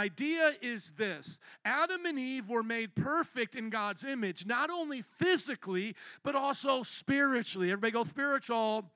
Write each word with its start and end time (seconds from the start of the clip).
idea 0.00 0.52
is 0.60 0.92
this 0.92 1.38
Adam 1.64 2.04
and 2.06 2.18
Eve 2.18 2.48
were 2.48 2.62
made 2.62 2.94
perfect 2.94 3.54
in 3.54 3.70
God's 3.70 4.04
image, 4.04 4.46
not 4.46 4.70
only 4.70 5.02
physically, 5.02 5.94
but 6.22 6.34
also 6.34 6.82
spiritually. 6.82 7.70
Everybody 7.70 7.92
go 7.92 8.04
spiritual. 8.04 8.90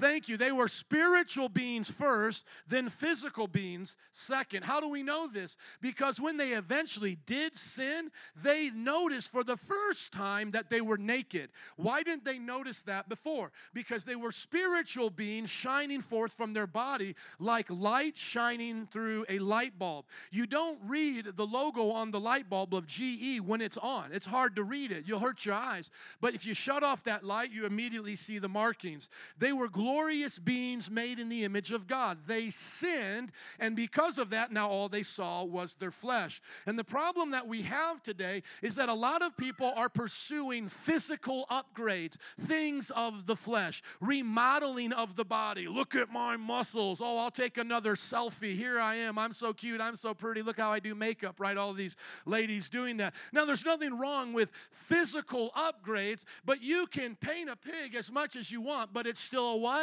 Thank 0.00 0.28
you. 0.28 0.36
They 0.36 0.52
were 0.52 0.68
spiritual 0.68 1.48
beings 1.48 1.90
first, 1.90 2.44
then 2.68 2.88
physical 2.88 3.48
beings 3.48 3.96
second. 4.12 4.64
How 4.64 4.80
do 4.80 4.88
we 4.88 5.02
know 5.02 5.26
this? 5.26 5.56
Because 5.80 6.20
when 6.20 6.36
they 6.36 6.50
eventually 6.50 7.18
did 7.26 7.54
sin, 7.54 8.10
they 8.40 8.70
noticed 8.70 9.32
for 9.32 9.42
the 9.42 9.56
first 9.56 10.12
time 10.12 10.52
that 10.52 10.70
they 10.70 10.80
were 10.80 10.98
naked. 10.98 11.50
Why 11.76 12.02
didn't 12.02 12.24
they 12.24 12.38
notice 12.38 12.82
that 12.82 13.08
before? 13.08 13.50
Because 13.74 14.04
they 14.04 14.14
were 14.14 14.30
spiritual 14.30 15.10
beings 15.10 15.50
shining 15.50 16.00
forth 16.00 16.32
from 16.32 16.52
their 16.52 16.66
body 16.68 17.16
like 17.40 17.66
light 17.68 18.16
shining 18.16 18.86
through 18.92 19.26
a 19.28 19.40
light 19.40 19.78
bulb. 19.78 20.04
You 20.30 20.46
don't 20.46 20.78
read 20.86 21.36
the 21.36 21.46
logo 21.46 21.90
on 21.90 22.12
the 22.12 22.20
light 22.20 22.48
bulb 22.48 22.72
of 22.72 22.86
GE 22.86 23.40
when 23.44 23.60
it's 23.60 23.76
on, 23.76 24.12
it's 24.12 24.26
hard 24.26 24.54
to 24.56 24.62
read 24.62 24.92
it. 24.92 25.04
You'll 25.06 25.18
hurt 25.18 25.44
your 25.44 25.56
eyes. 25.56 25.90
But 26.20 26.34
if 26.34 26.46
you 26.46 26.54
shut 26.54 26.84
off 26.84 27.02
that 27.04 27.24
light, 27.24 27.50
you 27.50 27.66
immediately 27.66 28.14
see 28.14 28.38
the 28.38 28.48
markings. 28.48 29.08
They 29.38 29.52
were 29.52 29.68
glorious 29.68 29.87
beings 30.44 30.90
made 30.90 31.18
in 31.18 31.28
the 31.28 31.44
image 31.44 31.72
of 31.72 31.86
God. 31.86 32.18
They 32.26 32.50
sinned, 32.50 33.32
and 33.58 33.76
because 33.76 34.18
of 34.18 34.30
that, 34.30 34.52
now 34.52 34.68
all 34.68 34.88
they 34.88 35.02
saw 35.02 35.44
was 35.44 35.74
their 35.76 35.90
flesh. 35.90 36.40
And 36.66 36.78
the 36.78 36.84
problem 36.84 37.30
that 37.32 37.46
we 37.46 37.62
have 37.62 38.02
today 38.02 38.42
is 38.62 38.76
that 38.76 38.88
a 38.88 38.94
lot 38.94 39.22
of 39.22 39.36
people 39.36 39.72
are 39.76 39.88
pursuing 39.88 40.68
physical 40.68 41.46
upgrades, 41.50 42.16
things 42.46 42.90
of 42.90 43.26
the 43.26 43.36
flesh, 43.36 43.82
remodeling 44.00 44.92
of 44.92 45.16
the 45.16 45.24
body. 45.24 45.68
Look 45.68 45.94
at 45.94 46.10
my 46.10 46.36
muscles. 46.36 47.00
Oh, 47.00 47.18
I'll 47.18 47.30
take 47.30 47.58
another 47.58 47.94
selfie. 47.94 48.56
Here 48.56 48.80
I 48.80 48.96
am. 48.96 49.18
I'm 49.18 49.32
so 49.32 49.52
cute. 49.52 49.80
I'm 49.80 49.96
so 49.96 50.14
pretty. 50.14 50.42
Look 50.42 50.58
how 50.58 50.72
I 50.72 50.80
do 50.80 50.94
makeup, 50.94 51.40
right? 51.40 51.56
All 51.56 51.72
these 51.72 51.96
ladies 52.26 52.68
doing 52.68 52.96
that. 52.98 53.14
Now, 53.32 53.44
there's 53.44 53.64
nothing 53.64 53.96
wrong 53.98 54.32
with 54.32 54.50
physical 54.70 55.50
upgrades, 55.56 56.24
but 56.44 56.62
you 56.62 56.86
can 56.86 57.16
paint 57.16 57.48
a 57.48 57.56
pig 57.56 57.94
as 57.94 58.10
much 58.10 58.36
as 58.36 58.50
you 58.50 58.60
want, 58.60 58.92
but 58.92 59.06
it's 59.06 59.20
still 59.20 59.48
a 59.50 59.56
what? 59.56 59.77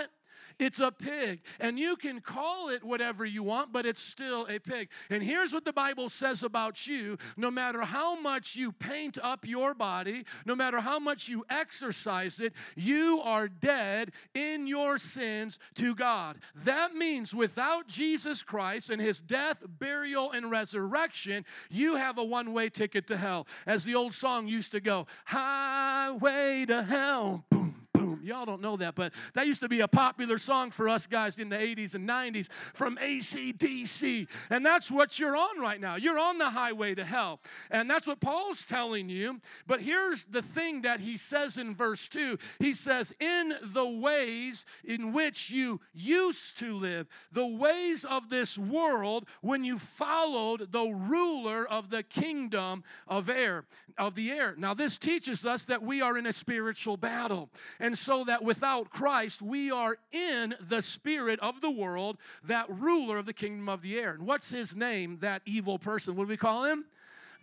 It's 0.57 0.79
a 0.79 0.91
pig. 0.91 1.41
And 1.59 1.77
you 1.77 1.95
can 1.95 2.21
call 2.21 2.69
it 2.69 2.83
whatever 2.83 3.25
you 3.25 3.43
want, 3.43 3.73
but 3.73 3.85
it's 3.85 4.01
still 4.01 4.47
a 4.49 4.59
pig. 4.59 4.89
And 5.09 5.21
here's 5.21 5.53
what 5.53 5.65
the 5.65 5.73
Bible 5.73 6.09
says 6.09 6.43
about 6.43 6.87
you 6.87 7.17
no 7.35 7.51
matter 7.51 7.81
how 7.81 8.19
much 8.19 8.55
you 8.55 8.71
paint 8.71 9.17
up 9.21 9.45
your 9.45 9.73
body, 9.73 10.25
no 10.45 10.55
matter 10.55 10.79
how 10.79 10.99
much 10.99 11.27
you 11.27 11.45
exercise 11.49 12.39
it, 12.39 12.53
you 12.75 13.19
are 13.21 13.47
dead 13.47 14.11
in 14.33 14.67
your 14.67 14.97
sins 14.97 15.59
to 15.75 15.93
God. 15.93 16.37
That 16.63 16.95
means 16.95 17.33
without 17.33 17.87
Jesus 17.87 18.43
Christ 18.43 18.89
and 18.89 19.01
his 19.01 19.19
death, 19.19 19.57
burial, 19.67 20.31
and 20.31 20.49
resurrection, 20.49 21.45
you 21.69 21.95
have 21.95 22.17
a 22.17 22.23
one 22.23 22.53
way 22.53 22.69
ticket 22.69 23.07
to 23.07 23.17
hell. 23.17 23.47
As 23.65 23.83
the 23.83 23.95
old 23.95 24.13
song 24.13 24.47
used 24.47 24.71
to 24.71 24.79
go, 24.79 25.07
Highway 25.25 26.65
to 26.67 26.83
Hell. 26.83 27.45
Boom, 27.49 27.87
boom 27.93 28.14
Y'all 28.25 28.45
don't 28.45 28.61
know 28.61 28.75
that, 28.77 28.95
but 28.95 29.13
that 29.35 29.45
used 29.45 29.61
to 29.61 29.69
be 29.69 29.81
a 29.81 29.87
popular 29.87 30.37
song 30.37 30.71
for 30.71 30.89
us 30.89 31.05
guys 31.05 31.37
in 31.37 31.49
the 31.49 31.55
80s 31.55 31.93
and 31.93 32.09
90s 32.09 32.47
from 32.73 32.97
ACDC. 32.97 34.27
And 34.49 34.65
that's 34.65 34.89
what 34.89 35.19
you're 35.19 35.37
on 35.37 35.59
right 35.59 35.79
now. 35.79 35.95
You're 35.95 36.17
on 36.17 36.37
the 36.37 36.49
highway 36.49 36.95
to 36.95 37.05
hell. 37.05 37.39
And 37.69 37.89
that's 37.89 38.07
what 38.07 38.19
Paul's 38.19 38.65
telling 38.65 39.09
you. 39.09 39.39
But 39.67 39.81
here's 39.81 40.25
the 40.25 40.41
thing 40.41 40.81
that 40.81 40.99
he 40.99 41.17
says 41.17 41.57
in 41.57 41.75
verse 41.75 42.07
2 42.07 42.39
He 42.59 42.73
says, 42.73 43.13
In 43.19 43.53
the 43.61 43.87
ways 43.87 44.65
in 44.83 45.13
which 45.13 45.51
you 45.51 45.79
used 45.93 46.57
to 46.59 46.75
live, 46.75 47.07
the 47.31 47.45
ways 47.45 48.05
of 48.05 48.29
this 48.29 48.57
world, 48.57 49.27
when 49.41 49.63
you 49.63 49.77
followed 49.77 50.71
the 50.71 50.85
ruler 50.85 51.67
of 51.67 51.89
the 51.89 52.01
kingdom 52.03 52.83
of 53.07 53.29
air, 53.29 53.65
of 53.97 54.15
the 54.15 54.31
air. 54.31 54.55
Now, 54.57 54.73
this 54.73 54.97
teaches 54.97 55.45
us 55.45 55.65
that 55.65 55.83
we 55.83 56.01
are 56.01 56.17
in 56.17 56.25
a 56.25 56.33
spiritual 56.33 56.97
battle. 56.97 57.49
And 57.79 57.97
so 57.97 58.14
that 58.23 58.43
without 58.43 58.89
Christ, 58.89 59.41
we 59.41 59.69
are 59.69 59.97
in 60.11 60.55
the 60.59 60.81
spirit 60.81 61.39
of 61.41 61.61
the 61.61 61.69
world, 61.69 62.17
that 62.43 62.69
ruler 62.69 63.17
of 63.17 63.25
the 63.25 63.33
kingdom 63.33 63.67
of 63.67 63.81
the 63.81 63.99
air. 63.99 64.13
And 64.13 64.25
what's 64.25 64.49
his 64.49 64.75
name, 64.75 65.17
that 65.19 65.41
evil 65.45 65.77
person? 65.77 66.15
What 66.15 66.23
do 66.23 66.29
we 66.29 66.37
call 66.37 66.63
him? 66.63 66.85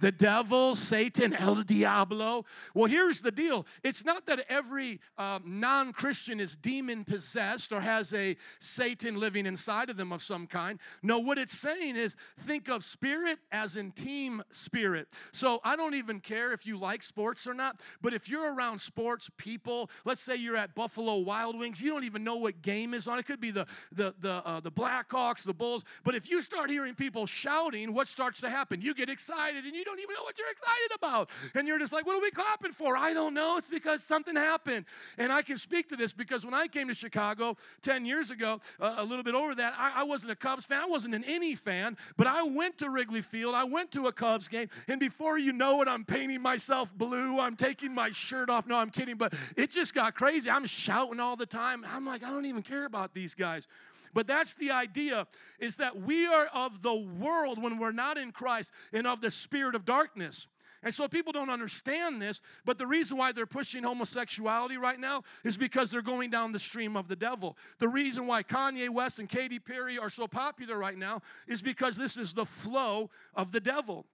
The 0.03 0.13
devil, 0.13 0.75
Satan, 0.75 1.33
El 1.33 1.63
Diablo. 1.63 2.45
Well, 2.75 2.87
here's 2.87 3.21
the 3.21 3.31
deal 3.31 3.65
it's 3.85 4.05
not 4.05 4.27
that 4.27 4.45
every 4.49 5.01
um, 5.17 5.43
non 5.45 5.93
Christian 5.93 6.41
is 6.41 6.57
demon 6.57 7.05
possessed 7.05 7.73
or 7.73 7.81
has 7.81 8.13
a 8.13 8.37
Satan 8.61 9.19
living 9.19 9.47
inside 9.47 9.91
of 9.91 9.97
them 9.97 10.13
of 10.13 10.21
some 10.21 10.49
kind. 10.49 10.81
No, 11.05 11.21
what 11.21 11.39
it's 11.39 11.57
saying 11.57 11.95
is 11.95 12.17
think 12.41 12.69
of 12.69 12.83
spirit 12.83 13.39
as 13.53 13.77
in 13.77 13.93
team 13.93 14.43
spirit. 14.51 15.07
So 15.31 15.61
I 15.65 15.77
don't 15.77 15.95
even 15.95 16.19
care 16.19 16.53
if 16.53 16.67
you 16.67 16.79
like 16.79 17.05
sports 17.05 17.47
or 17.47 17.55
not, 17.55 17.81
but 18.01 18.13
if 18.13 18.29
you're 18.29 18.53
around 18.53 18.81
sports 18.81 19.31
people, 19.37 19.89
let's 20.05 20.21
say 20.21 20.35
you're 20.35 20.57
at 20.57 20.75
Buffalo 20.75 21.19
Wild 21.19 21.57
Wings, 21.57 21.81
you 21.81 21.91
don't 21.91 22.05
even 22.05 22.25
know 22.25 22.37
what 22.37 22.61
game 22.61 22.93
is 22.93 23.07
on. 23.07 23.21
It 23.21 23.27
could 23.27 23.41
be 23.41 23.53
the, 23.53 23.67
the, 23.93 24.15
the, 24.21 24.45
uh, 24.45 24.59
the 24.59 24.73
Blackhawks, 24.73 25.45
the 25.45 25.55
Bulls, 25.55 25.85
but 26.03 26.17
if 26.17 26.29
you 26.29 26.43
start 26.43 26.71
hearing 26.71 26.97
people 26.97 27.25
shouting, 27.25 27.95
what 27.95 28.09
starts 28.09 28.41
to 28.41 28.51
happen? 28.51 28.81
You 28.81 28.95
get 28.95 29.09
excited 29.09 29.65
and 29.65 29.77
you 29.77 29.85
don't 29.85 29.92
don't 29.93 30.03
even 30.03 30.15
know 30.15 30.23
what 30.23 30.39
you're 30.39 30.51
excited 30.51 30.95
about. 30.95 31.29
And 31.55 31.69
you're 31.69 31.79
just 31.79 31.93
like, 31.93 32.07
what 32.07 32.17
are 32.17 32.23
we 32.23 32.31
clapping 32.31 32.73
for? 32.73 32.97
I 32.97 33.13
don't 33.13 33.35
know. 33.35 33.59
It's 33.59 33.69
because 33.69 34.03
something 34.03 34.35
happened. 34.35 34.87
And 35.19 35.31
I 35.31 35.43
can 35.43 35.59
speak 35.59 35.89
to 35.91 35.97
this 35.97 36.13
because 36.13 36.45
when 36.45 36.55
I 36.55 36.67
came 36.67 36.89
to 36.89 36.95
Chicago 36.95 37.57
10 37.83 38.07
years 38.07 38.31
ago, 38.31 38.61
uh, 38.81 38.95
a 38.99 39.05
little 39.05 39.23
bit 39.23 39.35
over 39.35 39.55
that, 39.55 39.75
I, 39.77 40.01
I 40.01 40.03
wasn't 40.05 40.33
a 40.33 40.37
Cubs 40.37 40.65
fan. 40.65 40.81
I 40.81 40.87
wasn't 40.87 41.15
an 41.15 41.25
any 41.25 41.55
fan, 41.55 41.97
but 42.17 42.27
I 42.27 42.43
went 42.43 42.79
to 42.79 42.89
Wrigley 42.89 43.21
Field. 43.21 43.55
I 43.55 43.65
went 43.65 43.93
to 43.93 44.07
a 44.07 44.13
Cubs 44.13 44.49
game. 44.49 44.69
And 44.89 44.99
before 44.99 45.39
you 45.39 45.53
know 45.53 45.83
it, 45.83 45.89
I'm 45.89 46.05
painting 46.05 46.41
myself 46.41 46.89
blue. 46.97 47.39
I'm 47.39 47.57
taking 47.57 47.95
my 47.95 48.11
shirt 48.11 48.49
off. 48.49 48.67
No, 48.67 48.77
I'm 48.79 48.91
kidding. 48.91 49.17
But 49.17 49.35
it 49.57 49.71
just 49.71 49.95
got 49.95 50.15
crazy. 50.15 50.51
I'm 50.51 50.67
shouting 50.67 51.21
all 51.21 51.37
the 51.37 51.47
time. 51.47 51.85
I'm 51.87 52.07
like, 52.07 52.25
I 52.25 52.31
don't 52.31 52.47
even 52.47 52.63
care 52.63 52.87
about 52.87 53.13
these 53.13 53.35
guys. 53.35 53.69
But 54.13 54.27
that's 54.27 54.55
the 54.55 54.71
idea 54.71 55.27
is 55.59 55.77
that 55.77 56.01
we 56.01 56.27
are 56.27 56.47
of 56.47 56.83
the 56.83 56.95
world 56.95 57.63
when 57.63 57.79
we're 57.79 57.93
not 57.93 58.19
in 58.19 58.33
Christ 58.33 58.71
and 58.93 59.07
of 59.07 59.21
the 59.21 59.31
spirit 59.31 59.75
of 59.75 59.85
darkness. 59.85 60.49
And 60.85 60.93
so 60.93 61.07
people 61.07 61.33
don't 61.33 61.51
understand 61.51 62.21
this, 62.21 62.41
but 62.65 62.77
the 62.77 62.87
reason 62.87 63.17
why 63.17 63.31
they're 63.31 63.47
pushing 63.47 63.85
homosexuality 63.85 64.77
right 64.77 64.99
now 64.99 65.23
is 65.45 65.57
because 65.57 65.91
they're 65.93 66.03
going 66.03 66.31
down 66.31 66.51
the 66.51 66.59
stream 66.59 66.97
of 66.97 67.07
the 67.07 67.15
devil. 67.15 67.57
The 67.79 67.89
reason 67.89 68.27
why 68.27 68.43
Kanye 68.43 68.91
West 68.91 69.21
and 69.21 69.29
Katy 69.29 69.61
Perry 69.61 69.97
are 69.97 70.11
so 70.11 70.27
popular 70.27 70.77
right 70.77 70.99
now 70.99 71.23
is 71.47 71.63
because 71.63 71.97
this 71.97 72.17
is 72.17 72.35
the 72.35 72.47
flow 72.47 73.11
of 73.35 73.53
the 73.53 73.61
devil. 73.61 74.07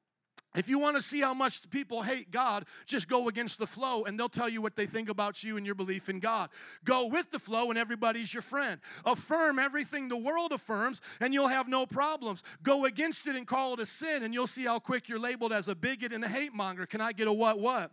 If 0.59 0.69
you 0.69 0.81
want 0.81 0.97
to 0.97 1.03
see 1.03 1.21
how 1.21 1.35
much 1.35 1.71
people 1.71 2.03
hate 2.03 2.33
God, 2.33 2.65
just 2.85 3.07
go 3.07 3.29
against 3.29 3.61
the 3.61 3.67
flow 3.67 4.03
and 4.05 4.19
they'll 4.19 4.29
tell 4.29 4.49
you 4.49 4.61
what 4.61 4.75
they 4.75 4.87
think 4.87 5.09
about 5.09 5.45
you 5.45 5.57
and 5.57 5.65
your 5.65 5.77
belief 5.77 6.09
in 6.09 6.19
God. 6.19 6.51
Go 6.85 7.07
with 7.07 7.31
the 7.31 7.39
flow 7.39 7.71
and 7.71 7.79
everybody's 7.79 8.35
your 8.35 8.43
friend. 8.43 8.81
Affirm 9.05 9.61
everything 9.61 10.09
the 10.09 10.17
world 10.17 10.51
affirms 10.51 11.01
and 11.21 11.33
you'll 11.33 11.47
have 11.47 11.69
no 11.69 11.87
problems. 11.87 12.43
Go 12.65 12.87
against 12.87 13.29
it 13.29 13.37
and 13.37 13.47
call 13.47 13.75
it 13.75 13.81
a 13.81 13.87
sin 13.87 14.25
and 14.25 14.35
you'll 14.35 14.49
see 14.49 14.65
how 14.65 14.81
quick 14.81 15.09
you're 15.09 15.21
labeled 15.21 15.53
as 15.53 15.69
a 15.69 15.77
bigot 15.77 16.13
and 16.13 16.25
a 16.25 16.29
hate 16.29 16.53
monger. 16.53 16.87
Can 16.87 17.01
I 17.01 17.13
get 17.13 17.29
a 17.29 17.33
what 17.33 17.61
what? 17.61 17.93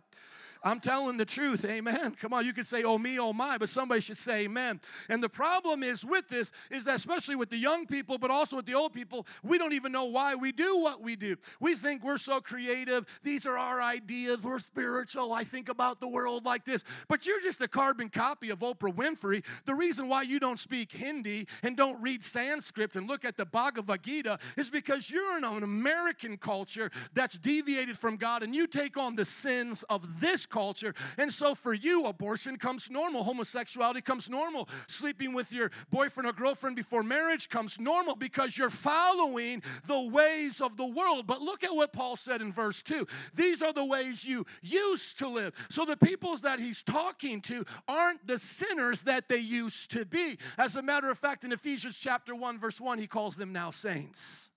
I'm 0.62 0.80
telling 0.80 1.16
the 1.16 1.24
truth. 1.24 1.64
Amen. 1.64 2.16
Come 2.20 2.32
on, 2.32 2.44
you 2.44 2.52
could 2.52 2.66
say, 2.66 2.82
oh 2.82 2.98
me, 2.98 3.18
oh 3.18 3.32
my, 3.32 3.58
but 3.58 3.68
somebody 3.68 4.00
should 4.00 4.18
say 4.18 4.44
amen. 4.44 4.80
And 5.08 5.22
the 5.22 5.28
problem 5.28 5.82
is 5.82 6.04
with 6.04 6.28
this, 6.28 6.52
is 6.70 6.84
that 6.84 6.96
especially 6.96 7.36
with 7.36 7.50
the 7.50 7.56
young 7.56 7.86
people, 7.86 8.18
but 8.18 8.30
also 8.30 8.56
with 8.56 8.66
the 8.66 8.74
old 8.74 8.92
people, 8.92 9.26
we 9.42 9.58
don't 9.58 9.72
even 9.72 9.92
know 9.92 10.04
why 10.04 10.34
we 10.34 10.52
do 10.52 10.78
what 10.78 11.02
we 11.02 11.16
do. 11.16 11.36
We 11.60 11.74
think 11.74 12.02
we're 12.02 12.18
so 12.18 12.40
creative. 12.40 13.06
These 13.22 13.46
are 13.46 13.58
our 13.58 13.82
ideas. 13.82 14.42
We're 14.42 14.58
spiritual. 14.58 15.32
I 15.32 15.44
think 15.44 15.68
about 15.68 16.00
the 16.00 16.08
world 16.08 16.44
like 16.44 16.64
this. 16.64 16.84
But 17.08 17.26
you're 17.26 17.40
just 17.40 17.60
a 17.60 17.68
carbon 17.68 18.08
copy 18.08 18.50
of 18.50 18.60
Oprah 18.60 18.94
Winfrey. 18.94 19.44
The 19.64 19.74
reason 19.74 20.08
why 20.08 20.22
you 20.22 20.40
don't 20.40 20.58
speak 20.58 20.92
Hindi 20.92 21.46
and 21.62 21.76
don't 21.76 22.00
read 22.00 22.22
Sanskrit 22.22 22.94
and 22.96 23.08
look 23.08 23.24
at 23.24 23.36
the 23.36 23.44
Bhagavad 23.44 24.02
Gita 24.02 24.38
is 24.56 24.70
because 24.70 25.10
you're 25.10 25.36
in 25.36 25.44
an 25.44 25.62
American 25.62 26.36
culture 26.36 26.90
that's 27.14 27.38
deviated 27.38 27.98
from 27.98 28.16
God 28.16 28.42
and 28.42 28.54
you 28.54 28.66
take 28.66 28.96
on 28.96 29.16
the 29.16 29.24
sins 29.24 29.84
of 29.90 30.20
this 30.20 30.45
culture. 30.48 30.94
And 31.18 31.32
so 31.32 31.54
for 31.54 31.74
you, 31.74 32.06
abortion 32.06 32.56
comes 32.56 32.90
normal, 32.90 33.24
homosexuality 33.24 34.00
comes 34.00 34.28
normal, 34.28 34.68
sleeping 34.88 35.32
with 35.32 35.52
your 35.52 35.70
boyfriend 35.90 36.28
or 36.28 36.32
girlfriend 36.32 36.76
before 36.76 37.02
marriage 37.02 37.48
comes 37.48 37.78
normal 37.78 38.16
because 38.16 38.56
you're 38.56 38.70
following 38.70 39.62
the 39.86 40.00
ways 40.00 40.60
of 40.60 40.76
the 40.76 40.86
world. 40.86 41.26
But 41.26 41.42
look 41.42 41.64
at 41.64 41.74
what 41.74 41.92
Paul 41.92 42.16
said 42.16 42.40
in 42.40 42.52
verse 42.52 42.82
2 42.82 43.06
these 43.34 43.62
are 43.62 43.72
the 43.72 43.84
ways 43.84 44.24
you 44.24 44.46
used 44.62 45.18
to 45.18 45.28
live. 45.28 45.54
So 45.68 45.84
the 45.84 45.96
peoples 45.96 46.42
that 46.42 46.58
he's 46.58 46.82
talking 46.82 47.40
to 47.42 47.64
aren't 47.88 48.26
the 48.26 48.38
sinners 48.38 49.02
that 49.02 49.28
they 49.28 49.38
used 49.38 49.90
to 49.92 50.04
be. 50.04 50.38
As 50.58 50.76
a 50.76 50.82
matter 50.82 51.10
of 51.10 51.18
fact, 51.18 51.44
in 51.44 51.52
Ephesians 51.52 51.98
chapter 51.98 52.34
1, 52.34 52.58
verse 52.58 52.80
1, 52.80 52.98
he 52.98 53.06
calls 53.06 53.36
them 53.36 53.52
now 53.52 53.70
saints. 53.70 54.50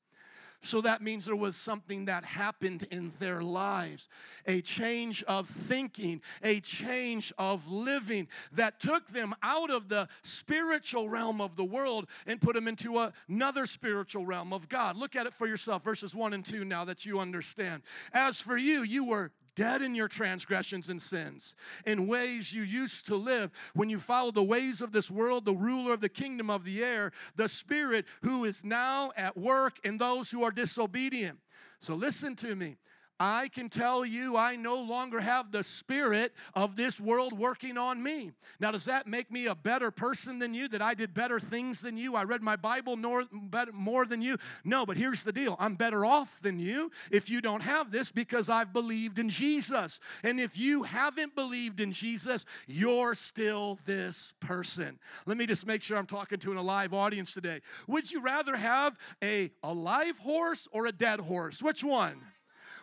So 0.61 0.81
that 0.81 1.01
means 1.01 1.25
there 1.25 1.35
was 1.37 1.55
something 1.55 2.05
that 2.05 2.25
happened 2.25 2.85
in 2.91 3.13
their 3.19 3.41
lives 3.41 4.09
a 4.45 4.61
change 4.61 5.23
of 5.23 5.47
thinking, 5.67 6.21
a 6.43 6.59
change 6.59 7.31
of 7.37 7.69
living 7.69 8.27
that 8.51 8.79
took 8.79 9.07
them 9.07 9.33
out 9.41 9.69
of 9.69 9.87
the 9.87 10.07
spiritual 10.23 11.07
realm 11.07 11.39
of 11.39 11.55
the 11.55 11.63
world 11.63 12.07
and 12.25 12.41
put 12.41 12.55
them 12.55 12.67
into 12.67 13.11
another 13.29 13.65
spiritual 13.65 14.25
realm 14.25 14.51
of 14.51 14.67
God. 14.67 14.97
Look 14.97 15.15
at 15.15 15.25
it 15.25 15.33
for 15.33 15.47
yourself, 15.47 15.83
verses 15.83 16.13
1 16.13 16.33
and 16.33 16.45
2 16.45 16.65
now 16.65 16.83
that 16.85 17.05
you 17.05 17.19
understand. 17.19 17.83
As 18.11 18.41
for 18.41 18.57
you, 18.57 18.81
you 18.81 19.05
were 19.05 19.31
dead 19.59 19.81
in 19.81 19.93
your 19.93 20.07
transgressions 20.07 20.87
and 20.87 21.01
sins, 21.01 21.53
in 21.85 22.07
ways 22.07 22.53
you 22.53 22.63
used 22.63 23.05
to 23.05 23.15
live 23.17 23.51
when 23.73 23.89
you 23.89 23.99
followed 23.99 24.33
the 24.33 24.41
ways 24.41 24.79
of 24.79 24.93
this 24.93 25.11
world, 25.11 25.43
the 25.43 25.53
ruler 25.53 25.91
of 25.91 25.99
the 25.99 26.07
kingdom 26.07 26.49
of 26.49 26.63
the 26.63 26.81
air, 26.81 27.11
the 27.35 27.49
spirit 27.49 28.05
who 28.21 28.45
is 28.45 28.63
now 28.63 29.11
at 29.17 29.35
work 29.35 29.77
in 29.83 29.97
those 29.97 30.31
who 30.31 30.43
are 30.45 30.51
disobedient. 30.51 31.39
So 31.81 31.93
listen 31.93 32.37
to 32.37 32.55
me. 32.55 32.77
I 33.19 33.49
can 33.49 33.67
tell 33.67 34.05
you 34.05 34.37
I 34.37 34.55
no 34.55 34.75
longer 34.75 35.19
have 35.19 35.51
the 35.51 35.63
spirit 35.63 36.33
of 36.53 36.75
this 36.77 37.01
world 37.01 37.37
working 37.37 37.77
on 37.77 38.01
me. 38.01 38.31
Now, 38.59 38.71
does 38.71 38.85
that 38.85 39.07
make 39.07 39.29
me 39.29 39.47
a 39.47 39.55
better 39.55 39.91
person 39.91 40.39
than 40.39 40.53
you? 40.53 40.69
That 40.69 40.81
I 40.81 40.93
did 40.93 41.13
better 41.13 41.39
things 41.39 41.81
than 41.81 41.97
you? 41.97 42.15
I 42.15 42.23
read 42.23 42.41
my 42.41 42.55
Bible 42.55 42.95
more, 42.95 44.05
than 44.05 44.21
you? 44.21 44.37
No, 44.63 44.85
but 44.85 44.95
here's 44.95 45.23
the 45.23 45.33
deal 45.33 45.57
I'm 45.59 45.75
better 45.75 46.05
off 46.05 46.39
than 46.41 46.59
you 46.59 46.91
if 47.11 47.29
you 47.29 47.41
don't 47.41 47.61
have 47.61 47.91
this 47.91 48.11
because 48.11 48.49
I've 48.49 48.71
believed 48.71 49.19
in 49.19 49.29
Jesus. 49.29 49.99
And 50.23 50.39
if 50.39 50.57
you 50.57 50.83
haven't 50.83 51.35
believed 51.35 51.79
in 51.81 51.91
Jesus, 51.91 52.45
you're 52.67 53.15
still 53.15 53.79
this 53.85 54.33
person. 54.39 54.97
Let 55.25 55.37
me 55.37 55.45
just 55.45 55.67
make 55.67 55.83
sure 55.83 55.97
I'm 55.97 56.07
talking 56.07 56.39
to 56.39 56.51
an 56.51 56.57
alive 56.57 56.93
audience 56.93 57.33
today. 57.33 57.61
Would 57.87 58.11
you 58.11 58.21
rather 58.21 58.55
have 58.55 58.97
a 59.21 59.51
alive 59.61 60.17
horse 60.19 60.67
or 60.71 60.85
a 60.85 60.91
dead 60.91 61.19
horse? 61.19 61.61
Which 61.61 61.83
one? 61.83 62.21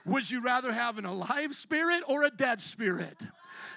Would 0.06 0.30
you 0.30 0.40
rather 0.40 0.72
have 0.72 0.98
an 0.98 1.04
alive 1.04 1.54
spirit 1.54 2.04
or 2.06 2.22
a 2.22 2.30
dead 2.30 2.60
spirit? 2.60 3.26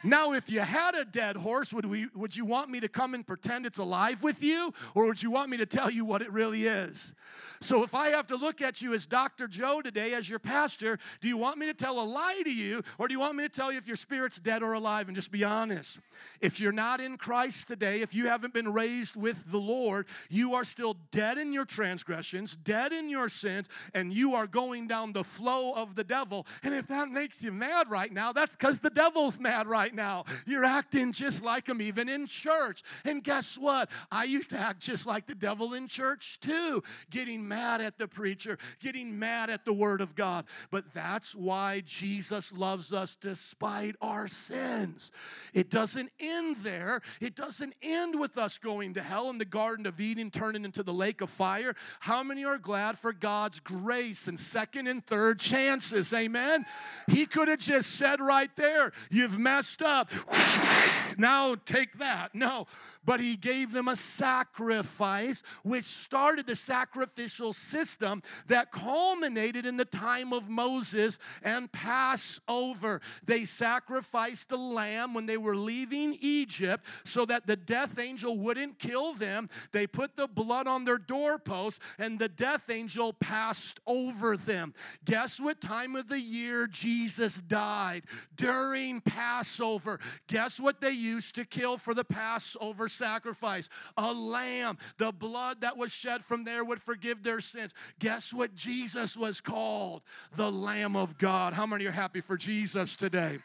Now, 0.03 0.33
if 0.33 0.49
you 0.49 0.61
had 0.61 0.95
a 0.95 1.05
dead 1.05 1.35
horse, 1.35 1.73
would, 1.73 1.85
we, 1.85 2.07
would 2.15 2.35
you 2.35 2.45
want 2.45 2.69
me 2.69 2.79
to 2.79 2.87
come 2.87 3.13
and 3.13 3.25
pretend 3.25 3.65
it's 3.65 3.79
alive 3.79 4.23
with 4.23 4.41
you? 4.41 4.73
Or 4.95 5.05
would 5.05 5.21
you 5.21 5.31
want 5.31 5.49
me 5.49 5.57
to 5.57 5.65
tell 5.65 5.89
you 5.89 6.05
what 6.05 6.21
it 6.21 6.31
really 6.31 6.65
is? 6.67 7.13
So, 7.61 7.83
if 7.83 7.93
I 7.93 8.09
have 8.09 8.27
to 8.27 8.37
look 8.37 8.61
at 8.61 8.81
you 8.81 8.93
as 8.93 9.05
Dr. 9.05 9.47
Joe 9.47 9.81
today, 9.81 10.13
as 10.13 10.29
your 10.29 10.39
pastor, 10.39 10.97
do 11.19 11.27
you 11.27 11.37
want 11.37 11.57
me 11.57 11.65
to 11.65 11.73
tell 11.73 11.99
a 11.99 12.03
lie 12.03 12.41
to 12.43 12.49
you? 12.49 12.83
Or 12.97 13.07
do 13.07 13.13
you 13.13 13.19
want 13.19 13.35
me 13.35 13.43
to 13.43 13.49
tell 13.49 13.71
you 13.71 13.77
if 13.77 13.87
your 13.87 13.97
spirit's 13.97 14.39
dead 14.39 14.63
or 14.63 14.73
alive? 14.73 15.07
And 15.07 15.15
just 15.15 15.31
be 15.31 15.43
honest. 15.43 15.99
If 16.39 16.59
you're 16.59 16.71
not 16.71 17.01
in 17.01 17.17
Christ 17.17 17.67
today, 17.67 18.01
if 18.01 18.13
you 18.15 18.27
haven't 18.27 18.53
been 18.53 18.71
raised 18.71 19.15
with 19.15 19.51
the 19.51 19.57
Lord, 19.57 20.07
you 20.29 20.53
are 20.55 20.63
still 20.63 20.97
dead 21.11 21.37
in 21.37 21.51
your 21.51 21.65
transgressions, 21.65 22.55
dead 22.55 22.93
in 22.93 23.09
your 23.09 23.27
sins, 23.27 23.67
and 23.93 24.13
you 24.13 24.35
are 24.35 24.47
going 24.47 24.87
down 24.87 25.11
the 25.11 25.23
flow 25.23 25.73
of 25.73 25.95
the 25.95 26.03
devil. 26.03 26.47
And 26.63 26.73
if 26.73 26.87
that 26.87 27.09
makes 27.09 27.41
you 27.41 27.51
mad 27.51 27.89
right 27.89 28.11
now, 28.11 28.31
that's 28.31 28.53
because 28.53 28.79
the 28.79 28.89
devil's 28.89 29.39
mad 29.39 29.67
right 29.69 29.93
now. 29.93 30.25
You're 30.45 30.65
acting 30.65 31.13
just 31.13 31.43
like 31.43 31.67
him, 31.67 31.81
even 31.81 32.09
in 32.09 32.27
church. 32.27 32.83
And 33.05 33.23
guess 33.23 33.57
what? 33.57 33.89
I 34.11 34.25
used 34.25 34.49
to 34.49 34.57
act 34.57 34.81
just 34.81 35.05
like 35.05 35.27
the 35.27 35.35
devil 35.35 35.73
in 35.73 35.87
church 35.87 36.39
too, 36.41 36.83
getting 37.09 37.47
mad 37.47 37.81
at 37.81 37.97
the 37.97 38.07
preacher, 38.07 38.57
getting 38.81 39.17
mad 39.17 39.49
at 39.49 39.65
the 39.65 39.73
Word 39.73 40.01
of 40.01 40.15
God. 40.15 40.45
But 40.71 40.93
that's 40.93 41.35
why 41.35 41.83
Jesus 41.85 42.51
loves 42.51 42.91
us 42.91 43.15
despite 43.19 43.95
our 44.01 44.27
sins. 44.27 45.11
It 45.53 45.69
doesn't 45.69 46.11
end 46.19 46.57
there, 46.63 47.01
it 47.21 47.35
doesn't 47.35 47.75
end 47.81 48.19
with 48.19 48.37
us 48.37 48.57
going 48.57 48.95
to 48.95 49.01
hell 49.01 49.29
in 49.29 49.37
the 49.37 49.45
Garden 49.45 49.85
of 49.85 49.99
Eden, 49.99 50.31
turning 50.31 50.65
into 50.65 50.83
the 50.83 50.93
lake 50.93 51.21
of 51.21 51.29
fire. 51.29 51.75
How 51.99 52.23
many 52.23 52.43
are 52.45 52.57
glad 52.57 52.97
for 52.97 53.13
God's 53.13 53.59
grace 53.59 54.27
and 54.27 54.39
second 54.39 54.87
and 54.87 55.05
third 55.05 55.39
chances? 55.39 56.11
Amen. 56.13 56.65
He 57.07 57.25
could 57.25 57.47
have 57.47 57.59
just 57.59 57.91
said 57.91 58.19
right 58.19 58.49
there, 58.55 58.91
You've 59.09 59.37
messed 59.49 59.81
up. 59.81 60.09
now 61.17 61.55
take 61.65 61.97
that. 61.97 62.35
No, 62.35 62.67
but 63.09 63.19
he 63.19 63.35
gave 63.35 63.71
them 63.71 63.87
a 63.87 63.95
sacrifice, 63.95 65.41
which 65.63 65.85
started 65.85 66.45
the 66.45 66.55
sacrificial 66.55 67.53
system 67.53 68.21
that 68.45 68.71
culminated 68.71 69.65
in 69.65 69.77
the 69.77 69.85
time 69.85 70.31
of 70.31 70.47
Moses 70.47 71.17
and 71.41 71.71
Passover. 71.71 73.01
They 73.25 73.45
sacrificed 73.45 74.51
a 74.51 74.57
lamb 74.57 75.15
when 75.15 75.25
they 75.25 75.37
were 75.37 75.55
leaving 75.55 76.19
Egypt 76.21 76.85
so 77.03 77.25
that 77.25 77.47
the 77.47 77.55
death 77.55 77.97
angel 77.97 78.37
wouldn't 78.37 78.77
kill 78.77 79.15
them. 79.15 79.49
They 79.71 79.87
put 79.87 80.15
the 80.15 80.27
blood 80.27 80.67
on 80.67 80.83
their 80.83 80.99
doorposts, 80.99 81.79
and 81.97 82.19
the 82.19 82.29
death 82.29 82.69
angel 82.69 83.13
passed 83.13 83.79
over 83.87 84.37
them. 84.37 84.75
Guess 85.03 85.39
what 85.39 85.61
time 85.61 85.95
of 85.95 86.09
the 86.09 86.21
year 86.21 86.67
Jesus 86.67 87.37
died? 87.37 88.03
During 88.35 89.01
Passover. 89.01 89.99
Guess 90.27 90.59
what 90.59 90.79
they 90.79 90.91
used 90.91 91.33
to 91.33 91.43
kill 91.43 91.79
for 91.79 91.95
the 91.95 92.05
Passover 92.05 92.87
sacrifice 92.99 93.69
a 93.97 94.13
lamb. 94.13 94.77
The 94.97 95.11
blood 95.11 95.61
that 95.61 95.77
was 95.77 95.91
shed 95.91 96.23
from 96.23 96.43
there 96.43 96.63
would 96.63 96.81
forgive 96.81 97.23
their 97.23 97.41
sins. 97.41 97.73
Guess 97.97 98.33
what 98.33 98.53
Jesus 98.53 99.17
was 99.17 99.41
called? 99.41 100.03
The 100.35 100.51
Lamb 100.51 100.95
of 100.95 101.17
God. 101.17 101.53
How 101.53 101.65
many 101.65 101.85
are 101.85 101.91
happy 101.91 102.21
for 102.21 102.37
Jesus 102.37 102.95
today? 102.95 103.39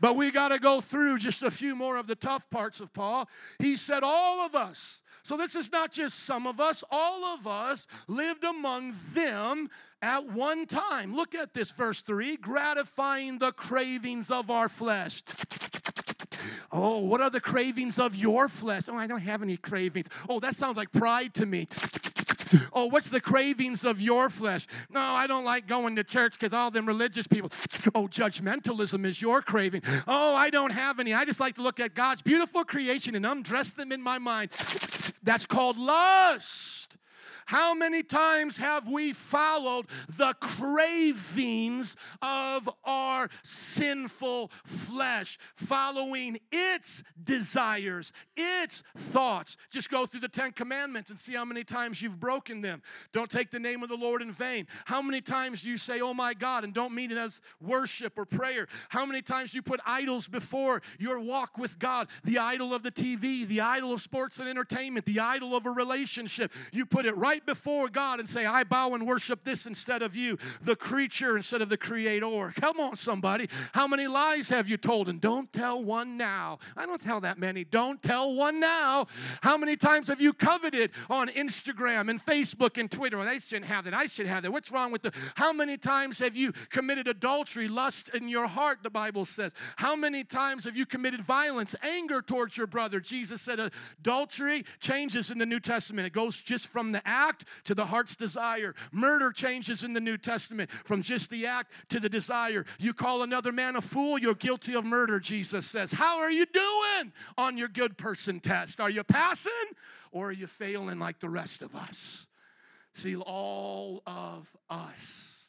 But 0.00 0.16
we 0.16 0.30
got 0.30 0.48
to 0.48 0.58
go 0.58 0.80
through 0.80 1.18
just 1.18 1.42
a 1.42 1.50
few 1.50 1.74
more 1.74 1.96
of 1.96 2.06
the 2.06 2.14
tough 2.14 2.48
parts 2.50 2.80
of 2.80 2.92
Paul. 2.94 3.28
He 3.58 3.76
said, 3.76 4.02
All 4.02 4.40
of 4.46 4.54
us. 4.54 5.02
So 5.24 5.36
this 5.36 5.54
is 5.54 5.70
not 5.70 5.92
just 5.92 6.20
some 6.20 6.46
of 6.46 6.58
us, 6.58 6.82
all 6.90 7.22
of 7.24 7.46
us 7.46 7.86
lived 8.06 8.44
among 8.44 8.94
them 9.12 9.68
at 10.00 10.30
one 10.32 10.66
time. 10.66 11.14
Look 11.14 11.34
at 11.34 11.52
this, 11.52 11.70
verse 11.70 12.00
3 12.00 12.36
gratifying 12.38 13.38
the 13.38 13.52
cravings 13.52 14.30
of 14.30 14.50
our 14.50 14.70
flesh. 14.70 15.22
Oh, 16.72 16.98
what 16.98 17.20
are 17.20 17.30
the 17.30 17.40
cravings 17.40 17.98
of 17.98 18.16
your 18.16 18.48
flesh? 18.48 18.84
Oh, 18.88 18.96
I 18.96 19.06
don't 19.06 19.20
have 19.20 19.42
any 19.42 19.56
cravings. 19.56 20.08
Oh, 20.28 20.40
that 20.40 20.56
sounds 20.56 20.76
like 20.76 20.92
pride 20.92 21.34
to 21.34 21.46
me. 21.46 21.68
Oh, 22.72 22.86
what's 22.86 23.10
the 23.10 23.20
cravings 23.20 23.84
of 23.84 24.00
your 24.00 24.30
flesh? 24.30 24.66
No, 24.90 25.00
I 25.00 25.26
don't 25.26 25.44
like 25.44 25.66
going 25.66 25.96
to 25.96 26.04
church 26.04 26.38
because 26.38 26.52
all 26.52 26.70
them 26.70 26.86
religious 26.86 27.26
people. 27.26 27.50
Oh, 27.94 28.06
judgmentalism 28.06 29.04
is 29.04 29.20
your 29.20 29.42
craving. 29.42 29.82
Oh, 30.06 30.34
I 30.34 30.50
don't 30.50 30.72
have 30.72 30.98
any. 30.98 31.12
I 31.14 31.24
just 31.24 31.40
like 31.40 31.56
to 31.56 31.62
look 31.62 31.80
at 31.80 31.94
God's 31.94 32.22
beautiful 32.22 32.64
creation 32.64 33.14
and 33.14 33.26
undress 33.26 33.72
them 33.72 33.92
in 33.92 34.00
my 34.02 34.18
mind. 34.18 34.50
That's 35.22 35.46
called 35.46 35.76
lust. 35.76 36.77
How 37.48 37.72
many 37.72 38.02
times 38.02 38.58
have 38.58 38.86
we 38.88 39.14
followed 39.14 39.86
the 40.18 40.34
cravings 40.34 41.96
of 42.20 42.68
our 42.84 43.30
sinful 43.42 44.50
flesh, 44.66 45.38
following 45.56 46.40
its 46.52 47.02
desires, 47.24 48.12
its 48.36 48.82
thoughts? 48.94 49.56
Just 49.70 49.88
go 49.88 50.04
through 50.04 50.20
the 50.20 50.28
Ten 50.28 50.52
Commandments 50.52 51.08
and 51.08 51.18
see 51.18 51.36
how 51.36 51.46
many 51.46 51.64
times 51.64 52.02
you've 52.02 52.20
broken 52.20 52.60
them. 52.60 52.82
Don't 53.12 53.30
take 53.30 53.50
the 53.50 53.58
name 53.58 53.82
of 53.82 53.88
the 53.88 53.96
Lord 53.96 54.20
in 54.20 54.30
vain. 54.30 54.66
How 54.84 55.00
many 55.00 55.22
times 55.22 55.62
do 55.62 55.70
you 55.70 55.78
say, 55.78 56.02
Oh 56.02 56.12
my 56.12 56.34
God, 56.34 56.64
and 56.64 56.74
don't 56.74 56.94
mean 56.94 57.10
it 57.10 57.16
as 57.16 57.40
worship 57.62 58.18
or 58.18 58.26
prayer? 58.26 58.68
How 58.90 59.06
many 59.06 59.22
times 59.22 59.52
do 59.52 59.56
you 59.56 59.62
put 59.62 59.80
idols 59.86 60.28
before 60.28 60.82
your 60.98 61.18
walk 61.18 61.56
with 61.56 61.78
God? 61.78 62.08
The 62.24 62.36
idol 62.36 62.74
of 62.74 62.82
the 62.82 62.92
TV, 62.92 63.48
the 63.48 63.62
idol 63.62 63.94
of 63.94 64.02
sports 64.02 64.38
and 64.38 64.50
entertainment, 64.50 65.06
the 65.06 65.20
idol 65.20 65.56
of 65.56 65.64
a 65.64 65.70
relationship. 65.70 66.52
You 66.72 66.84
put 66.84 67.06
it 67.06 67.16
right 67.16 67.37
right 67.38 67.46
before 67.46 67.88
God 67.88 68.18
and 68.18 68.28
say, 68.28 68.46
I 68.46 68.64
bow 68.64 68.94
and 68.94 69.06
worship 69.06 69.44
this 69.44 69.66
instead 69.66 70.02
of 70.02 70.16
you, 70.16 70.38
the 70.62 70.74
creature 70.74 71.36
instead 71.36 71.62
of 71.62 71.68
the 71.68 71.76
creator. 71.76 72.52
Come 72.56 72.80
on, 72.80 72.96
somebody. 72.96 73.48
How 73.72 73.86
many 73.86 74.08
lies 74.08 74.48
have 74.48 74.68
you 74.68 74.76
told? 74.76 75.08
And 75.08 75.20
don't 75.20 75.52
tell 75.52 75.82
one 75.82 76.16
now. 76.16 76.58
I 76.76 76.84
don't 76.84 77.00
tell 77.00 77.20
that 77.20 77.38
many. 77.38 77.62
Don't 77.62 78.02
tell 78.02 78.34
one 78.34 78.58
now. 78.58 79.06
How 79.40 79.56
many 79.56 79.76
times 79.76 80.08
have 80.08 80.20
you 80.20 80.32
coveted 80.32 80.90
on 81.08 81.28
Instagram 81.28 82.10
and 82.10 82.24
Facebook 82.24 82.78
and 82.78 82.90
Twitter? 82.90 83.24
They 83.24 83.38
shouldn't 83.38 83.66
have 83.66 83.84
that. 83.84 83.94
I 83.94 84.06
should 84.06 84.26
have 84.26 84.42
that. 84.42 84.50
What's 84.50 84.72
wrong 84.72 84.90
with 84.90 85.02
the. 85.02 85.12
How 85.36 85.52
many 85.52 85.76
times 85.76 86.18
have 86.18 86.36
you 86.36 86.52
committed 86.70 87.06
adultery, 87.06 87.68
lust 87.68 88.08
in 88.10 88.28
your 88.28 88.48
heart, 88.48 88.78
the 88.82 88.90
Bible 88.90 89.24
says? 89.24 89.54
How 89.76 89.94
many 89.94 90.24
times 90.24 90.64
have 90.64 90.76
you 90.76 90.86
committed 90.86 91.22
violence, 91.22 91.76
anger 91.82 92.20
towards 92.20 92.56
your 92.56 92.66
brother? 92.66 92.98
Jesus 92.98 93.40
said 93.40 93.60
adultery 94.00 94.64
changes 94.80 95.30
in 95.30 95.38
the 95.38 95.46
New 95.46 95.60
Testament. 95.60 96.06
It 96.06 96.12
goes 96.12 96.36
just 96.36 96.66
from 96.66 96.92
the 96.92 97.06
act 97.28 97.44
to 97.64 97.74
the 97.74 97.84
heart's 97.84 98.16
desire. 98.16 98.74
Murder 98.92 99.30
changes 99.32 99.84
in 99.84 99.92
the 99.92 100.00
New 100.00 100.16
Testament 100.16 100.70
from 100.84 101.02
just 101.02 101.30
the 101.30 101.46
act 101.46 101.72
to 101.90 102.00
the 102.00 102.08
desire. 102.08 102.64
You 102.78 102.94
call 102.94 103.22
another 103.22 103.52
man 103.52 103.76
a 103.76 103.80
fool, 103.80 104.18
you're 104.18 104.34
guilty 104.34 104.74
of 104.74 104.84
murder, 104.84 105.20
Jesus 105.20 105.66
says. 105.66 105.92
How 105.92 106.18
are 106.18 106.30
you 106.30 106.46
doing 106.46 107.12
on 107.36 107.58
your 107.58 107.68
good 107.68 107.98
person 107.98 108.40
test? 108.40 108.80
Are 108.80 108.90
you 108.90 109.04
passing 109.04 109.52
or 110.10 110.28
are 110.28 110.32
you 110.32 110.46
failing 110.46 110.98
like 110.98 111.20
the 111.20 111.28
rest 111.28 111.62
of 111.62 111.74
us? 111.76 112.26
See, 112.94 113.16
all 113.16 114.02
of 114.06 114.48
us, 114.68 115.44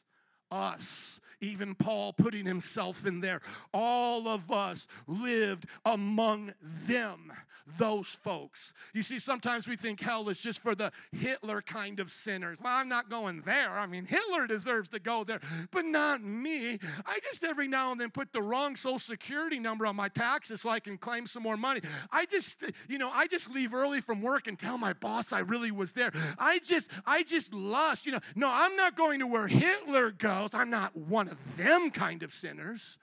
us, 0.52 1.20
even 1.42 1.76
Paul 1.76 2.14
putting 2.14 2.46
himself 2.46 3.06
in 3.06 3.22
there. 3.22 3.42
All 3.74 4.28
of 4.28 4.52
us 4.52 4.88
lived 5.08 5.66
among 5.86 6.54
them, 6.88 7.32
those 7.78 8.08
folks. 8.08 8.74
You 8.94 9.04
see, 9.04 9.20
sometimes 9.20 9.68
we 9.68 9.76
think 9.76 10.02
hell 10.02 10.30
is 10.30 10.40
just 10.40 10.60
for 10.60 10.76
the 10.76 10.92
Hitler 11.12 11.62
kind 11.62 12.00
of 12.00 12.10
sinners. 12.10 12.60
Well, 12.62 12.74
I'm 12.76 12.90
not 12.90 13.10
going 13.10 13.42
there. 13.46 13.72
I 13.72 13.86
mean, 13.86 14.06
Hitler 14.06 14.48
deserves 14.48 14.90
to 14.90 15.00
go 15.00 15.24
there, 15.24 15.40
but 15.72 15.86
not 15.86 16.24
me. 16.24 16.80
I 17.06 17.20
just 17.22 17.44
every 17.44 17.68
now 17.68 17.92
and 17.92 18.02
then 18.02 18.10
put 18.10 18.34
the 18.34 18.42
wrong 18.42 18.76
social 18.76 19.00
security 19.00 19.60
number 19.60 19.86
on 19.86 19.96
my 19.96 20.10
taxes 20.10 20.62
so 20.62 20.70
I 20.70 20.80
can 20.80 20.98
claim 20.98 21.28
some 21.28 21.44
more 21.44 21.58
money. 21.58 21.82
I 22.12 22.26
just, 22.26 22.58
you 22.88 22.98
know, 22.98 23.12
I 23.14 23.28
just 23.28 23.50
leave 23.50 23.74
early 23.74 24.02
from 24.02 24.22
work 24.22 24.48
and 24.48 24.58
tell 24.58 24.78
my 24.78 24.94
boss 24.94 25.32
I 25.32 25.40
really 25.40 25.72
was 25.72 25.94
there. 25.94 26.12
I 26.38 26.60
just, 26.60 26.90
I 27.06 27.24
just 27.24 27.54
lust, 27.54 28.06
you 28.06 28.12
know. 28.12 28.20
No, 28.36 28.50
I'm 28.52 28.76
not 28.76 28.96
going 28.96 29.20
to 29.20 29.28
where 29.28 29.48
Hitler 29.48 30.12
goes. 30.12 30.54
I'm 30.54 30.70
not 30.70 30.96
one 30.96 31.29
of 31.32 31.38
them 31.58 31.92
kind 31.92 32.24
of 32.24 32.32
sinners. 32.32 32.98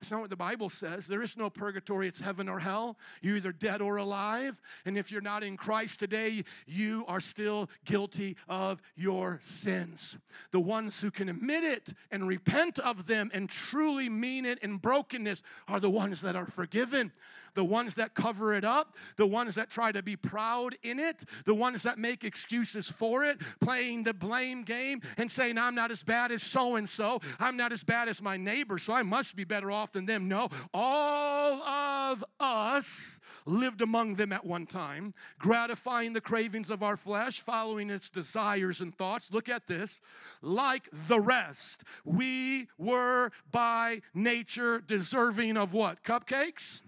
That's 0.00 0.12
not 0.12 0.20
what 0.20 0.30
the 0.30 0.36
Bible 0.36 0.70
says. 0.70 1.08
There 1.08 1.22
is 1.22 1.36
no 1.36 1.50
purgatory, 1.50 2.06
it's 2.06 2.20
heaven 2.20 2.48
or 2.48 2.60
hell. 2.60 2.96
You're 3.20 3.36
either 3.36 3.50
dead 3.50 3.82
or 3.82 3.96
alive. 3.96 4.60
And 4.84 4.96
if 4.96 5.10
you're 5.10 5.20
not 5.20 5.42
in 5.42 5.56
Christ 5.56 5.98
today, 5.98 6.44
you 6.66 7.04
are 7.08 7.20
still 7.20 7.68
guilty 7.84 8.36
of 8.48 8.80
your 8.94 9.40
sins. 9.42 10.16
The 10.52 10.60
ones 10.60 11.00
who 11.00 11.10
can 11.10 11.28
admit 11.28 11.64
it 11.64 11.94
and 12.12 12.28
repent 12.28 12.78
of 12.78 13.06
them 13.06 13.30
and 13.34 13.50
truly 13.50 14.08
mean 14.08 14.44
it 14.44 14.60
in 14.60 14.76
brokenness 14.76 15.42
are 15.66 15.80
the 15.80 15.90
ones 15.90 16.20
that 16.20 16.36
are 16.36 16.46
forgiven 16.46 17.12
the 17.54 17.64
ones 17.64 17.96
that 17.96 18.14
cover 18.14 18.54
it 18.54 18.64
up, 18.64 18.96
the 19.16 19.26
ones 19.26 19.56
that 19.56 19.68
try 19.68 19.90
to 19.90 20.00
be 20.00 20.14
proud 20.14 20.76
in 20.84 21.00
it, 21.00 21.24
the 21.44 21.54
ones 21.54 21.82
that 21.82 21.98
make 21.98 22.22
excuses 22.22 22.88
for 22.88 23.24
it, 23.24 23.38
playing 23.60 24.04
the 24.04 24.14
blame 24.14 24.62
game 24.62 25.02
and 25.16 25.28
saying, 25.28 25.58
I'm 25.58 25.74
not 25.74 25.90
as 25.90 26.04
bad 26.04 26.30
as 26.30 26.42
so 26.42 26.76
and 26.76 26.88
so, 26.88 27.20
I'm 27.40 27.56
not 27.56 27.72
as 27.72 27.82
bad 27.82 28.08
as 28.08 28.22
my 28.22 28.36
neighbor, 28.36 28.78
so 28.78 28.92
I 28.92 29.02
must 29.02 29.34
be 29.34 29.42
better 29.42 29.72
off 29.72 29.87
than 29.92 30.06
them. 30.06 30.28
No, 30.28 30.48
all 30.72 31.62
of 31.62 32.24
us 32.40 33.18
lived 33.46 33.80
among 33.80 34.16
them 34.16 34.32
at 34.32 34.44
one 34.44 34.66
time, 34.66 35.14
gratifying 35.38 36.12
the 36.12 36.20
cravings 36.20 36.70
of 36.70 36.82
our 36.82 36.96
flesh, 36.96 37.40
following 37.40 37.90
its 37.90 38.10
desires 38.10 38.80
and 38.80 38.94
thoughts. 38.94 39.32
Look 39.32 39.48
at 39.48 39.66
this. 39.66 40.00
Like 40.42 40.88
the 41.08 41.20
rest, 41.20 41.82
we 42.04 42.68
were 42.76 43.30
by 43.50 44.02
nature 44.14 44.80
deserving 44.80 45.56
of 45.56 45.72
what? 45.72 46.02
Cupcakes? 46.04 46.82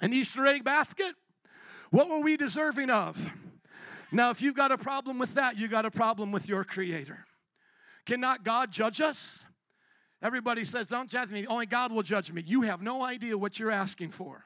An 0.00 0.12
Easter 0.12 0.46
egg 0.46 0.64
basket? 0.64 1.14
What 1.90 2.08
were 2.08 2.20
we 2.20 2.36
deserving 2.36 2.90
of? 2.90 3.30
Now, 4.10 4.30
if 4.30 4.42
you've 4.42 4.56
got 4.56 4.72
a 4.72 4.78
problem 4.78 5.18
with 5.18 5.34
that, 5.34 5.56
you 5.56 5.68
got 5.68 5.86
a 5.86 5.90
problem 5.90 6.32
with 6.32 6.48
your 6.48 6.64
Creator. 6.64 7.26
Cannot 8.04 8.44
God 8.44 8.72
judge 8.72 9.00
us? 9.00 9.44
Everybody 10.22 10.64
says, 10.64 10.88
Don't 10.88 11.10
judge 11.10 11.30
me, 11.30 11.46
only 11.46 11.66
God 11.66 11.92
will 11.92 12.02
judge 12.02 12.30
me. 12.32 12.42
You 12.46 12.62
have 12.62 12.80
no 12.80 13.02
idea 13.02 13.36
what 13.36 13.58
you're 13.58 13.70
asking 13.70 14.10
for. 14.10 14.44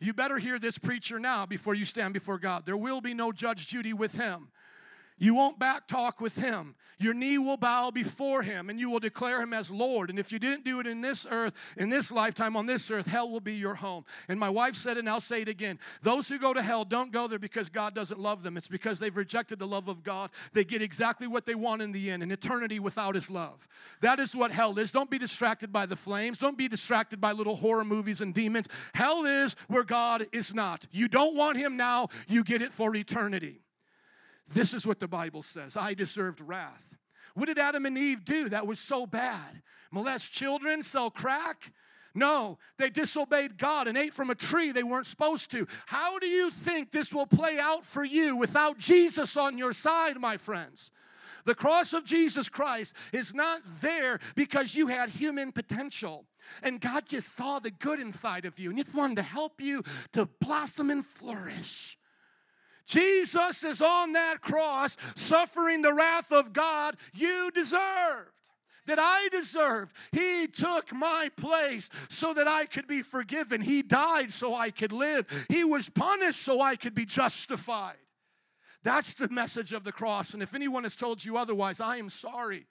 You 0.00 0.12
better 0.12 0.38
hear 0.38 0.58
this 0.58 0.78
preacher 0.78 1.18
now 1.18 1.46
before 1.46 1.74
you 1.74 1.84
stand 1.84 2.14
before 2.14 2.38
God. 2.38 2.66
There 2.66 2.76
will 2.76 3.00
be 3.00 3.14
no 3.14 3.32
Judge 3.32 3.66
Judy 3.66 3.92
with 3.92 4.12
him. 4.12 4.48
You 5.16 5.34
won't 5.34 5.60
back 5.60 5.86
talk 5.86 6.20
with 6.20 6.34
him. 6.34 6.74
Your 6.98 7.14
knee 7.14 7.38
will 7.38 7.56
bow 7.56 7.90
before 7.90 8.42
him 8.42 8.68
and 8.68 8.80
you 8.80 8.90
will 8.90 8.98
declare 8.98 9.40
him 9.40 9.52
as 9.52 9.70
Lord. 9.70 10.10
And 10.10 10.18
if 10.18 10.32
you 10.32 10.38
didn't 10.38 10.64
do 10.64 10.80
it 10.80 10.86
in 10.86 11.00
this 11.00 11.26
earth, 11.30 11.54
in 11.76 11.88
this 11.88 12.10
lifetime, 12.10 12.56
on 12.56 12.66
this 12.66 12.90
earth, 12.90 13.06
hell 13.06 13.30
will 13.30 13.40
be 13.40 13.54
your 13.54 13.74
home. 13.74 14.04
And 14.28 14.40
my 14.40 14.48
wife 14.48 14.74
said 14.74 14.96
and 14.96 15.08
I'll 15.08 15.20
say 15.20 15.42
it 15.42 15.48
again. 15.48 15.78
Those 16.02 16.28
who 16.28 16.38
go 16.38 16.52
to 16.52 16.62
hell 16.62 16.84
don't 16.84 17.12
go 17.12 17.28
there 17.28 17.38
because 17.38 17.68
God 17.68 17.94
doesn't 17.94 18.18
love 18.18 18.42
them. 18.42 18.56
It's 18.56 18.68
because 18.68 18.98
they've 18.98 19.16
rejected 19.16 19.58
the 19.60 19.66
love 19.66 19.88
of 19.88 20.02
God. 20.02 20.30
They 20.52 20.64
get 20.64 20.82
exactly 20.82 21.26
what 21.26 21.46
they 21.46 21.54
want 21.54 21.82
in 21.82 21.92
the 21.92 22.10
end 22.10 22.22
an 22.22 22.32
eternity 22.32 22.80
without 22.80 23.14
his 23.14 23.30
love. 23.30 23.68
That 24.00 24.18
is 24.18 24.34
what 24.34 24.50
hell 24.50 24.76
is. 24.78 24.90
Don't 24.90 25.10
be 25.10 25.18
distracted 25.18 25.72
by 25.72 25.86
the 25.86 25.96
flames. 25.96 26.38
Don't 26.38 26.58
be 26.58 26.68
distracted 26.68 27.20
by 27.20 27.32
little 27.32 27.56
horror 27.56 27.84
movies 27.84 28.20
and 28.20 28.34
demons. 28.34 28.68
Hell 28.94 29.24
is 29.24 29.54
where 29.68 29.84
God 29.84 30.26
is 30.32 30.54
not. 30.54 30.86
You 30.90 31.06
don't 31.06 31.36
want 31.36 31.56
him 31.56 31.76
now, 31.76 32.08
you 32.26 32.42
get 32.42 32.62
it 32.62 32.72
for 32.72 32.94
eternity. 32.96 33.63
This 34.48 34.74
is 34.74 34.86
what 34.86 35.00
the 35.00 35.08
Bible 35.08 35.42
says 35.42 35.76
I 35.76 35.94
deserved 35.94 36.40
wrath. 36.40 36.98
What 37.34 37.46
did 37.46 37.58
Adam 37.58 37.86
and 37.86 37.98
Eve 37.98 38.24
do 38.24 38.48
that 38.50 38.66
was 38.66 38.78
so 38.78 39.06
bad? 39.06 39.62
Molest 39.90 40.32
children, 40.32 40.82
sell 40.82 41.10
crack? 41.10 41.72
No, 42.14 42.58
they 42.78 42.90
disobeyed 42.90 43.58
God 43.58 43.88
and 43.88 43.98
ate 43.98 44.14
from 44.14 44.30
a 44.30 44.36
tree 44.36 44.70
they 44.70 44.84
weren't 44.84 45.08
supposed 45.08 45.50
to. 45.50 45.66
How 45.86 46.20
do 46.20 46.28
you 46.28 46.50
think 46.50 46.92
this 46.92 47.12
will 47.12 47.26
play 47.26 47.58
out 47.58 47.84
for 47.84 48.04
you 48.04 48.36
without 48.36 48.78
Jesus 48.78 49.36
on 49.36 49.58
your 49.58 49.72
side, 49.72 50.16
my 50.20 50.36
friends? 50.36 50.92
The 51.44 51.56
cross 51.56 51.92
of 51.92 52.04
Jesus 52.04 52.48
Christ 52.48 52.94
is 53.12 53.34
not 53.34 53.62
there 53.80 54.20
because 54.36 54.76
you 54.76 54.86
had 54.86 55.10
human 55.10 55.50
potential. 55.50 56.24
And 56.62 56.80
God 56.80 57.06
just 57.06 57.36
saw 57.36 57.58
the 57.58 57.70
good 57.72 58.00
inside 58.00 58.44
of 58.44 58.58
you 58.60 58.70
and 58.70 58.78
just 58.78 58.94
wanted 58.94 59.16
to 59.16 59.22
help 59.22 59.60
you 59.60 59.82
to 60.12 60.26
blossom 60.40 60.90
and 60.90 61.04
flourish. 61.04 61.98
Jesus 62.86 63.64
is 63.64 63.80
on 63.80 64.12
that 64.12 64.40
cross 64.40 64.96
suffering 65.14 65.82
the 65.82 65.94
wrath 65.94 66.30
of 66.32 66.52
God 66.52 66.96
you 67.14 67.50
deserved 67.50 68.30
that 68.86 68.98
I 68.98 69.28
deserved. 69.28 69.94
He 70.12 70.46
took 70.46 70.92
my 70.92 71.30
place 71.36 71.90
so 72.08 72.34
that 72.34 72.48
I 72.48 72.66
could 72.66 72.86
be 72.86 73.02
forgiven. 73.02 73.60
He 73.60 73.82
died 73.82 74.32
so 74.32 74.54
I 74.54 74.70
could 74.70 74.92
live. 74.92 75.26
He 75.48 75.64
was 75.64 75.88
punished 75.88 76.42
so 76.42 76.60
I 76.60 76.76
could 76.76 76.94
be 76.94 77.06
justified. 77.06 77.96
That's 78.82 79.14
the 79.14 79.28
message 79.28 79.72
of 79.72 79.84
the 79.84 79.92
cross. 79.92 80.34
And 80.34 80.42
if 80.42 80.54
anyone 80.54 80.82
has 80.82 80.94
told 80.94 81.24
you 81.24 81.38
otherwise, 81.38 81.80
I 81.80 81.96
am 81.96 82.10
sorry. 82.10 82.66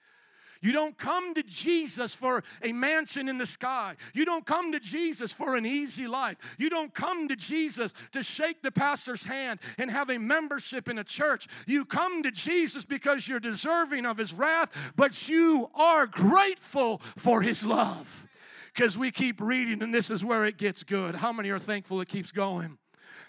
You 0.63 0.71
don't 0.71 0.97
come 0.97 1.33
to 1.33 1.43
Jesus 1.43 2.15
for 2.15 2.43
a 2.63 2.71
mansion 2.71 3.27
in 3.27 3.37
the 3.37 3.45
sky. 3.45 3.95
You 4.13 4.23
don't 4.23 4.45
come 4.45 4.71
to 4.71 4.79
Jesus 4.79 5.33
for 5.33 5.55
an 5.55 5.65
easy 5.65 6.07
life. 6.07 6.37
You 6.57 6.69
don't 6.69 6.93
come 6.93 7.27
to 7.27 7.35
Jesus 7.35 7.93
to 8.13 8.23
shake 8.23 8.63
the 8.63 8.71
pastor's 8.71 9.25
hand 9.25 9.59
and 9.77 9.91
have 9.91 10.09
a 10.09 10.17
membership 10.17 10.87
in 10.87 10.97
a 10.97 11.03
church. 11.03 11.47
You 11.67 11.83
come 11.83 12.23
to 12.23 12.31
Jesus 12.31 12.85
because 12.85 13.27
you're 13.27 13.41
deserving 13.41 14.05
of 14.05 14.17
his 14.17 14.33
wrath, 14.33 14.69
but 14.95 15.27
you 15.27 15.69
are 15.75 16.07
grateful 16.07 17.01
for 17.17 17.41
his 17.41 17.65
love. 17.65 18.25
Because 18.73 18.97
we 18.97 19.11
keep 19.11 19.41
reading, 19.41 19.83
and 19.83 19.93
this 19.93 20.09
is 20.09 20.23
where 20.23 20.45
it 20.45 20.57
gets 20.57 20.81
good. 20.81 21.13
How 21.13 21.33
many 21.33 21.49
are 21.49 21.59
thankful 21.59 22.01
it 22.01 22.07
keeps 22.07 22.31
going? 22.31 22.77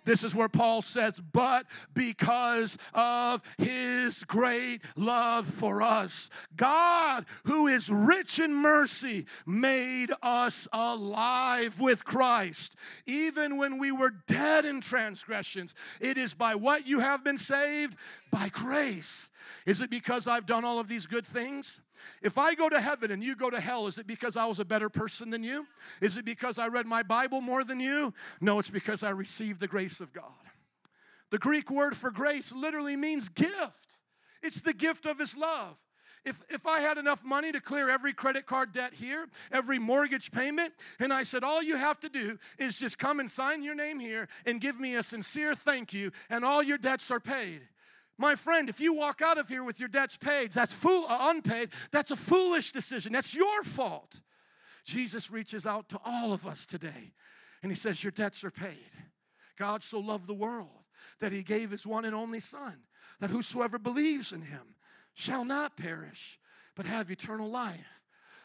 This 0.05 0.25
is 0.25 0.35
where 0.35 0.49
Paul 0.49 0.83
says, 0.83 1.21
But 1.21 1.67
because 1.95 2.77
of 2.93 3.43
his 3.59 4.25
great 4.25 4.83
love 4.97 5.47
for 5.47 5.83
us, 5.83 6.31
God, 6.57 7.27
who 7.45 7.67
is 7.67 7.91
rich 7.91 8.39
in 8.39 8.55
mercy, 8.55 9.27
made 9.47 10.13
us 10.23 10.69
alive 10.73 11.81
with 11.81 12.05
Christ. 12.05 12.77
Even 13.07 13.57
when 13.57 13.79
we 13.79 13.93
were 13.93 14.11
dead 14.11 14.65
in 14.65 14.81
transgressions, 14.81 15.75
it 16.01 16.19
is 16.19 16.35
by 16.35 16.55
what 16.55 16.87
you 16.87 17.01
have 17.01 17.25
been 17.25 17.39
saved? 17.39 17.97
By 18.31 18.49
grace. 18.49 19.29
Is 19.67 19.81
it 19.81 19.91
because 19.91 20.27
I've 20.27 20.47
done 20.47 20.65
all 20.65 20.79
of 20.79 20.89
these 20.89 21.07
good 21.07 21.27
things? 21.27 21.81
If 22.23 22.39
I 22.39 22.55
go 22.55 22.69
to 22.69 22.81
heaven 22.81 23.11
and 23.11 23.23
you 23.23 23.37
go 23.37 23.51
to 23.51 23.61
hell, 23.61 23.87
is 23.87 23.99
it 23.99 24.07
because 24.07 24.37
I 24.37 24.47
was 24.47 24.59
a 24.59 24.65
better 24.65 24.89
person 24.89 25.31
than 25.31 25.43
you? 25.43 25.67
Is 26.01 26.17
it 26.17 26.25
because 26.25 26.59
I 26.59 26.69
read 26.69 26.87
my 26.87 27.03
Bible 27.03 27.41
more 27.41 27.65
than 27.65 27.81
you? 27.81 28.13
No, 28.41 28.59
it's 28.59 28.71
because 28.71 29.03
I 29.03 29.11
received 29.11 29.61
the 29.61 29.69
grace 29.69 30.01
of 30.01 30.13
God. 30.13 30.25
The 31.31 31.39
Greek 31.39 31.71
word 31.71 31.97
for 31.97 32.11
grace 32.11 32.53
literally 32.53 32.97
means 32.97 33.29
gift, 33.29 33.99
it's 34.43 34.61
the 34.61 34.75
gift 34.75 35.07
of 35.07 35.19
His 35.19 35.37
love. 35.37 35.77
If, 36.25 36.37
if 36.49 36.67
I 36.67 36.81
had 36.81 36.97
enough 36.97 37.23
money 37.23 37.53
to 37.53 37.61
clear 37.61 37.91
every 37.91 38.15
credit 38.15 38.47
card 38.47 38.73
debt 38.73 38.95
here, 38.95 39.27
every 39.53 39.79
mortgage 39.79 40.33
payment, 40.33 40.73
and 40.99 41.13
I 41.13 41.23
said, 41.23 41.45
all 41.45 41.63
you 41.63 41.77
have 41.77 42.01
to 42.01 42.09
do 42.09 42.39
is 42.59 42.79
just 42.79 42.99
come 42.99 43.21
and 43.21 43.31
sign 43.31 43.63
your 43.63 43.75
name 43.75 44.01
here 44.01 44.29
and 44.47 44.61
give 44.61 44.81
me 44.81 44.95
a 44.95 45.03
sincere 45.03 45.55
thank 45.55 45.93
you, 45.93 46.13
and 46.31 46.45
all 46.45 46.63
your 46.63 46.79
debts 46.79 47.11
are 47.11 47.21
paid. 47.21 47.61
My 48.17 48.37
friend, 48.37 48.69
if 48.69 48.81
you 48.81 48.95
walk 48.95 49.23
out 49.23 49.39
of 49.39 49.49
here 49.49 49.65
with 49.65 49.81
your 49.81 49.89
debts 49.89 50.17
paid, 50.17 50.53
that's 50.53 50.73
fool, 50.73 51.07
uh, 51.09 51.31
unpaid, 51.31 51.71
that's 51.91 52.11
a 52.11 52.17
foolish 52.17 52.71
decision. 52.71 53.13
That's 53.13 53.35
your 53.35 53.63
fault. 53.65 54.21
Jesus 54.85 55.31
reaches 55.31 55.67
out 55.67 55.89
to 55.89 56.01
all 56.05 56.33
of 56.33 56.47
us 56.47 56.67
today 56.67 57.13
and 57.63 57.73
he 57.73 57.77
says, 57.77 58.05
Your 58.05 58.11
debts 58.13 58.45
are 58.45 58.51
paid. 58.51 58.91
God 59.59 59.83
so 59.83 59.99
loved 59.99 60.27
the 60.27 60.35
world 60.35 60.69
that 61.21 61.33
he 61.33 61.43
gave 61.43 61.71
his 61.71 61.87
one 61.87 62.05
and 62.05 62.15
only 62.15 62.41
Son, 62.41 62.83
that 63.21 63.31
whosoever 63.31 63.79
believes 63.79 64.33
in 64.33 64.43
him 64.43 64.77
shall 65.15 65.45
not 65.45 65.77
perish, 65.77 66.39
but 66.77 66.87
have 66.87 67.11
eternal 67.11 67.51
life. 67.51 68.04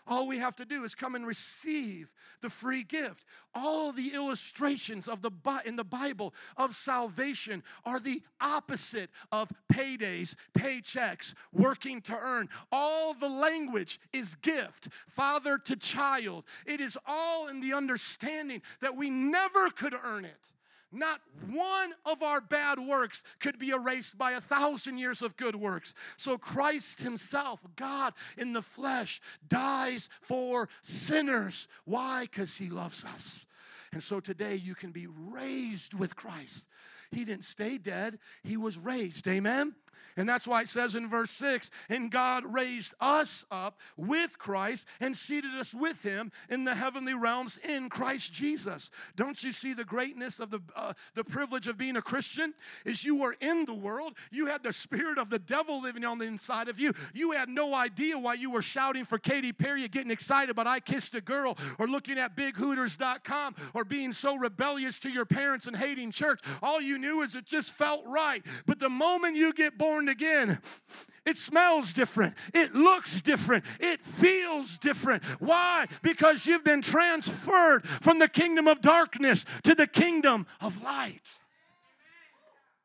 All 0.10 0.26
we 0.26 0.40
have 0.40 0.56
to 0.56 0.66
do 0.66 0.84
is 0.84 0.96
come 0.96 1.14
and 1.14 1.26
receive 1.26 2.12
the 2.42 2.50
free 2.50 2.84
gift. 2.84 3.26
All 3.54 3.92
the 3.92 4.16
illustrations 4.16 5.08
of 5.08 5.22
the 5.22 5.32
in 5.66 5.76
the 5.76 5.84
Bible 5.84 6.34
of 6.58 6.76
salvation 6.76 7.62
are 7.86 8.00
the 8.00 8.24
opposite 8.42 9.12
of 9.32 9.52
paydays, 9.72 10.34
paychecks, 10.58 11.36
working 11.54 12.02
to 12.02 12.18
earn. 12.18 12.50
All 12.72 13.14
the 13.14 13.30
language 13.30 14.00
is 14.12 14.34
gift, 14.34 14.88
father 15.08 15.60
to 15.60 15.76
child. 15.76 16.44
It 16.66 16.82
is 16.82 16.98
all 17.06 17.48
in 17.48 17.62
the 17.62 17.74
understanding 17.74 18.64
that 18.82 18.96
we 18.96 19.12
never 19.12 19.70
could 19.70 19.94
earn 19.94 20.26
it 20.26 20.52
not 20.92 21.22
one 21.50 21.94
of 22.06 22.24
our 22.24 22.42
bad 22.42 22.80
works 22.80 23.24
could 23.40 23.60
be 23.60 23.70
erased 23.70 24.18
by 24.18 24.32
a 24.32 24.42
thousand 24.42 24.98
years 24.98 25.22
of 25.22 25.38
good 25.38 25.56
works. 25.56 25.94
So 26.18 26.38
Christ 26.38 27.02
Himself, 27.02 27.60
God 27.76 28.14
in 28.38 28.54
the 28.54 28.62
flesh, 28.62 29.22
dies 29.48 30.10
for 30.22 30.70
sinners. 30.82 31.68
Why? 31.86 32.24
Because 32.24 32.58
He 32.58 32.70
loves 32.70 33.06
us. 33.06 33.46
And 33.92 34.04
so 34.04 34.20
today 34.20 34.56
you 34.56 34.76
can 34.76 34.92
be 34.92 35.08
raised 35.08 35.94
with 35.94 36.16
Christ. 36.16 36.68
He 37.12 37.26
didn't 37.26 37.44
stay 37.44 37.78
dead, 37.78 38.20
He 38.44 38.58
was 38.58 38.78
raised. 38.78 39.28
Amen? 39.28 39.76
And 40.18 40.28
that's 40.28 40.48
why 40.48 40.62
it 40.62 40.70
says 40.70 40.96
in 40.96 41.08
verse 41.08 41.32
6 41.32 41.72
And 41.90 42.12
God 42.12 42.44
raised 42.52 42.94
us 43.00 43.46
up 43.52 43.80
with 43.98 44.38
Christ 44.38 44.86
and 45.00 45.16
seated 45.16 45.56
us 45.56 45.74
with 45.74 46.02
him 46.04 46.32
in 46.50 46.64
the 46.64 46.76
heavenly 46.76 47.14
realms 47.14 47.60
in 47.64 47.90
Christ 47.90 48.34
Jesus. 48.34 48.92
Don't 49.16 49.42
you 49.44 49.52
see 49.52 49.74
the 49.74 49.86
greatness 49.86 50.40
of 50.40 50.50
the, 50.50 50.60
uh, 50.76 50.94
the 51.16 51.24
privilege 51.24 51.68
of 51.68 51.78
being 51.78 51.96
a 51.96 52.02
Christian? 52.02 52.54
Is 52.86 53.04
you 53.04 53.16
were 53.16 53.36
in 53.40 53.66
the 53.66 53.74
world, 53.74 54.14
you 54.32 54.48
had 54.48 54.64
the 54.64 54.74
spirit 54.74 55.18
of 55.18 55.30
the 55.30 55.40
devil 55.40 55.82
living 55.82 56.06
on 56.06 56.18
the 56.18 56.26
inside 56.26 56.70
of 56.70 56.80
you. 56.80 56.94
You 57.14 57.32
had 57.32 57.50
no 57.50 57.74
idea 57.74 58.18
why 58.18 58.36
you 58.36 58.52
were 58.52 58.62
shouting 58.62 59.06
for 59.06 59.18
Katy 59.18 59.54
Perry, 59.54 59.88
getting 59.88 60.12
excited 60.12 60.50
about 60.50 60.68
I 60.68 60.80
Kissed 60.80 61.16
a 61.16 61.22
Girl, 61.22 61.58
or 61.78 61.88
looking 61.88 62.18
at 62.18 62.36
BigHooters.com, 62.36 63.56
or 63.74 63.84
being 63.84 64.14
so 64.14 64.36
rebellious 64.36 65.00
to 65.00 65.10
your 65.10 65.26
parents 65.26 65.68
and 65.68 65.76
hating 65.76 66.12
church. 66.12 66.42
All 66.62 66.82
you 66.82 66.98
knew 66.98 67.22
is 67.22 67.36
it 67.36 67.46
just 67.46 67.72
felt 67.72 68.06
right. 68.06 68.46
But 68.66 68.80
the 68.80 68.90
moment 68.90 69.36
you 69.36 69.54
get 69.54 69.78
born 69.78 69.89
again, 70.10 70.60
it 71.26 71.38
smells 71.38 71.94
different. 71.94 72.36
It 72.54 72.76
looks 72.76 73.22
different. 73.22 73.66
It 73.80 74.02
feels 74.02 74.78
different. 74.78 75.24
Why? 75.40 75.88
Because 76.02 76.46
you've 76.46 76.64
been 76.64 76.82
transferred 76.82 77.88
from 78.02 78.20
the 78.20 78.28
kingdom 78.28 78.68
of 78.68 78.82
darkness 78.82 79.46
to 79.64 79.76
the 79.76 79.88
kingdom 79.88 80.48
of 80.62 80.82
light. 80.82 81.39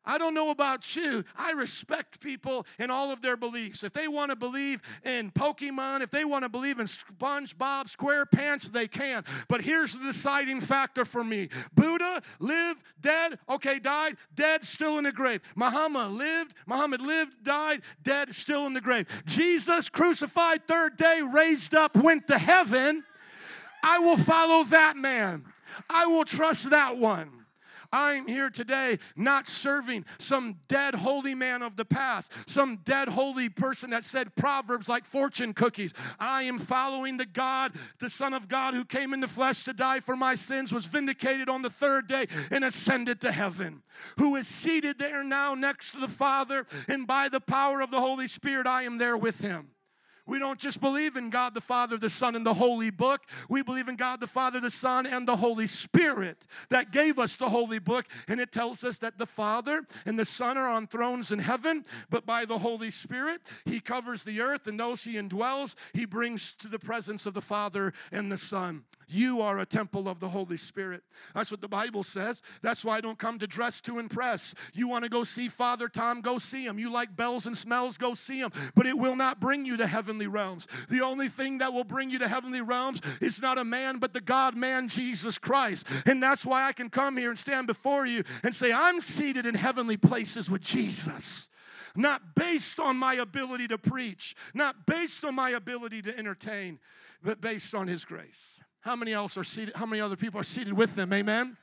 I 0.05 0.19
don't 0.19 0.35
know 0.35 0.51
about 0.51 0.95
you. 0.97 1.25
I 1.37 1.53
respect 1.53 2.21
people 2.21 2.67
in 2.79 2.91
all 2.91 3.11
of 3.11 3.23
their 3.23 3.37
beliefs. 3.37 3.83
If 3.83 3.93
they 3.93 4.09
want 4.09 4.31
to 4.31 4.37
believe 4.37 4.83
in 5.05 5.31
Pokemon, 5.31 6.03
if 6.03 6.11
they 6.11 6.25
want 6.25 6.43
to 6.45 6.49
believe 6.49 6.79
in 6.79 6.87
SpongeBob 6.87 7.95
SquarePants, 7.95 8.71
they 8.71 8.87
can. 8.87 9.25
But 9.49 9.63
here's 9.63 9.95
the 9.95 10.05
deciding 10.05 10.61
factor 10.61 11.05
for 11.05 11.25
me 11.25 11.49
Buddha 11.75 12.23
lived, 12.39 12.83
dead, 13.01 13.39
okay, 13.49 13.79
died, 13.79 14.17
dead, 14.35 14.65
still 14.65 14.99
in 14.99 15.05
the 15.05 15.13
grave. 15.13 15.41
Muhammad 15.55 16.13
lived, 16.13 16.55
Muhammad 16.67 17.01
lived, 17.01 17.43
died, 17.43 17.83
dead, 18.03 18.35
still 18.35 18.67
in 18.67 18.75
the 18.75 18.81
grave. 18.81 19.07
Jesus 19.27 19.89
crucified, 19.89 20.67
third 20.67 20.97
day, 20.97 21.21
raised 21.23 21.75
up, 21.75 21.97
went 21.97 22.29
to 22.29 22.39
heaven. 22.39 23.05
I 23.83 23.99
will 23.99 24.17
follow 24.17 24.65
that 24.65 24.97
man. 24.97 25.45
I 25.91 26.07
will 26.07 26.25
trust 26.25 26.71
that 26.71 26.97
one. 26.97 27.44
I'm 27.95 28.27
here 28.27 28.51
today 28.51 28.99
not 29.15 29.47
serving 29.47 30.05
some 30.19 30.57
dead 30.67 30.97
holy 30.97 31.37
man 31.37 31.63
of 31.63 31.77
the 31.77 31.85
past, 31.85 32.33
some 32.49 32.79
dead 32.85 33.09
holy 33.09 33.49
person 33.49 33.91
that 33.91 34.05
said 34.05 34.35
proverbs 34.35 34.89
like 34.89 35.05
fortune 35.05 35.55
cookies. 35.55 35.95
I 36.19 36.43
am 36.43 36.59
following 36.59 37.19
the 37.19 37.25
God, 37.25 37.77
the 38.01 38.11
Son 38.11 38.35
of 38.35 38.49
God 38.49 38.75
who 38.75 38.85
came 38.85 39.15
in 39.15 39.21
the 39.21 39.29
flesh 39.29 39.63
to 39.63 39.73
die 39.73 40.01
for 40.01 40.17
my 40.17 40.35
sins, 40.35 40.73
was 40.73 40.87
vindicated 40.87 41.49
on 41.49 41.63
the 41.63 41.71
third 41.71 42.09
day, 42.09 42.27
and 42.51 42.65
ascended 42.65 43.21
to 43.21 43.31
heaven, 43.31 43.85
who 44.19 44.35
is 44.35 44.49
seated 44.49 44.99
there 44.99 45.23
now 45.23 45.55
next 45.55 45.93
to 45.93 46.01
the 46.01 46.09
Father, 46.09 46.67
and 46.89 47.07
by 47.07 47.29
the 47.29 47.41
power 47.41 47.81
of 47.81 47.93
the 47.93 48.01
Holy 48.01 48.27
Spirit, 48.27 48.67
I 48.67 48.83
am 48.83 48.99
there 48.99 49.17
with 49.17 49.39
him. 49.39 49.69
We 50.27 50.39
don't 50.39 50.59
just 50.59 50.81
believe 50.81 51.17
in 51.17 51.29
God 51.29 51.53
the 51.53 51.61
Father, 51.61 51.99
the 51.99 52.09
Son, 52.09 52.35
and 52.35 52.47
the 52.47 52.55
Holy 52.55 52.91
Book. 52.91 53.23
We 53.49 53.63
believe 53.63 53.89
in 53.89 53.97
God 53.97 54.21
the 54.21 54.27
Father, 54.27 54.59
the 54.59 54.71
Son, 54.71 55.07
and 55.07 55.29
the 55.29 55.37
Holy 55.37 55.67
Spirit 55.67 56.47
that 56.71 56.93
gave 56.93 57.19
us 57.19 57.37
the 57.37 57.51
Holy 57.51 57.79
Book. 57.79 58.07
And 58.27 58.41
it 58.41 58.51
tells 58.51 58.85
us 58.85 58.99
that 58.99 59.19
the 59.19 59.27
Father 59.27 59.87
and 60.07 60.19
the 60.19 60.25
Son 60.25 60.57
are 60.57 60.69
on 60.69 60.87
thrones 60.87 61.31
in 61.31 61.41
heaven, 61.41 61.85
but 62.09 62.25
by 62.25 62.47
the 62.47 62.59
Holy 62.59 62.91
Spirit, 62.91 63.43
He 63.67 63.81
covers 63.81 64.25
the 64.25 64.41
earth, 64.41 64.67
and 64.67 64.81
those 64.81 65.05
He 65.05 65.15
indwells, 65.15 65.75
He 65.93 66.07
brings 66.07 66.55
to 66.55 66.69
the 66.69 66.79
presence 66.79 67.27
of 67.27 67.35
the 67.35 67.43
Father 67.43 67.93
and 68.11 68.33
the 68.33 68.39
Son. 68.39 68.85
You 69.09 69.41
are 69.41 69.59
a 69.59 69.67
temple 69.67 70.09
of 70.09 70.21
the 70.21 70.29
Holy 70.29 70.57
Spirit. 70.57 71.03
That's 71.35 71.51
what 71.51 71.61
the 71.61 71.69
Bible 71.69 72.03
says. 72.03 72.43
That's 72.63 72.85
why 72.85 72.97
I 72.97 73.01
don't 73.01 73.19
come 73.19 73.39
to 73.39 73.47
dress 73.47 73.81
to 73.83 73.99
impress. 73.99 74.55
You 74.73 74.89
want 74.89 75.05
to 75.05 75.11
go 75.11 75.25
see 75.25 75.49
Father 75.49 75.89
Tom, 75.89 76.21
go 76.21 76.39
see 76.39 76.67
him. 76.67 76.79
You 76.79 76.91
like 76.91 77.17
bells 77.17 77.47
and 77.47 77.57
smells, 77.57 77.97
go 77.97 78.15
see 78.15 78.39
him. 78.39 78.53
But 78.75 78.87
it 78.87 78.99
will 78.99 79.17
not 79.17 79.41
bring 79.41 79.65
you 79.65 79.77
to 79.77 79.87
heavenly 79.87 80.27
realms. 80.27 80.67
The 80.89 81.03
only 81.03 81.29
thing 81.29 81.59
that 81.59 81.73
will 81.73 81.85
bring 81.85 82.11
you 82.11 82.19
to 82.19 82.29
heavenly 82.29 82.61
realms 82.61 83.01
is 83.21 83.41
not 83.41 83.59
a 83.59 83.65
man, 83.65 83.99
but 83.99 84.13
the 84.13 84.21
God 84.21 84.57
man, 84.57 84.89
Jesus 84.89 85.39
Christ. 85.39 85.87
And 86.07 86.23
that's 86.23 86.45
why 86.45 86.67
I 86.67 86.73
can 86.73 86.91
come 86.91 87.17
here 87.17 87.31
and 87.31 87.39
stand 87.39 87.67
before 87.67 88.07
you 88.07 88.25
and 88.43 88.55
say, 88.55 88.73
I'm 88.73 89.01
seated 89.01 89.47
in 89.47 89.55
heavenly 89.55 89.97
places 89.97 90.51
with 90.51 90.63
Jesus 90.63 91.49
not 91.97 92.35
based 92.35 92.81
on 92.81 92.97
my 92.97 93.15
ability 93.15 93.69
to 93.69 93.79
preach, 93.79 94.35
not 94.53 94.87
based 94.87 95.25
on 95.25 95.35
my 95.35 95.51
ability 95.51 96.03
to 96.03 96.19
entertain, 96.19 96.79
but 97.23 97.41
based 97.41 97.75
on 97.75 97.87
His 97.87 98.05
grace. 98.05 98.61
How 98.85 98.95
many 98.97 99.15
else 99.15 99.39
are 99.39 99.45
seated? 99.45 99.75
How 99.77 99.87
many 99.87 100.03
other 100.03 100.15
people 100.15 100.39
are 100.39 100.45
seated 100.45 100.75
with 100.75 100.95
them? 100.95 101.11
Amen. 101.15 101.57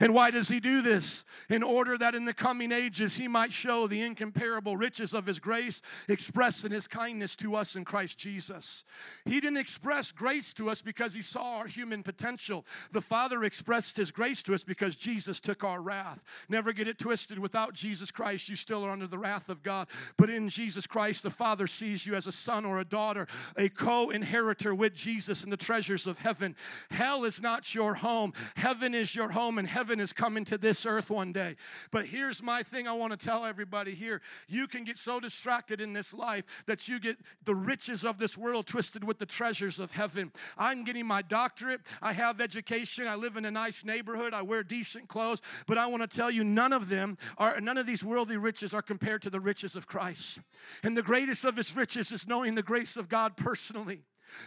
And 0.00 0.14
why 0.14 0.30
does 0.30 0.48
he 0.48 0.60
do 0.60 0.82
this? 0.82 1.24
In 1.48 1.62
order 1.62 1.96
that 1.98 2.14
in 2.14 2.24
the 2.24 2.34
coming 2.34 2.72
ages 2.72 3.16
he 3.16 3.28
might 3.28 3.52
show 3.52 3.86
the 3.86 4.00
incomparable 4.00 4.76
riches 4.76 5.14
of 5.14 5.26
his 5.26 5.38
grace 5.38 5.82
expressed 6.08 6.64
in 6.64 6.72
his 6.72 6.88
kindness 6.88 7.36
to 7.36 7.54
us 7.54 7.76
in 7.76 7.84
Christ 7.84 8.18
Jesus. 8.18 8.84
He 9.24 9.40
didn't 9.40 9.58
express 9.58 10.12
grace 10.12 10.52
to 10.54 10.70
us 10.70 10.82
because 10.82 11.14
he 11.14 11.22
saw 11.22 11.58
our 11.58 11.66
human 11.66 12.02
potential. 12.02 12.64
The 12.92 13.00
Father 13.00 13.44
expressed 13.44 13.96
his 13.96 14.10
grace 14.10 14.42
to 14.44 14.54
us 14.54 14.64
because 14.64 14.96
Jesus 14.96 15.40
took 15.40 15.64
our 15.64 15.80
wrath. 15.80 16.22
Never 16.48 16.72
get 16.72 16.88
it 16.88 16.98
twisted. 16.98 17.38
Without 17.38 17.74
Jesus 17.74 18.10
Christ, 18.10 18.48
you 18.48 18.56
still 18.56 18.84
are 18.84 18.90
under 18.90 19.06
the 19.06 19.18
wrath 19.18 19.48
of 19.48 19.62
God. 19.62 19.88
But 20.16 20.30
in 20.30 20.48
Jesus 20.48 20.86
Christ, 20.86 21.22
the 21.22 21.30
Father 21.30 21.66
sees 21.66 22.06
you 22.06 22.14
as 22.14 22.26
a 22.26 22.32
son 22.32 22.64
or 22.64 22.78
a 22.78 22.84
daughter, 22.84 23.26
a 23.56 23.68
co 23.68 24.10
inheritor 24.10 24.74
with 24.74 24.94
Jesus 24.94 25.44
in 25.44 25.50
the 25.50 25.56
treasures 25.56 26.06
of 26.06 26.18
heaven. 26.18 26.56
Hell 26.90 27.24
is 27.24 27.42
not 27.42 27.74
your 27.74 27.94
home, 27.94 28.32
heaven 28.56 28.94
is 28.94 29.14
your 29.14 29.30
home 29.30 29.51
and 29.58 29.68
heaven 29.68 30.00
is 30.00 30.12
coming 30.12 30.44
to 30.46 30.58
this 30.58 30.86
earth 30.86 31.10
one 31.10 31.32
day. 31.32 31.56
But 31.90 32.06
here's 32.06 32.42
my 32.42 32.62
thing 32.62 32.86
I 32.86 32.92
want 32.92 33.18
to 33.18 33.26
tell 33.26 33.44
everybody 33.44 33.94
here. 33.94 34.20
You 34.48 34.66
can 34.66 34.84
get 34.84 34.98
so 34.98 35.20
distracted 35.20 35.80
in 35.80 35.92
this 35.92 36.12
life 36.14 36.44
that 36.66 36.88
you 36.88 37.00
get 37.00 37.18
the 37.44 37.54
riches 37.54 38.04
of 38.04 38.18
this 38.18 38.36
world 38.36 38.66
twisted 38.66 39.04
with 39.04 39.18
the 39.18 39.26
treasures 39.26 39.78
of 39.78 39.90
heaven. 39.92 40.32
I'm 40.56 40.84
getting 40.84 41.06
my 41.06 41.22
doctorate. 41.22 41.80
I 42.00 42.12
have 42.12 42.40
education. 42.40 43.06
I 43.06 43.14
live 43.14 43.36
in 43.36 43.44
a 43.44 43.50
nice 43.50 43.84
neighborhood. 43.84 44.34
I 44.34 44.42
wear 44.42 44.62
decent 44.62 45.08
clothes. 45.08 45.42
But 45.66 45.78
I 45.78 45.86
want 45.86 46.02
to 46.02 46.16
tell 46.16 46.30
you, 46.30 46.44
none 46.44 46.72
of 46.72 46.88
them 46.88 47.18
are, 47.38 47.60
none 47.60 47.78
of 47.78 47.86
these 47.86 48.04
worldly 48.04 48.36
riches 48.36 48.74
are 48.74 48.82
compared 48.82 49.22
to 49.22 49.30
the 49.30 49.40
riches 49.40 49.76
of 49.76 49.86
Christ. 49.86 50.40
And 50.82 50.96
the 50.96 51.02
greatest 51.02 51.44
of 51.44 51.56
his 51.56 51.74
riches 51.74 52.12
is 52.12 52.26
knowing 52.26 52.54
the 52.54 52.62
grace 52.62 52.96
of 52.96 53.08
God 53.08 53.36
personally 53.36 54.02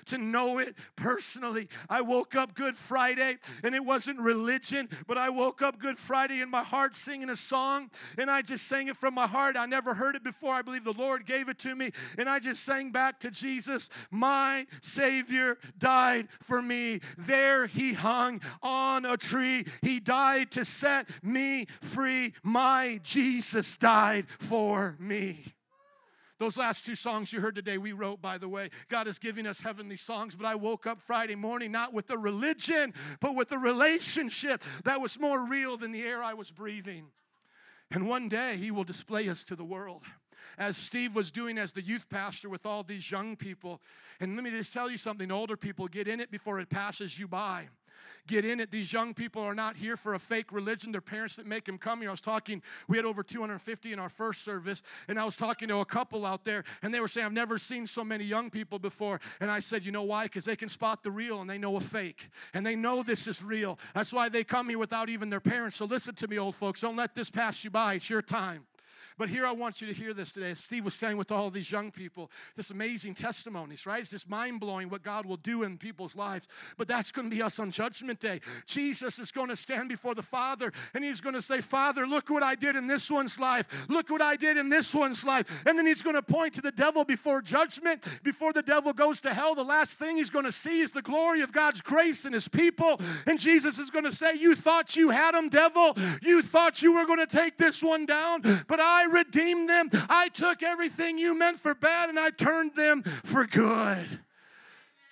to 0.08 0.18
know 0.18 0.60
it 0.60 0.76
personally. 0.96 1.68
I 1.90 2.02
woke 2.02 2.36
up 2.36 2.56
Good 2.56 2.78
Friday 2.78 3.38
and 3.64 3.76
it 3.76 3.84
wasn't 3.84 4.20
religion, 4.20 4.90
but 5.08 5.18
I 5.18 5.30
woke 5.30 5.62
up 5.62 5.80
Good 5.80 5.98
Friday 5.98 6.42
in 6.42 6.50
my 6.50 6.64
heart 6.64 6.96
singing 6.96 7.30
a 7.30 7.36
song 7.36 7.90
and 8.18 8.30
I 8.30 8.42
just 8.42 8.68
sang 8.68 8.88
it 8.88 8.98
from 8.98 9.14
my 9.14 9.28
heart. 9.28 9.56
I 9.58 9.66
never 9.66 9.94
heard 9.94 10.16
it 10.16 10.24
before. 10.24 10.54
I 10.54 10.62
believe 10.62 10.84
the 10.84 10.94
Lord 10.94 11.26
gave 11.26 11.50
it 11.50 11.60
to 11.60 11.76
me 11.76 11.92
and 12.18 12.30
I 12.30 12.40
just 12.40 12.64
sang 12.64 12.92
back 12.92 13.20
to 13.22 13.32
Jesus, 13.32 13.90
My 14.12 14.68
Savior 14.82 15.58
died 15.78 16.28
for 16.42 16.62
me. 16.62 17.02
There 17.18 17.68
he 17.68 17.94
hung 17.94 18.42
on 18.62 19.06
a 19.06 19.18
tree. 19.18 19.66
He 19.82 20.00
died 20.00 20.52
to 20.52 20.66
set 20.66 21.10
me 21.24 21.68
free. 21.82 22.34
My 22.44 23.00
Jesus 23.04 23.78
died 23.78 24.28
for 24.40 24.96
me. 25.00 25.55
Those 26.38 26.58
last 26.58 26.86
two 26.86 26.96
songs 26.96 27.32
you 27.32 27.40
heard 27.40 27.56
today, 27.56 27.78
we 27.78 27.94
wrote, 27.94 28.22
by 28.22 28.38
the 28.38 28.50
way. 28.50 28.70
God 28.90 29.08
is 29.08 29.20
giving 29.20 29.48
us 29.48 29.62
heavenly 29.62 29.96
songs, 29.96 30.36
but 30.36 30.46
I 30.46 30.56
woke 30.56 30.86
up 30.86 31.00
Friday 31.00 31.36
morning 31.36 31.72
not 31.72 31.94
with 31.94 32.10
a 32.10 32.18
religion, 32.18 32.94
but 33.22 33.36
with 33.36 33.52
a 33.54 33.58
relationship 33.58 34.62
that 34.84 35.00
was 35.00 35.20
more 35.20 35.48
real 35.48 35.78
than 35.78 35.92
the 35.92 36.04
air 36.04 36.22
I 36.22 36.34
was 36.34 36.52
breathing. 36.52 37.06
And 37.90 38.08
one 38.08 38.28
day, 38.28 38.58
He 38.58 38.72
will 38.72 38.84
display 38.84 39.30
us 39.30 39.44
to 39.46 39.56
the 39.56 39.64
world 39.64 40.04
as 40.58 40.78
Steve 40.78 41.16
was 41.16 41.32
doing 41.32 41.58
as 41.58 41.74
the 41.74 41.82
youth 41.82 42.08
pastor 42.10 42.50
with 42.50 42.66
all 42.66 42.84
these 42.84 43.10
young 43.10 43.36
people. 43.36 43.82
And 44.20 44.36
let 44.36 44.44
me 44.44 44.52
just 44.52 44.74
tell 44.74 44.90
you 44.90 44.98
something 44.98 45.32
older 45.32 45.58
people 45.58 45.88
get 45.88 46.08
in 46.08 46.20
it 46.20 46.32
before 46.32 46.60
it 46.60 46.70
passes 46.70 47.18
you 47.18 47.28
by 47.28 47.70
get 48.28 48.46
in 48.46 48.60
it. 48.60 48.72
These 48.72 48.92
young 48.92 49.14
people 49.14 49.42
are 49.42 49.56
not 49.56 49.76
here 49.76 49.98
for 49.98 50.14
a 50.14 50.20
fake 50.20 50.52
religion. 50.52 50.92
Their 50.92 51.02
parents 51.02 51.36
that 51.36 51.46
make 51.46 51.66
them 51.66 51.78
come 51.78 52.02
here. 52.02 52.10
I 52.10 52.12
was 52.12 52.22
talking, 52.22 52.62
we 52.88 52.98
had 52.98 53.06
over 53.06 53.24
250 53.24 53.94
in 53.94 54.00
our 54.00 54.10
first 54.10 54.44
service, 54.44 54.82
and 55.08 55.20
I 55.20 55.26
was 55.26 55.36
talking 55.36 55.68
to 55.70 55.78
a 55.78 55.86
couple 55.86 56.26
out 56.26 56.44
there, 56.46 56.64
and 56.82 56.94
they 56.94 57.00
were 57.00 57.08
saying, 57.08 57.26
I've 57.26 57.34
never 57.34 57.58
seen 57.58 57.88
so 57.88 58.04
many 58.04 58.24
young 58.24 58.50
people 58.50 58.80
before. 58.80 59.20
And 59.40 59.52
I 59.52 59.60
said, 59.60 59.86
You 59.86 59.92
know 59.92 60.04
why? 60.04 60.24
Because 60.24 60.46
they 60.46 60.56
can 60.56 60.70
spot 60.70 61.04
the 61.04 61.12
real 61.12 61.42
and 61.42 61.50
they 61.50 61.58
know 61.58 61.76
a 61.76 61.82
fake. 61.82 62.30
And 62.54 62.66
they 62.66 62.76
know 62.76 63.04
this 63.04 63.28
is 63.28 63.44
real. 63.44 63.80
That's 63.94 64.14
why 64.14 64.30
they 64.30 64.44
come 64.44 64.70
here 64.70 64.80
without 64.80 65.10
even 65.10 65.30
their 65.30 65.40
parents. 65.40 65.78
So 65.78 65.86
listen 65.86 66.16
to 66.16 66.28
me, 66.28 66.38
old 66.38 66.56
folks. 66.56 66.82
Don't 66.82 66.96
let 66.96 67.16
this 67.16 67.30
pass 67.30 67.64
you 67.64 67.70
by. 67.70 67.96
It's 67.96 68.10
your 68.10 68.22
time. 68.22 68.66
But 69.18 69.30
here 69.30 69.46
I 69.46 69.52
want 69.52 69.82
you 69.82 69.88
to 69.88 69.94
hear 69.94 70.14
this 70.14 70.32
today. 70.32 70.54
Steve 70.54 70.84
was 70.84 70.94
saying 70.94 71.18
with 71.18 71.32
all 71.32 71.50
these 71.50 71.72
young 71.72 71.92
people, 71.92 72.30
this 72.56 72.70
amazing 72.70 73.16
testimonies, 73.16 73.86
right? 73.86 74.02
It's 74.02 74.12
just 74.12 74.30
mind 74.30 74.60
blowing 74.60 74.90
what 74.90 75.04
God 75.04 75.26
will 75.26 75.38
do 75.38 75.64
in 75.64 75.78
people's 75.78 76.16
lives. 76.16 76.48
But 76.78 76.88
that's 76.88 77.12
going 77.12 77.30
to 77.30 77.36
be 77.36 77.42
us 77.42 77.60
on 77.60 77.72
Judgment 77.72 78.20
Day. 78.20 78.42
Jesus 78.66 79.18
is 79.20 79.32
going 79.32 79.50
to 79.50 79.56
stand 79.56 79.90
before 79.90 80.16
the 80.16 80.24
Father 80.24 80.74
and 80.94 81.04
he's 81.04 81.22
going 81.22 81.36
to 81.36 81.42
say, 81.42 81.62
Father, 81.62 82.06
look 82.06 82.30
what 82.30 82.44
I 82.44 82.56
did 82.56 82.76
in 82.76 82.88
this 82.88 83.10
one's 83.10 83.40
life. 83.40 83.68
Look 83.88 84.10
what 84.10 84.22
I 84.22 84.36
did 84.36 84.58
in 84.58 84.70
this 84.70 84.94
one's 84.94 85.24
life. 85.24 85.46
And 85.66 85.78
then 85.78 85.86
he's 85.86 86.02
going 86.02 86.16
to 86.16 86.22
point 86.22 86.54
to 86.56 86.62
the 86.62 86.72
devil 86.72 87.06
before 87.06 87.42
judgment, 87.42 88.04
before 88.24 88.52
the 88.52 88.62
devil 88.62 88.92
goes 88.92 89.22
to 89.22 89.34
hell. 89.34 89.56
The 89.56 89.64
last 89.64 89.98
thing 89.98 90.18
he's 90.18 90.30
going 90.30 90.46
to 90.46 90.52
see 90.52 90.82
is 90.82 90.92
the 90.92 91.02
glory 91.02 91.42
of 91.42 91.54
God's 91.54 91.82
grace 91.82 92.26
and 92.26 92.34
his 92.34 92.48
people. 92.48 93.00
And 93.26 93.40
Jesus 93.40 93.80
is 93.80 93.90
going 93.90 94.06
to 94.06 94.14
say, 94.14 94.36
You 94.36 94.56
thought 94.56 94.96
you 94.96 95.10
had 95.10 95.36
him, 95.36 95.50
devil. 95.50 95.98
You 96.22 96.42
thought 96.42 96.82
you 96.82 96.94
were 96.94 97.06
going 97.06 97.20
to 97.20 97.28
take 97.28 97.58
this 97.58 97.82
one 97.82 98.06
down, 98.06 98.64
but 98.68 98.80
I 98.80 99.05
redeemed 99.06 99.70
them. 99.70 99.90
I 100.10 100.30
took 100.30 100.64
everything 100.64 101.18
you 101.18 101.38
meant 101.38 101.60
for 101.60 101.74
bad 101.74 102.10
and 102.10 102.20
I 102.20 102.30
turned 102.30 102.76
them 102.76 103.04
for 103.24 103.46
good. 103.46 104.20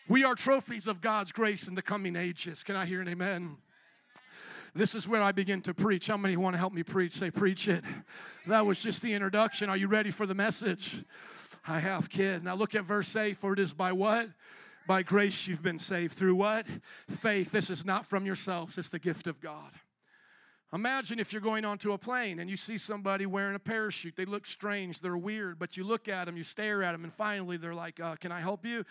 We 0.08 0.24
are 0.24 0.36
trophies 0.36 0.88
of 0.88 1.02
God's 1.02 1.32
grace 1.32 1.68
in 1.68 1.76
the 1.76 1.82
coming 1.82 2.16
ages. 2.16 2.64
Can 2.64 2.76
I 2.76 2.86
hear 2.86 3.02
an 3.02 3.08
amen? 3.08 3.58
This 4.76 4.96
is 4.96 5.08
where 5.08 5.22
I 5.22 5.32
begin 5.32 5.62
to 5.62 5.74
preach. 5.74 6.08
How 6.08 6.18
many 6.18 6.36
want 6.36 6.56
to 6.56 6.58
help 6.58 6.74
me 6.74 6.84
preach? 6.84 7.14
Say, 7.14 7.30
preach 7.30 7.68
it. 7.68 7.84
That 8.48 8.66
was 8.66 8.80
just 8.80 9.02
the 9.02 9.14
introduction. 9.14 9.70
Are 9.70 9.78
you 9.78 9.88
ready 9.88 10.10
for 10.12 10.26
the 10.26 10.34
message? 10.34 11.04
I 11.68 11.80
have, 11.80 12.10
kid. 12.10 12.44
Now 12.44 12.56
look 12.56 12.76
at 12.76 12.84
verse 12.84 13.16
8. 13.16 13.38
For 13.38 13.54
it 13.54 13.60
is 13.60 13.72
by 13.72 13.92
what? 13.92 14.30
By 14.88 15.04
grace 15.04 15.48
you've 15.48 15.62
been 15.62 15.80
saved. 15.80 16.14
Through 16.14 16.36
what? 16.36 16.66
Faith. 17.10 17.52
This 17.52 17.70
is 17.70 17.86
not 17.86 18.06
from 18.06 18.26
yourselves, 18.26 18.78
it's 18.78 18.90
the 18.90 19.00
gift 19.00 19.28
of 19.28 19.40
God. 19.40 19.72
Imagine 20.74 21.20
if 21.20 21.32
you're 21.32 21.42
going 21.42 21.66
onto 21.66 21.94
a 21.94 22.00
plane 22.00 22.40
and 22.40 22.50
you 22.50 22.58
see 22.58 22.80
somebody 22.80 23.28
wearing 23.28 23.54
a 23.54 23.60
parachute. 23.60 24.16
They 24.16 24.26
look 24.26 24.48
strange, 24.48 25.02
they're 25.02 25.16
weird, 25.16 25.60
but 25.60 25.78
you 25.78 25.84
look 25.84 26.08
at 26.08 26.26
them, 26.26 26.36
you 26.36 26.44
stare 26.44 26.82
at 26.82 26.94
them, 26.94 27.04
and 27.04 27.14
finally 27.14 27.58
they're 27.58 27.76
like, 27.76 28.00
uh, 28.00 28.16
Can 28.16 28.32
I 28.32 28.42
help 28.42 28.66
you? 28.66 28.84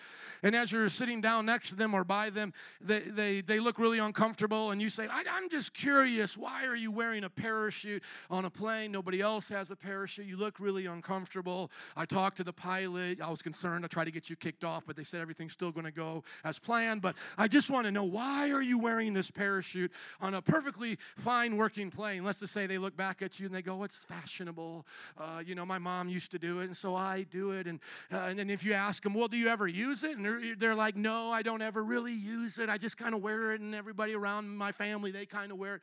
And 0.45 0.55
as 0.55 0.71
you're 0.71 0.89
sitting 0.89 1.21
down 1.21 1.45
next 1.47 1.71
to 1.71 1.75
them 1.75 1.93
or 1.93 2.05
by 2.05 2.31
them, 2.31 2.53
they, 2.81 3.01
they, 3.01 3.41
they 3.41 3.59
look 3.59 3.81
really 3.81 3.99
uncomfortable, 3.99 4.71
and 4.71 4.81
you 4.81 4.89
say, 4.89 5.09
I, 5.11 5.25
I'm 5.29 5.49
just 5.49 5.75
curious, 5.75 6.37
why 6.37 6.67
are 6.67 6.77
you 6.77 6.93
wearing 6.93 7.25
a 7.25 7.31
parachute 7.31 8.05
on 8.31 8.45
a 8.45 8.51
plane? 8.51 8.93
Nobody 8.93 9.21
else 9.21 9.49
has 9.49 9.73
a 9.73 9.77
parachute. 9.77 10.27
You 10.27 10.37
look 10.37 10.61
really 10.61 10.87
uncomfortable. 10.87 11.73
I 11.97 12.05
talked 12.05 12.37
to 12.37 12.45
the 12.45 12.53
pilot. 12.53 13.21
I 13.21 13.29
was 13.29 13.43
concerned. 13.43 13.85
I 13.85 13.89
tried 13.89 14.05
to 14.05 14.13
get 14.13 14.31
you 14.31 14.37
kicked 14.37 14.63
off, 14.63 14.85
but 14.87 14.95
they 14.95 15.05
said 15.05 15.21
everything's 15.21 15.53
still 15.53 15.73
going 15.73 15.87
to 15.87 15.91
go 15.91 16.23
as 16.45 16.61
planned. 16.61 17.03
But 17.03 17.17
I 17.37 17.49
just 17.49 17.71
want 17.71 17.87
to 17.87 17.91
know 17.91 18.05
why 18.05 18.53
are 18.53 18.63
you 18.63 18.79
wearing 18.79 19.15
this 19.15 19.33
parachute 19.33 19.91
on 20.21 20.35
a 20.35 20.43
perfectly 20.43 20.97
fine 21.17 21.57
working 21.57 21.72
working 21.73 21.91
plane. 21.91 22.23
Let's 22.23 22.41
just 22.41 22.53
say 22.53 22.67
they 22.67 22.77
look 22.77 22.95
back 22.99 23.23
at 23.23 23.41
you 23.41 23.47
and 23.47 23.55
they 23.55 23.63
go, 23.63 23.83
"It's 23.83 24.05
fashionable." 24.05 24.87
Uh, 25.17 25.43
you 25.45 25.55
know, 25.55 25.65
my 25.65 25.79
mom 25.79 26.07
used 26.07 26.31
to 26.33 26.39
do 26.39 26.61
it, 26.61 26.65
and 26.65 26.77
so 26.77 26.95
I 26.95 27.23
do 27.31 27.53
it. 27.53 27.67
And 27.67 27.81
uh, 28.13 28.19
and 28.29 28.39
then 28.39 28.51
if 28.51 28.63
you 28.63 28.75
ask 28.75 29.03
them, 29.03 29.15
"Well, 29.15 29.27
do 29.27 29.39
you 29.39 29.49
ever 29.49 29.67
use 29.67 30.05
it?" 30.05 30.19
and 30.19 30.23
they're, 30.25 30.55
they're 30.55 30.75
like, 30.75 30.97
"No, 30.97 31.31
I 31.31 31.41
don't 31.41 31.63
ever 31.63 31.83
really 31.83 32.13
use 32.13 32.59
it. 32.59 32.69
I 32.69 32.77
just 32.77 32.99
kind 32.99 33.15
of 33.15 33.23
wear 33.23 33.53
it, 33.53 33.63
and 33.63 33.75
everybody 33.75 34.15
around 34.15 34.51
my 34.51 34.71
family 34.71 35.13
they 35.13 35.25
kind 35.25 35.51
of 35.51 35.57
wear 35.57 35.77
it." 35.77 35.83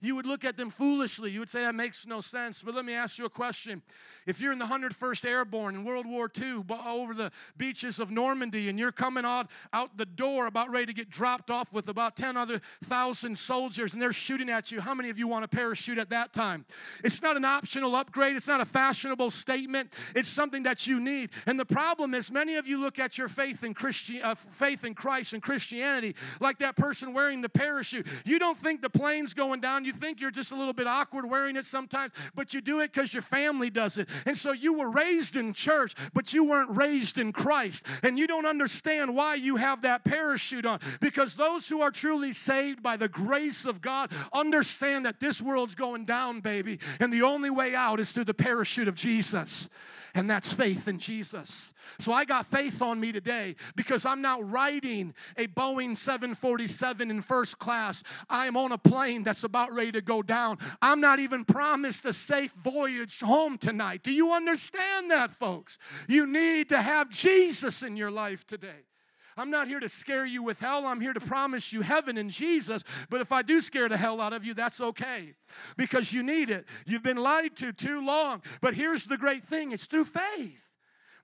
You 0.00 0.14
would 0.14 0.26
look 0.26 0.44
at 0.44 0.56
them 0.56 0.70
foolishly. 0.70 1.30
You 1.30 1.40
would 1.40 1.50
say, 1.50 1.62
that 1.62 1.74
makes 1.74 2.06
no 2.06 2.20
sense. 2.20 2.62
But 2.62 2.74
let 2.74 2.84
me 2.84 2.92
ask 2.92 3.18
you 3.18 3.24
a 3.24 3.30
question. 3.30 3.82
If 4.26 4.40
you're 4.40 4.52
in 4.52 4.58
the 4.58 4.66
101st 4.66 5.24
Airborne 5.24 5.74
in 5.74 5.84
World 5.84 6.06
War 6.06 6.30
II 6.38 6.64
over 6.86 7.14
the 7.14 7.32
beaches 7.56 7.98
of 7.98 8.10
Normandy 8.10 8.68
and 8.68 8.78
you're 8.78 8.92
coming 8.92 9.24
out, 9.24 9.48
out 9.72 9.96
the 9.96 10.04
door 10.04 10.46
about 10.46 10.70
ready 10.70 10.86
to 10.86 10.92
get 10.92 11.08
dropped 11.08 11.50
off 11.50 11.72
with 11.72 11.88
about 11.88 12.14
10 12.16 12.36
other 12.36 12.60
thousand 12.84 13.38
soldiers 13.38 13.94
and 13.94 14.02
they're 14.02 14.12
shooting 14.12 14.50
at 14.50 14.70
you, 14.70 14.80
how 14.80 14.92
many 14.92 15.08
of 15.08 15.18
you 15.18 15.26
want 15.28 15.44
a 15.44 15.48
parachute 15.48 15.98
at 15.98 16.10
that 16.10 16.34
time? 16.34 16.66
It's 17.02 17.22
not 17.22 17.36
an 17.36 17.44
optional 17.44 17.94
upgrade, 17.96 18.36
it's 18.36 18.48
not 18.48 18.60
a 18.60 18.66
fashionable 18.66 19.30
statement, 19.30 19.92
it's 20.14 20.28
something 20.28 20.64
that 20.64 20.86
you 20.86 21.00
need. 21.00 21.30
And 21.46 21.58
the 21.58 21.64
problem 21.64 22.14
is, 22.14 22.30
many 22.30 22.56
of 22.56 22.68
you 22.68 22.78
look 22.78 22.98
at 22.98 23.16
your 23.16 23.28
faith 23.28 23.64
in, 23.64 23.72
Christi- 23.72 24.20
uh, 24.20 24.34
faith 24.34 24.84
in 24.84 24.94
Christ 24.94 25.32
and 25.32 25.42
Christianity 25.42 26.14
like 26.40 26.58
that 26.58 26.76
person 26.76 27.14
wearing 27.14 27.40
the 27.40 27.48
parachute. 27.48 28.06
You 28.24 28.38
don't 28.38 28.58
think 28.58 28.82
the 28.82 28.90
plane's 28.90 29.32
going 29.32 29.60
down 29.60 29.85
you 29.86 29.92
think 29.92 30.20
you're 30.20 30.30
just 30.30 30.52
a 30.52 30.56
little 30.56 30.72
bit 30.72 30.86
awkward 30.86 31.28
wearing 31.28 31.56
it 31.56 31.66
sometimes, 31.66 32.12
but 32.34 32.52
you 32.52 32.60
do 32.60 32.80
it 32.80 32.92
because 32.92 33.14
your 33.14 33.22
family 33.22 33.70
does 33.70 33.98
it. 33.98 34.08
And 34.26 34.36
so 34.36 34.52
you 34.52 34.74
were 34.74 34.90
raised 34.90 35.36
in 35.36 35.52
church, 35.52 35.94
but 36.12 36.32
you 36.32 36.44
weren't 36.44 36.76
raised 36.76 37.18
in 37.18 37.32
Christ. 37.32 37.84
And 38.02 38.18
you 38.18 38.26
don't 38.26 38.46
understand 38.46 39.14
why 39.14 39.36
you 39.36 39.56
have 39.56 39.82
that 39.82 40.04
parachute 40.04 40.66
on. 40.66 40.80
Because 41.00 41.34
those 41.34 41.68
who 41.68 41.80
are 41.80 41.90
truly 41.90 42.32
saved 42.32 42.82
by 42.82 42.96
the 42.96 43.08
grace 43.08 43.64
of 43.64 43.80
God 43.80 44.10
understand 44.32 45.06
that 45.06 45.20
this 45.20 45.40
world's 45.40 45.74
going 45.74 46.04
down, 46.04 46.40
baby. 46.40 46.78
And 47.00 47.12
the 47.12 47.22
only 47.22 47.50
way 47.50 47.74
out 47.74 48.00
is 48.00 48.12
through 48.12 48.24
the 48.24 48.34
parachute 48.34 48.88
of 48.88 48.94
Jesus 48.94 49.68
and 50.16 50.30
that's 50.30 50.50
faith 50.50 50.88
in 50.88 50.98
Jesus. 50.98 51.74
So 51.98 52.10
I 52.10 52.24
got 52.24 52.50
faith 52.50 52.80
on 52.80 52.98
me 52.98 53.12
today 53.12 53.54
because 53.76 54.06
I'm 54.06 54.22
not 54.22 54.50
riding 54.50 55.14
a 55.36 55.46
Boeing 55.46 55.94
747 55.94 57.10
in 57.10 57.20
first 57.20 57.58
class. 57.58 58.02
I'm 58.30 58.56
on 58.56 58.72
a 58.72 58.78
plane 58.78 59.22
that's 59.24 59.44
about 59.44 59.74
ready 59.74 59.92
to 59.92 60.00
go 60.00 60.22
down. 60.22 60.56
I'm 60.80 61.02
not 61.02 61.18
even 61.18 61.44
promised 61.44 62.06
a 62.06 62.14
safe 62.14 62.52
voyage 62.52 63.20
home 63.20 63.58
tonight. 63.58 64.02
Do 64.02 64.10
you 64.10 64.32
understand 64.32 65.10
that, 65.10 65.32
folks? 65.32 65.76
You 66.08 66.26
need 66.26 66.70
to 66.70 66.80
have 66.80 67.10
Jesus 67.10 67.82
in 67.82 67.96
your 67.96 68.10
life 68.10 68.46
today. 68.46 68.86
I'm 69.36 69.50
not 69.50 69.68
here 69.68 69.80
to 69.80 69.88
scare 69.88 70.24
you 70.24 70.42
with 70.42 70.58
hell. 70.58 70.86
I'm 70.86 71.00
here 71.00 71.12
to 71.12 71.20
promise 71.20 71.72
you 71.72 71.82
heaven 71.82 72.16
in 72.16 72.30
Jesus. 72.30 72.84
But 73.10 73.20
if 73.20 73.32
I 73.32 73.42
do 73.42 73.60
scare 73.60 73.88
the 73.88 73.96
hell 73.96 74.20
out 74.20 74.32
of 74.32 74.44
you, 74.44 74.54
that's 74.54 74.80
okay 74.80 75.34
because 75.76 76.12
you 76.12 76.22
need 76.22 76.50
it. 76.50 76.66
You've 76.86 77.02
been 77.02 77.18
lied 77.18 77.56
to 77.56 77.72
too 77.72 78.04
long. 78.04 78.42
But 78.60 78.74
here's 78.74 79.04
the 79.04 79.18
great 79.18 79.44
thing 79.44 79.72
it's 79.72 79.86
through 79.86 80.06
faith. 80.06 80.65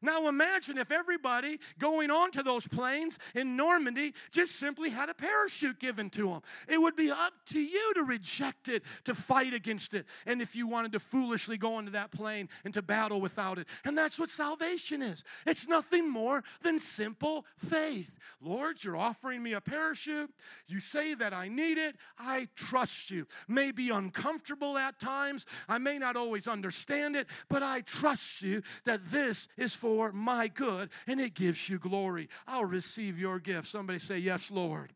Now 0.02 0.28
imagine 0.28 0.78
if 0.78 0.90
everybody 0.90 1.60
going 1.78 2.10
onto 2.10 2.42
those 2.42 2.66
planes 2.66 3.18
in 3.34 3.56
Normandy 3.56 4.14
just 4.30 4.56
simply 4.56 4.90
had 4.90 5.08
a 5.08 5.14
parachute 5.14 5.78
given 5.78 6.10
to 6.10 6.28
them. 6.28 6.42
It 6.68 6.78
would 6.78 6.96
be 6.96 7.10
up 7.10 7.32
to 7.50 7.60
you 7.60 7.94
to 7.94 8.02
reject 8.02 8.68
it, 8.68 8.82
to 9.04 9.14
fight 9.14 9.54
against 9.54 9.94
it, 9.94 10.06
and 10.26 10.42
if 10.42 10.56
you 10.56 10.66
wanted 10.66 10.92
to 10.92 11.00
foolishly 11.00 11.56
go 11.56 11.78
into 11.78 11.92
that 11.92 12.10
plane 12.10 12.48
and 12.64 12.74
to 12.74 12.82
battle 12.82 13.20
without 13.20 13.58
it. 13.58 13.66
And 13.84 13.96
that's 13.96 14.18
what 14.18 14.28
salvation 14.28 15.02
is. 15.02 15.24
It's 15.46 15.68
nothing 15.68 16.08
more 16.08 16.42
than 16.62 16.78
simple 16.78 17.46
faith. 17.56 18.10
Lord, 18.40 18.82
you're 18.82 18.96
offering 18.96 19.42
me 19.42 19.52
a 19.52 19.60
parachute. 19.60 20.30
You 20.66 20.80
say 20.80 21.14
that 21.14 21.32
I 21.32 21.48
need 21.48 21.78
it. 21.78 21.96
I 22.18 22.48
trust 22.56 23.10
you. 23.10 23.26
May 23.46 23.70
be 23.70 23.90
uncomfortable 23.90 24.76
at 24.76 24.98
times. 24.98 25.46
I 25.68 25.78
may 25.78 25.98
not 25.98 26.16
always 26.16 26.48
understand 26.48 27.14
it, 27.14 27.28
but 27.48 27.62
I 27.62 27.82
trust 27.82 28.42
you 28.42 28.62
that 28.84 29.10
this 29.10 29.46
is 29.56 29.74
for 29.74 29.91
for 29.92 30.10
my 30.12 30.48
good 30.48 30.88
and 31.06 31.20
it 31.20 31.34
gives 31.34 31.68
you 31.68 31.78
glory. 31.78 32.28
I'll 32.46 32.64
receive 32.64 33.18
your 33.18 33.38
gift. 33.38 33.68
Somebody 33.68 33.98
say, 33.98 34.18
Yes, 34.18 34.50
Lord. 34.50 34.92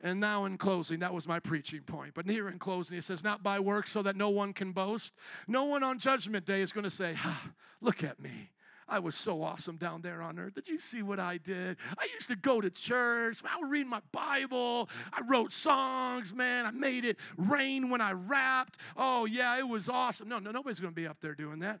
And 0.00 0.20
now, 0.20 0.44
in 0.44 0.58
closing, 0.58 1.00
that 1.00 1.12
was 1.12 1.26
my 1.26 1.40
preaching 1.40 1.80
point. 1.80 2.12
But 2.14 2.26
here 2.26 2.48
in 2.48 2.60
closing, 2.60 2.96
it 2.98 3.02
says, 3.02 3.24
Not 3.24 3.42
by 3.42 3.58
works 3.60 3.90
so 3.90 4.02
that 4.02 4.14
no 4.14 4.28
one 4.28 4.52
can 4.52 4.72
boast. 4.72 5.14
No 5.48 5.64
one 5.64 5.82
on 5.82 5.98
Judgment 5.98 6.44
Day 6.44 6.60
is 6.60 6.70
going 6.70 6.84
to 6.84 6.90
say, 6.90 7.14
ah, 7.18 7.50
Look 7.80 8.04
at 8.04 8.20
me. 8.20 8.50
I 8.90 8.98
was 9.00 9.14
so 9.14 9.42
awesome 9.42 9.76
down 9.76 10.00
there 10.02 10.22
on 10.22 10.38
earth. 10.38 10.54
Did 10.54 10.68
you 10.68 10.78
see 10.78 11.02
what 11.02 11.20
I 11.20 11.36
did? 11.38 11.76
I 11.98 12.08
used 12.14 12.28
to 12.28 12.36
go 12.36 12.60
to 12.60 12.70
church. 12.70 13.38
I 13.44 13.60
would 13.60 13.70
read 13.70 13.86
my 13.86 14.00
Bible. 14.12 14.88
I 15.12 15.20
wrote 15.28 15.52
songs, 15.52 16.34
man. 16.34 16.64
I 16.64 16.70
made 16.70 17.04
it 17.04 17.18
rain 17.36 17.90
when 17.90 18.00
I 18.00 18.12
rapped. 18.12 18.78
Oh, 18.96 19.26
yeah, 19.26 19.58
it 19.58 19.68
was 19.68 19.88
awesome. 19.88 20.28
No, 20.28 20.38
no, 20.38 20.52
nobody's 20.52 20.80
going 20.80 20.92
to 20.92 21.00
be 21.00 21.06
up 21.06 21.18
there 21.20 21.34
doing 21.34 21.58
that. 21.58 21.80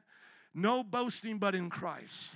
No 0.58 0.82
boasting 0.82 1.38
but 1.38 1.54
in 1.54 1.70
Christ. 1.70 2.34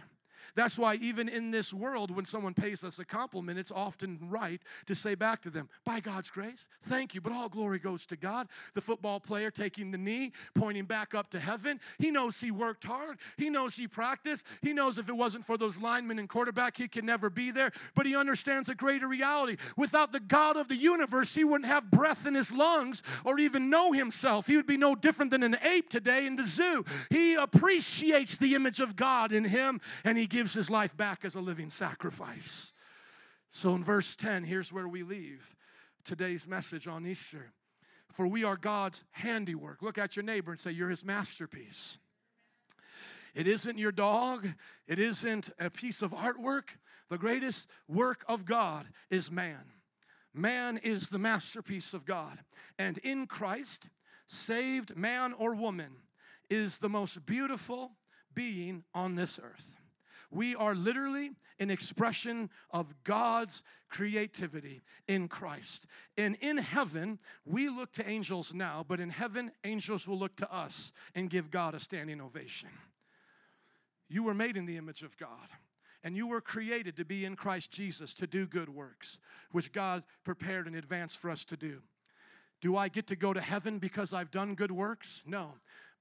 That's 0.55 0.79
why, 0.79 0.97
even 0.97 1.29
in 1.29 1.51
this 1.51 1.73
world, 1.73 2.11
when 2.11 2.27
someone 2.27 2.53
pays 2.53 2.85
us 2.85 2.99
a 2.99 3.05
compliment, 3.05 3.59
it's 3.59 3.71
often 3.71 4.19
right 4.23 4.61
to 4.87 4.95
say 4.95 5.15
back 5.15 5.41
to 5.43 5.51
them, 5.51 5.69
By 5.85 6.01
God's 6.01 6.31
grace, 6.31 6.69
thank 6.89 7.15
you, 7.15 7.21
but 7.21 7.33
all 7.33 7.49
glory 7.49 7.79
goes 7.79 8.05
to 8.07 8.17
God. 8.17 8.49
The 8.75 8.83
football 8.83 9.19
player 9.19 9.51
taking 9.51 9.91
the 9.91 9.99
knee, 9.99 10.33
pointing 10.55 10.85
back 10.85 11.15
up 11.15 11.31
to 11.31 11.41
heaven, 11.41 11.81
he 11.99 12.11
knows 12.11 12.39
he 12.39 12.51
worked 12.51 12.85
hard. 12.85 13.19
He 13.39 13.49
knows 13.49 13.77
he 13.77 13.89
practiced. 13.89 14.45
He 14.61 14.73
knows 14.73 14.99
if 14.99 15.09
it 15.09 15.17
wasn't 15.17 15.47
for 15.47 15.57
those 15.57 15.79
linemen 15.79 16.19
and 16.19 16.29
quarterback, 16.29 16.77
he 16.77 16.89
could 16.89 17.05
never 17.05 17.31
be 17.31 17.51
there. 17.51 17.73
But 17.95 18.07
he 18.07 18.15
understands 18.15 18.69
a 18.69 18.75
greater 18.75 19.09
reality. 19.09 19.57
Without 19.77 20.13
the 20.13 20.21
God 20.21 20.57
of 20.57 20.69
the 20.69 20.77
universe, 20.77 21.35
he 21.35 21.45
wouldn't 21.45 21.71
have 21.71 21.91
breath 21.91 22.27
in 22.27 22.35
his 22.35 22.53
lungs 22.53 23.03
or 23.25 23.39
even 23.39 23.71
know 23.71 23.93
himself. 23.93 24.47
He 24.47 24.57
would 24.57 24.67
be 24.67 24.77
no 24.77 24.95
different 24.95 25.31
than 25.31 25.43
an 25.43 25.57
ape 25.63 25.89
today 25.89 26.27
in 26.27 26.37
the 26.37 26.47
zoo. 26.47 26.85
He 27.09 27.35
appreciates 27.35 28.37
the 28.37 28.55
image 28.55 28.81
of 28.81 28.97
God 28.97 29.33
in 29.33 29.45
him 29.45 29.81
and 30.05 30.19
he 30.19 30.27
gives 30.27 30.42
gives 30.43 30.55
his 30.55 30.69
life 30.69 30.97
back 30.97 31.25
as 31.25 31.37
a 31.37 31.41
living 31.41 31.71
sacrifice. 31.71 32.73
So 33.53 33.77
in 33.77 33.85
verse 33.85 34.17
10, 34.17 34.43
here's 34.43 34.73
where 34.73 34.89
we 34.89 35.05
leave 35.05 35.55
today's 36.05 36.49
message 36.49 36.89
on 36.89 37.07
Easter. 37.07 37.53
For 38.13 38.27
we 38.27 38.43
are 38.43 38.57
God's 38.57 39.05
handiwork. 39.13 39.83
Look 39.83 39.99
at 39.99 40.17
your 40.17 40.25
neighbor 40.25 40.51
and 40.51 40.59
say, 40.59 40.73
You're 40.73 40.91
his 40.91 41.05
masterpiece. 41.05 41.97
It 43.37 43.47
isn't 43.47 43.79
your 43.79 43.93
dog, 43.93 44.49
it 44.89 44.99
isn't 44.99 45.51
a 45.61 45.71
piece 45.71 46.03
of 46.03 46.11
artwork. 46.11 46.71
The 47.09 47.19
greatest 47.19 47.69
work 47.87 48.25
of 48.27 48.45
God 48.45 48.89
is 49.11 49.31
man. 49.31 49.63
Man 50.35 50.77
is 50.79 51.09
the 51.09 51.21
masterpiece 51.21 51.95
of 51.95 52.05
God. 52.05 52.41
And 52.81 52.99
in 52.99 53.29
Christ, 53.29 53.91
saved 54.27 54.97
man 54.97 55.35
or 55.35 55.55
woman 55.55 55.93
is 56.51 56.79
the 56.79 56.89
most 56.89 57.25
beautiful 57.25 57.93
being 58.35 58.83
on 58.93 59.15
this 59.15 59.39
earth. 59.41 59.82
We 60.33 60.57
are 60.57 60.75
literally 60.75 61.33
an 61.61 61.71
expression 61.71 62.51
of 62.71 62.93
God's 63.05 63.63
creativity 63.91 64.81
in 65.07 65.29
Christ. 65.29 65.87
And 66.17 66.37
in 66.41 66.57
heaven, 66.57 67.19
we 67.45 67.69
look 67.69 67.93
to 67.93 68.09
angels 68.09 68.55
now, 68.55 68.85
but 68.89 68.99
in 68.99 69.11
heaven, 69.11 69.53
angels 69.63 70.09
will 70.09 70.19
look 70.19 70.35
to 70.37 70.53
us 70.53 70.93
and 71.15 71.29
give 71.29 71.51
God 71.51 71.75
a 71.75 71.81
standing 71.81 72.21
ovation. 72.21 72.71
You 74.09 74.25
were 74.25 74.35
made 74.35 74.57
in 74.57 74.65
the 74.65 74.79
image 74.79 75.03
of 75.03 75.17
God. 75.19 75.29
And 76.05 76.17
you 76.17 76.27
were 76.27 76.41
created 76.41 76.97
to 76.97 77.05
be 77.05 77.25
in 77.25 77.37
Christ 77.37 77.71
Jesus 77.71 78.13
to 78.15 78.27
do 78.27 78.45
good 78.47 78.69
works, 78.69 79.21
which 79.53 79.73
God 79.73 80.03
prepared 80.25 80.67
in 80.67 80.75
advance 80.75 81.15
for 81.15 81.31
us 81.31 81.45
to 81.45 81.57
do. 81.57 81.81
Do 82.61 82.77
I 82.77 82.89
get 82.89 83.07
to 83.09 83.17
go 83.17 83.33
to 83.33 83.41
heaven 83.41 83.79
because 83.79 84.13
I've 84.13 84.33
done 84.33 84.57
good 84.57 84.73
works? 84.73 85.23
No 85.27 85.53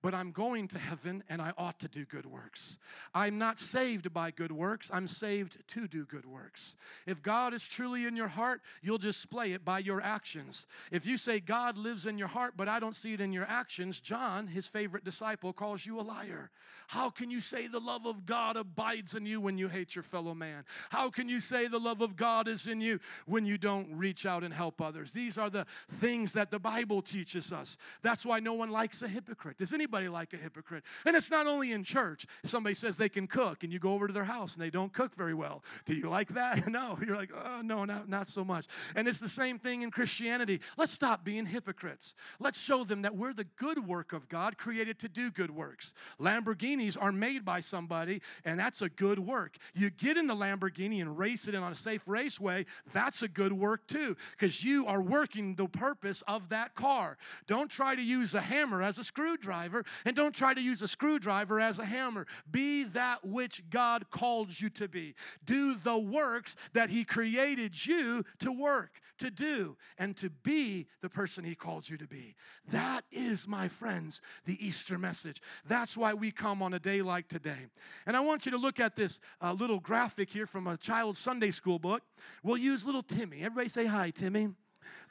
but 0.01 0.13
I'm 0.13 0.31
going 0.31 0.67
to 0.69 0.79
heaven 0.79 1.23
and 1.29 1.41
I 1.41 1.53
ought 1.57 1.79
to 1.79 1.87
do 1.87 2.05
good 2.05 2.25
works. 2.25 2.77
I'm 3.13 3.37
not 3.37 3.59
saved 3.59 4.13
by 4.13 4.31
good 4.31 4.51
works, 4.51 4.89
I'm 4.93 5.07
saved 5.07 5.57
to 5.69 5.87
do 5.87 6.05
good 6.05 6.25
works. 6.25 6.75
If 7.05 7.21
God 7.21 7.53
is 7.53 7.67
truly 7.67 8.05
in 8.05 8.15
your 8.15 8.27
heart, 8.27 8.61
you'll 8.81 8.97
display 8.97 9.53
it 9.53 9.63
by 9.63 9.79
your 9.79 10.01
actions. 10.01 10.67
If 10.91 11.05
you 11.05 11.17
say 11.17 11.39
God 11.39 11.77
lives 11.77 12.05
in 12.05 12.17
your 12.17 12.27
heart, 12.27 12.53
but 12.57 12.67
I 12.67 12.79
don't 12.79 12.95
see 12.95 13.13
it 13.13 13.21
in 13.21 13.31
your 13.31 13.45
actions, 13.45 13.99
John, 13.99 14.47
his 14.47 14.67
favorite 14.67 15.03
disciple, 15.03 15.53
calls 15.53 15.85
you 15.85 15.99
a 15.99 16.01
liar. 16.01 16.49
How 16.87 17.09
can 17.09 17.31
you 17.31 17.39
say 17.39 17.67
the 17.67 17.79
love 17.79 18.05
of 18.05 18.25
God 18.25 18.57
abides 18.57 19.15
in 19.15 19.25
you 19.25 19.39
when 19.39 19.57
you 19.57 19.69
hate 19.69 19.95
your 19.95 20.03
fellow 20.03 20.33
man? 20.33 20.65
How 20.89 21.09
can 21.09 21.29
you 21.29 21.39
say 21.39 21.67
the 21.67 21.79
love 21.79 22.01
of 22.01 22.17
God 22.17 22.49
is 22.49 22.67
in 22.67 22.81
you 22.81 22.99
when 23.25 23.45
you 23.45 23.57
don't 23.57 23.87
reach 23.95 24.25
out 24.25 24.43
and 24.43 24.53
help 24.53 24.81
others? 24.81 25.13
These 25.13 25.37
are 25.37 25.49
the 25.49 25.65
things 26.01 26.33
that 26.33 26.51
the 26.51 26.59
Bible 26.59 27.01
teaches 27.01 27.53
us. 27.53 27.77
That's 28.01 28.25
why 28.25 28.41
no 28.41 28.53
one 28.53 28.71
likes 28.71 29.01
a 29.01 29.07
hypocrite. 29.07 29.57
Does 29.57 29.73
anybody 29.73 29.90
anybody 29.91 30.09
like 30.09 30.33
a 30.33 30.37
hypocrite. 30.37 30.83
And 31.05 31.15
it's 31.15 31.29
not 31.29 31.47
only 31.47 31.73
in 31.73 31.83
church. 31.83 32.25
Somebody 32.45 32.75
says 32.75 32.95
they 32.95 33.09
can 33.09 33.27
cook, 33.27 33.63
and 33.63 33.73
you 33.73 33.79
go 33.79 33.93
over 33.93 34.07
to 34.07 34.13
their 34.13 34.23
house 34.23 34.53
and 34.53 34.63
they 34.63 34.69
don't 34.69 34.93
cook 34.93 35.13
very 35.15 35.33
well. 35.33 35.63
Do 35.85 35.93
you 35.93 36.09
like 36.09 36.29
that? 36.29 36.59
No. 36.71 36.97
You're 37.05 37.17
like, 37.17 37.31
oh, 37.35 37.61
no, 37.61 37.83
not, 37.83 38.07
not 38.07 38.29
so 38.29 38.45
much. 38.45 38.65
And 38.95 39.05
it's 39.05 39.19
the 39.19 39.27
same 39.27 39.59
thing 39.59 39.81
in 39.81 39.91
Christianity. 39.91 40.61
Let's 40.77 40.93
stop 40.93 41.25
being 41.25 41.45
hypocrites. 41.45 42.15
Let's 42.39 42.61
show 42.61 42.85
them 42.85 43.01
that 43.01 43.15
we're 43.15 43.33
the 43.33 43.43
good 43.57 43.85
work 43.85 44.13
of 44.13 44.29
God 44.29 44.57
created 44.57 44.97
to 44.99 45.09
do 45.09 45.31
good 45.31 45.51
works. 45.51 45.93
Lamborghinis 46.19 46.95
are 46.99 47.11
made 47.11 47.43
by 47.43 47.59
somebody, 47.59 48.21
and 48.45 48.57
that's 48.57 48.81
a 48.81 48.89
good 48.89 49.19
work. 49.19 49.57
You 49.73 49.89
get 49.89 50.15
in 50.15 50.27
the 50.27 50.35
Lamborghini 50.35 51.01
and 51.01 51.17
race 51.17 51.49
it 51.49 51.55
in 51.55 51.61
on 51.61 51.73
a 51.73 51.75
safe 51.75 52.03
raceway, 52.05 52.65
that's 52.93 53.21
a 53.21 53.27
good 53.27 53.51
work 53.51 53.85
too, 53.87 54.15
because 54.31 54.63
you 54.63 54.87
are 54.87 55.01
working 55.01 55.55
the 55.55 55.67
purpose 55.67 56.23
of 56.27 56.47
that 56.49 56.73
car. 56.73 57.17
Don't 57.47 57.69
try 57.69 57.95
to 57.95 58.01
use 58.01 58.33
a 58.33 58.41
hammer 58.41 58.81
as 58.81 58.97
a 58.97 59.03
screwdriver 59.03 59.80
and 60.05 60.15
don't 60.15 60.35
try 60.35 60.53
to 60.53 60.61
use 60.61 60.81
a 60.81 60.87
screwdriver 60.87 61.59
as 61.59 61.79
a 61.79 61.85
hammer. 61.85 62.27
Be 62.49 62.83
that 62.85 63.25
which 63.25 63.63
God 63.69 64.09
called 64.09 64.59
you 64.59 64.69
to 64.71 64.87
be. 64.87 65.15
Do 65.45 65.75
the 65.75 65.97
works 65.97 66.55
that 66.73 66.89
He 66.89 67.03
created 67.03 67.85
you 67.85 68.23
to 68.39 68.51
work, 68.51 69.01
to 69.19 69.31
do, 69.31 69.77
and 69.97 70.15
to 70.17 70.29
be 70.29 70.87
the 71.01 71.09
person 71.09 71.43
He 71.43 71.55
called 71.55 71.89
you 71.89 71.97
to 71.97 72.07
be. 72.07 72.35
That 72.71 73.03
is, 73.11 73.47
my 73.47 73.67
friends, 73.67 74.21
the 74.45 74.65
Easter 74.65 74.97
message. 74.97 75.41
That's 75.67 75.97
why 75.97 76.13
we 76.13 76.31
come 76.31 76.61
on 76.61 76.73
a 76.73 76.79
day 76.79 77.01
like 77.01 77.27
today. 77.27 77.67
And 78.05 78.15
I 78.17 78.21
want 78.21 78.45
you 78.45 78.51
to 78.51 78.57
look 78.57 78.79
at 78.79 78.95
this 78.95 79.19
uh, 79.41 79.53
little 79.53 79.79
graphic 79.79 80.29
here 80.29 80.45
from 80.45 80.67
a 80.67 80.77
child's 80.77 81.19
Sunday 81.19 81.51
school 81.51 81.79
book. 81.79 82.03
We'll 82.43 82.57
use 82.57 82.85
little 82.85 83.03
Timmy. 83.03 83.41
Everybody 83.41 83.69
say 83.69 83.85
hi, 83.85 84.11
Timmy. 84.11 84.49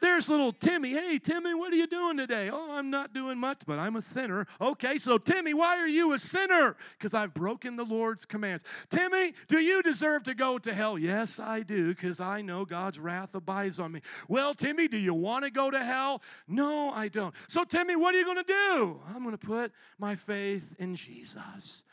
There's 0.00 0.28
little 0.28 0.52
Timmy. 0.52 0.90
Hey, 0.90 1.18
Timmy, 1.18 1.54
what 1.54 1.72
are 1.72 1.76
you 1.76 1.86
doing 1.86 2.16
today? 2.16 2.50
Oh, 2.50 2.72
I'm 2.72 2.90
not 2.90 3.12
doing 3.12 3.38
much, 3.38 3.62
but 3.66 3.78
I'm 3.78 3.96
a 3.96 4.02
sinner. 4.02 4.46
Okay, 4.60 4.98
so 4.98 5.18
Timmy, 5.18 5.52
why 5.52 5.76
are 5.78 5.88
you 5.88 6.12
a 6.12 6.18
sinner? 6.18 6.76
Because 6.98 7.12
I've 7.12 7.34
broken 7.34 7.76
the 7.76 7.84
Lord's 7.84 8.24
commands. 8.24 8.64
Timmy, 8.88 9.34
do 9.48 9.58
you 9.58 9.82
deserve 9.82 10.22
to 10.24 10.34
go 10.34 10.58
to 10.58 10.72
hell? 10.72 10.98
Yes, 10.98 11.38
I 11.38 11.60
do, 11.60 11.88
because 11.88 12.18
I 12.20 12.40
know 12.40 12.64
God's 12.64 12.98
wrath 12.98 13.34
abides 13.34 13.78
on 13.78 13.92
me. 13.92 14.00
Well, 14.28 14.54
Timmy, 14.54 14.88
do 14.88 14.96
you 14.96 15.12
want 15.12 15.44
to 15.44 15.50
go 15.50 15.70
to 15.70 15.84
hell? 15.84 16.22
No, 16.48 16.90
I 16.90 17.08
don't. 17.08 17.34
So, 17.48 17.64
Timmy, 17.64 17.96
what 17.96 18.14
are 18.14 18.18
you 18.18 18.24
going 18.24 18.42
to 18.42 18.44
do? 18.44 19.00
I'm 19.14 19.22
going 19.22 19.36
to 19.36 19.46
put 19.46 19.72
my 19.98 20.16
faith 20.16 20.64
in 20.78 20.94
Jesus. 20.94 21.84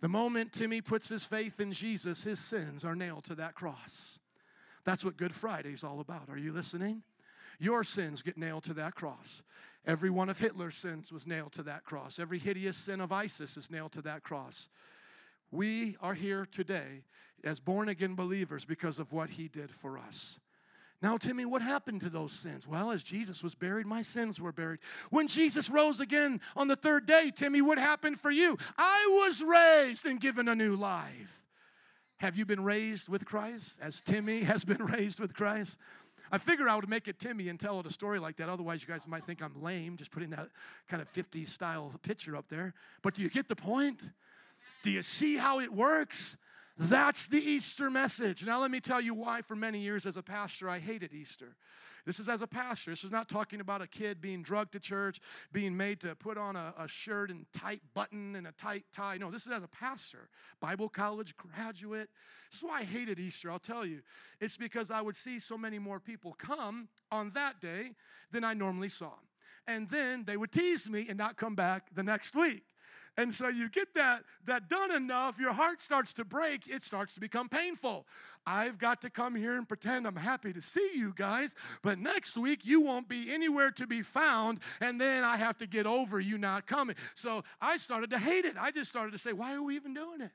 The 0.00 0.08
moment 0.08 0.52
Timmy 0.52 0.80
puts 0.80 1.08
his 1.08 1.24
faith 1.24 1.58
in 1.58 1.72
Jesus, 1.72 2.22
his 2.22 2.38
sins 2.38 2.84
are 2.84 2.94
nailed 2.94 3.24
to 3.24 3.34
that 3.34 3.56
cross. 3.56 4.20
That's 4.84 5.04
what 5.04 5.16
Good 5.16 5.34
Friday 5.34 5.72
is 5.72 5.82
all 5.82 5.98
about. 5.98 6.28
Are 6.28 6.38
you 6.38 6.52
listening? 6.52 7.02
Your 7.58 7.84
sins 7.84 8.22
get 8.22 8.36
nailed 8.36 8.64
to 8.64 8.74
that 8.74 8.94
cross. 8.94 9.42
Every 9.86 10.10
one 10.10 10.28
of 10.28 10.38
Hitler's 10.38 10.76
sins 10.76 11.10
was 11.10 11.26
nailed 11.26 11.52
to 11.52 11.62
that 11.64 11.84
cross. 11.84 12.18
Every 12.18 12.38
hideous 12.38 12.76
sin 12.76 13.00
of 13.00 13.10
ISIS 13.10 13.56
is 13.56 13.70
nailed 13.70 13.92
to 13.92 14.02
that 14.02 14.22
cross. 14.22 14.68
We 15.50 15.96
are 16.00 16.14
here 16.14 16.46
today 16.50 17.04
as 17.42 17.60
born 17.60 17.88
again 17.88 18.14
believers 18.14 18.64
because 18.64 18.98
of 18.98 19.12
what 19.12 19.30
he 19.30 19.48
did 19.48 19.70
for 19.70 19.98
us. 19.98 20.38
Now, 21.00 21.16
Timmy, 21.16 21.44
what 21.44 21.62
happened 21.62 22.00
to 22.00 22.10
those 22.10 22.32
sins? 22.32 22.66
Well, 22.66 22.90
as 22.90 23.04
Jesus 23.04 23.42
was 23.42 23.54
buried, 23.54 23.86
my 23.86 24.02
sins 24.02 24.40
were 24.40 24.50
buried. 24.50 24.80
When 25.10 25.28
Jesus 25.28 25.70
rose 25.70 26.00
again 26.00 26.40
on 26.56 26.66
the 26.66 26.74
third 26.74 27.06
day, 27.06 27.30
Timmy, 27.34 27.62
what 27.62 27.78
happened 27.78 28.18
for 28.18 28.32
you? 28.32 28.58
I 28.76 29.06
was 29.26 29.40
raised 29.40 30.06
and 30.06 30.20
given 30.20 30.48
a 30.48 30.56
new 30.56 30.74
life. 30.74 31.44
Have 32.16 32.36
you 32.36 32.44
been 32.44 32.64
raised 32.64 33.08
with 33.08 33.24
Christ 33.24 33.78
as 33.80 34.00
Timmy 34.00 34.42
has 34.42 34.64
been 34.64 34.84
raised 34.84 35.20
with 35.20 35.34
Christ? 35.34 35.78
I 36.30 36.38
figured 36.38 36.68
I 36.68 36.76
would 36.76 36.88
make 36.88 37.08
it 37.08 37.18
Timmy 37.18 37.48
and 37.48 37.58
tell 37.58 37.80
it 37.80 37.86
a 37.86 37.92
story 37.92 38.18
like 38.18 38.36
that. 38.36 38.48
Otherwise, 38.48 38.82
you 38.82 38.88
guys 38.88 39.06
might 39.06 39.24
think 39.24 39.42
I'm 39.42 39.60
lame 39.60 39.96
just 39.96 40.10
putting 40.10 40.30
that 40.30 40.48
kind 40.88 41.02
of 41.02 41.12
50s 41.12 41.48
style 41.48 41.92
picture 42.02 42.36
up 42.36 42.48
there. 42.48 42.74
But 43.02 43.14
do 43.14 43.22
you 43.22 43.30
get 43.30 43.48
the 43.48 43.56
point? 43.56 44.08
Do 44.82 44.90
you 44.90 45.02
see 45.02 45.36
how 45.36 45.60
it 45.60 45.72
works? 45.72 46.36
That's 46.78 47.26
the 47.26 47.38
Easter 47.38 47.90
message. 47.90 48.44
Now, 48.44 48.60
let 48.60 48.70
me 48.70 48.80
tell 48.80 49.00
you 49.00 49.12
why, 49.12 49.42
for 49.42 49.56
many 49.56 49.80
years 49.80 50.06
as 50.06 50.16
a 50.16 50.22
pastor, 50.22 50.68
I 50.68 50.78
hated 50.78 51.12
Easter. 51.12 51.56
This 52.06 52.20
is 52.20 52.28
as 52.28 52.42
a 52.42 52.46
pastor. 52.46 52.90
This 52.90 53.04
is 53.04 53.10
not 53.10 53.28
talking 53.28 53.60
about 53.60 53.82
a 53.82 53.86
kid 53.86 54.20
being 54.20 54.42
drugged 54.42 54.72
to 54.72 54.80
church, 54.80 55.20
being 55.52 55.76
made 55.76 56.00
to 56.00 56.14
put 56.14 56.38
on 56.38 56.56
a, 56.56 56.74
a 56.78 56.88
shirt 56.88 57.30
and 57.30 57.46
tight 57.52 57.80
button 57.94 58.36
and 58.36 58.46
a 58.46 58.52
tight 58.52 58.84
tie. 58.92 59.18
No, 59.18 59.30
this 59.30 59.46
is 59.46 59.52
as 59.52 59.62
a 59.62 59.68
pastor, 59.68 60.28
Bible 60.60 60.88
college 60.88 61.36
graduate. 61.36 62.08
This 62.50 62.60
is 62.60 62.64
why 62.64 62.80
I 62.80 62.84
hated 62.84 63.18
Easter. 63.18 63.50
I'll 63.50 63.58
tell 63.58 63.84
you. 63.84 64.00
It's 64.40 64.56
because 64.56 64.90
I 64.90 65.00
would 65.00 65.16
see 65.16 65.38
so 65.38 65.58
many 65.58 65.78
more 65.78 66.00
people 66.00 66.34
come 66.38 66.88
on 67.10 67.30
that 67.34 67.60
day 67.60 67.92
than 68.32 68.44
I 68.44 68.54
normally 68.54 68.88
saw. 68.88 69.12
And 69.66 69.88
then 69.90 70.24
they 70.24 70.36
would 70.36 70.50
tease 70.50 70.88
me 70.88 71.06
and 71.08 71.18
not 71.18 71.36
come 71.36 71.54
back 71.54 71.94
the 71.94 72.02
next 72.02 72.34
week. 72.34 72.62
And 73.18 73.34
so 73.34 73.48
you 73.48 73.68
get 73.68 73.94
that, 73.96 74.22
that 74.46 74.68
done 74.68 74.92
enough, 74.92 75.40
your 75.40 75.52
heart 75.52 75.82
starts 75.82 76.14
to 76.14 76.24
break, 76.24 76.68
it 76.68 76.84
starts 76.84 77.14
to 77.14 77.20
become 77.20 77.48
painful. 77.48 78.06
I've 78.46 78.78
got 78.78 79.02
to 79.02 79.10
come 79.10 79.34
here 79.34 79.56
and 79.56 79.66
pretend 79.66 80.06
I'm 80.06 80.14
happy 80.14 80.52
to 80.52 80.60
see 80.60 80.92
you 80.94 81.12
guys, 81.16 81.56
but 81.82 81.98
next 81.98 82.36
week 82.38 82.60
you 82.62 82.80
won't 82.80 83.08
be 83.08 83.34
anywhere 83.34 83.72
to 83.72 83.88
be 83.88 84.02
found, 84.02 84.60
and 84.80 85.00
then 85.00 85.24
I 85.24 85.36
have 85.36 85.58
to 85.58 85.66
get 85.66 85.84
over 85.84 86.20
you 86.20 86.38
not 86.38 86.68
coming. 86.68 86.94
So 87.16 87.42
I 87.60 87.76
started 87.76 88.10
to 88.10 88.20
hate 88.20 88.44
it. 88.44 88.54
I 88.56 88.70
just 88.70 88.88
started 88.88 89.10
to 89.10 89.18
say, 89.18 89.32
why 89.32 89.52
are 89.52 89.62
we 89.64 89.74
even 89.74 89.94
doing 89.94 90.20
it? 90.20 90.30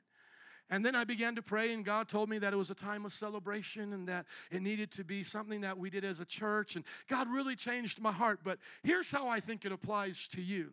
And 0.68 0.84
then 0.84 0.94
I 0.94 1.04
began 1.04 1.34
to 1.36 1.42
pray, 1.42 1.72
and 1.72 1.86
God 1.86 2.10
told 2.10 2.28
me 2.28 2.38
that 2.38 2.52
it 2.52 2.56
was 2.56 2.68
a 2.68 2.74
time 2.74 3.06
of 3.06 3.14
celebration 3.14 3.94
and 3.94 4.06
that 4.08 4.26
it 4.50 4.60
needed 4.60 4.90
to 4.92 5.04
be 5.04 5.24
something 5.24 5.62
that 5.62 5.78
we 5.78 5.88
did 5.88 6.04
as 6.04 6.20
a 6.20 6.26
church. 6.26 6.76
And 6.76 6.84
God 7.08 7.28
really 7.30 7.56
changed 7.56 7.98
my 7.98 8.12
heart. 8.12 8.40
But 8.44 8.58
here's 8.82 9.10
how 9.10 9.26
I 9.26 9.40
think 9.40 9.64
it 9.64 9.72
applies 9.72 10.28
to 10.28 10.42
you. 10.42 10.72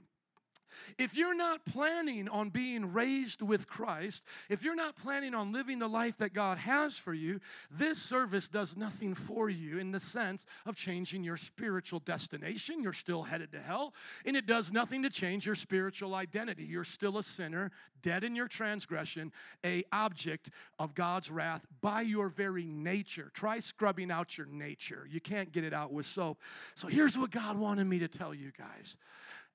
If 0.98 1.16
you're 1.16 1.36
not 1.36 1.66
planning 1.66 2.28
on 2.30 2.50
being 2.50 2.94
raised 2.94 3.42
with 3.42 3.68
Christ, 3.68 4.24
if 4.50 4.64
you're 4.64 4.76
not 4.76 4.96
planning 4.96 5.34
on 5.34 5.52
living 5.52 5.80
the 5.80 5.88
life 5.88 6.18
that 6.18 6.34
God 6.34 6.58
has 6.58 6.98
for 6.98 7.14
you, 7.14 7.40
this 7.70 8.02
service 8.02 8.48
does 8.48 8.76
nothing 8.76 9.14
for 9.14 9.50
you 9.50 9.80
in 9.80 9.92
the 9.92 10.00
sense 10.00 10.46
of 10.66 10.76
changing 10.76 11.24
your 11.24 11.38
spiritual 11.38 12.00
destination. 12.00 12.82
You're 12.82 12.94
still 12.94 13.24
headed 13.24 13.52
to 13.54 13.62
hell, 13.62 13.94
and 14.26 14.36
it 14.36 14.46
does 14.46 14.72
nothing 14.72 15.04
to 15.04 15.10
change 15.10 15.46
your 15.46 15.56
spiritual 15.56 16.16
identity. 16.16 16.64
You're 16.64 16.84
still 16.84 17.18
a 17.18 17.24
sinner, 17.24 17.72
dead 18.02 18.24
in 18.24 18.36
your 18.36 18.48
transgression, 18.48 19.32
a 19.66 19.84
object 19.92 20.50
of 20.80 20.96
God's 20.96 21.32
wrath 21.32 21.66
by 21.82 22.02
your 22.02 22.30
very 22.30 22.66
nature. 22.66 23.32
Try 23.34 23.60
scrubbing 23.60 24.12
out 24.12 24.38
your 24.38 24.48
nature. 24.48 25.08
You 25.10 25.22
can't 25.22 25.52
get 25.52 25.64
it 25.64 25.74
out 25.74 25.92
with 25.92 26.06
soap. 26.06 26.40
So 26.76 26.88
here's 26.88 27.18
what 27.18 27.32
God 27.32 27.58
wanted 27.58 27.86
me 27.86 28.00
to 28.00 28.08
tell 28.08 28.34
you 28.34 28.52
guys 28.58 28.96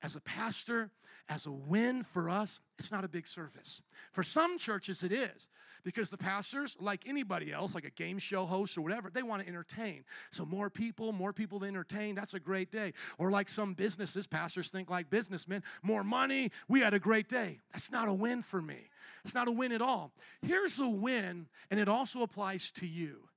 as 0.03 0.15
a 0.15 0.21
pastor, 0.21 0.91
as 1.29 1.45
a 1.45 1.51
win 1.51 2.03
for 2.03 2.29
us, 2.29 2.59
it's 2.79 2.91
not 2.91 3.03
a 3.03 3.07
big 3.07 3.27
service. 3.27 3.81
For 4.11 4.23
some 4.23 4.57
churches, 4.57 5.03
it 5.03 5.11
is 5.11 5.49
because 5.83 6.09
the 6.09 6.17
pastors, 6.17 6.75
like 6.79 7.03
anybody 7.05 7.51
else, 7.51 7.75
like 7.75 7.85
a 7.85 7.89
game 7.89 8.17
show 8.17 8.45
host 8.45 8.77
or 8.77 8.81
whatever, 8.81 9.09
they 9.09 9.23
want 9.23 9.41
to 9.41 9.47
entertain. 9.47 10.03
So, 10.31 10.45
more 10.45 10.69
people, 10.69 11.11
more 11.11 11.33
people 11.33 11.59
to 11.61 11.65
entertain, 11.65 12.15
that's 12.15 12.33
a 12.33 12.39
great 12.39 12.71
day. 12.71 12.93
Or 13.17 13.31
like 13.31 13.49
some 13.49 13.73
businesses, 13.73 14.27
pastors 14.27 14.69
think 14.69 14.89
like 14.89 15.09
businessmen, 15.09 15.63
more 15.83 16.03
money, 16.03 16.51
we 16.67 16.81
had 16.81 16.93
a 16.93 16.99
great 16.99 17.29
day. 17.29 17.59
That's 17.71 17.91
not 17.91 18.07
a 18.07 18.13
win 18.13 18.41
for 18.41 18.61
me. 18.61 18.89
It's 19.23 19.35
not 19.35 19.47
a 19.47 19.51
win 19.51 19.71
at 19.71 19.81
all. 19.81 20.13
Here's 20.41 20.79
a 20.79 20.87
win, 20.87 21.47
and 21.71 21.79
it 21.79 21.87
also 21.87 22.21
applies 22.21 22.71
to 22.71 22.87
you 22.87 23.29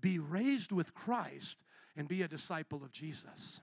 be 0.00 0.18
raised 0.18 0.72
with 0.72 0.92
Christ 0.94 1.58
and 1.96 2.06
be 2.06 2.20
a 2.20 2.28
disciple 2.28 2.82
of 2.82 2.92
Jesus. 2.92 3.62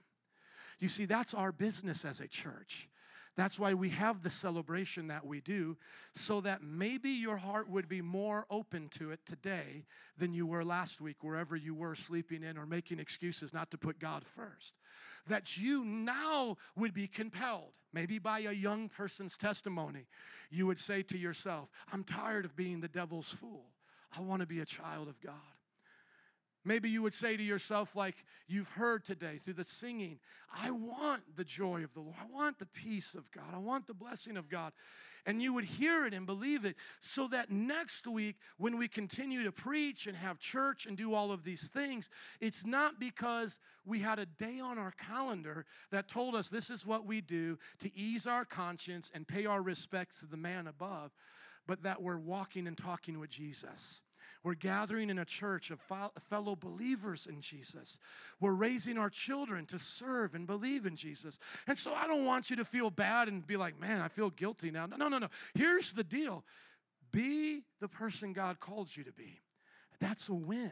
You 0.79 0.89
see, 0.89 1.05
that's 1.05 1.35
our 1.35 1.51
business 1.51 2.03
as 2.03 2.19
a 2.19 2.27
church. 2.27 2.89
That's 3.37 3.57
why 3.57 3.73
we 3.73 3.89
have 3.89 4.23
the 4.23 4.29
celebration 4.29 5.07
that 5.07 5.25
we 5.25 5.39
do, 5.39 5.77
so 6.13 6.41
that 6.41 6.61
maybe 6.61 7.09
your 7.09 7.37
heart 7.37 7.69
would 7.69 7.87
be 7.87 8.01
more 8.01 8.45
open 8.49 8.89
to 8.99 9.11
it 9.11 9.21
today 9.25 9.85
than 10.17 10.33
you 10.33 10.45
were 10.45 10.65
last 10.65 10.99
week, 10.99 11.23
wherever 11.23 11.55
you 11.55 11.73
were 11.73 11.95
sleeping 11.95 12.43
in 12.43 12.57
or 12.57 12.65
making 12.65 12.99
excuses 12.99 13.53
not 13.53 13.71
to 13.71 13.77
put 13.77 13.99
God 13.99 14.25
first. 14.35 14.75
That 15.27 15.57
you 15.57 15.85
now 15.85 16.57
would 16.75 16.93
be 16.93 17.07
compelled, 17.07 17.71
maybe 17.93 18.19
by 18.19 18.39
a 18.39 18.51
young 18.51 18.89
person's 18.89 19.37
testimony, 19.37 20.07
you 20.49 20.67
would 20.67 20.79
say 20.79 21.01
to 21.03 21.17
yourself, 21.17 21.69
I'm 21.93 22.03
tired 22.03 22.43
of 22.43 22.55
being 22.55 22.81
the 22.81 22.89
devil's 22.89 23.29
fool. 23.29 23.67
I 24.15 24.21
want 24.21 24.41
to 24.41 24.47
be 24.47 24.59
a 24.59 24.65
child 24.65 25.07
of 25.07 25.21
God. 25.21 25.35
Maybe 26.63 26.89
you 26.89 27.01
would 27.01 27.15
say 27.15 27.35
to 27.35 27.43
yourself, 27.43 27.95
like 27.95 28.23
you've 28.47 28.69
heard 28.69 29.03
today 29.03 29.37
through 29.37 29.55
the 29.55 29.65
singing, 29.65 30.19
I 30.53 30.69
want 30.69 31.23
the 31.35 31.43
joy 31.43 31.83
of 31.83 31.93
the 31.93 32.01
Lord. 32.01 32.15
I 32.21 32.31
want 32.31 32.59
the 32.59 32.67
peace 32.67 33.15
of 33.15 33.31
God. 33.31 33.53
I 33.53 33.57
want 33.57 33.87
the 33.87 33.95
blessing 33.95 34.37
of 34.37 34.47
God. 34.47 34.71
And 35.25 35.41
you 35.41 35.53
would 35.53 35.65
hear 35.65 36.05
it 36.05 36.13
and 36.13 36.25
believe 36.25 36.65
it 36.65 36.75
so 36.99 37.27
that 37.29 37.51
next 37.51 38.05
week, 38.07 38.37
when 38.57 38.77
we 38.77 38.87
continue 38.87 39.43
to 39.43 39.51
preach 39.51 40.07
and 40.07 40.15
have 40.15 40.39
church 40.39 40.85
and 40.85 40.97
do 40.97 41.13
all 41.13 41.31
of 41.31 41.43
these 41.43 41.69
things, 41.69 42.09
it's 42.39 42.65
not 42.65 42.99
because 42.99 43.57
we 43.85 43.99
had 43.99 44.19
a 44.19 44.25
day 44.25 44.59
on 44.59 44.77
our 44.77 44.93
calendar 45.07 45.65
that 45.91 46.07
told 46.07 46.35
us 46.35 46.49
this 46.49 46.69
is 46.69 46.85
what 46.85 47.05
we 47.05 47.21
do 47.21 47.57
to 47.79 47.95
ease 47.95 48.27
our 48.27 48.45
conscience 48.45 49.11
and 49.13 49.27
pay 49.27 49.45
our 49.45 49.61
respects 49.61 50.19
to 50.19 50.27
the 50.27 50.37
man 50.37 50.67
above, 50.67 51.11
but 51.67 51.83
that 51.83 52.01
we're 52.01 52.17
walking 52.17 52.67
and 52.67 52.77
talking 52.77 53.19
with 53.19 53.29
Jesus 53.29 54.01
we're 54.43 54.55
gathering 54.55 55.09
in 55.09 55.19
a 55.19 55.25
church 55.25 55.71
of 55.71 55.79
fellow 56.29 56.55
believers 56.55 57.27
in 57.27 57.41
Jesus. 57.41 57.99
We're 58.39 58.53
raising 58.53 58.97
our 58.97 59.09
children 59.09 59.65
to 59.67 59.79
serve 59.79 60.35
and 60.35 60.47
believe 60.47 60.85
in 60.85 60.95
Jesus. 60.95 61.39
And 61.67 61.77
so 61.77 61.93
I 61.93 62.07
don't 62.07 62.25
want 62.25 62.49
you 62.49 62.55
to 62.57 62.65
feel 62.65 62.89
bad 62.89 63.27
and 63.27 63.45
be 63.45 63.57
like, 63.57 63.79
man, 63.79 64.01
I 64.01 64.07
feel 64.07 64.29
guilty 64.29 64.71
now. 64.71 64.85
No, 64.85 65.07
no, 65.07 65.17
no. 65.17 65.27
Here's 65.53 65.93
the 65.93 66.03
deal 66.03 66.43
be 67.11 67.63
the 67.79 67.87
person 67.87 68.33
God 68.33 68.59
called 68.59 68.95
you 68.95 69.03
to 69.03 69.11
be. 69.11 69.41
That's 69.99 70.29
a 70.29 70.33
win. 70.33 70.71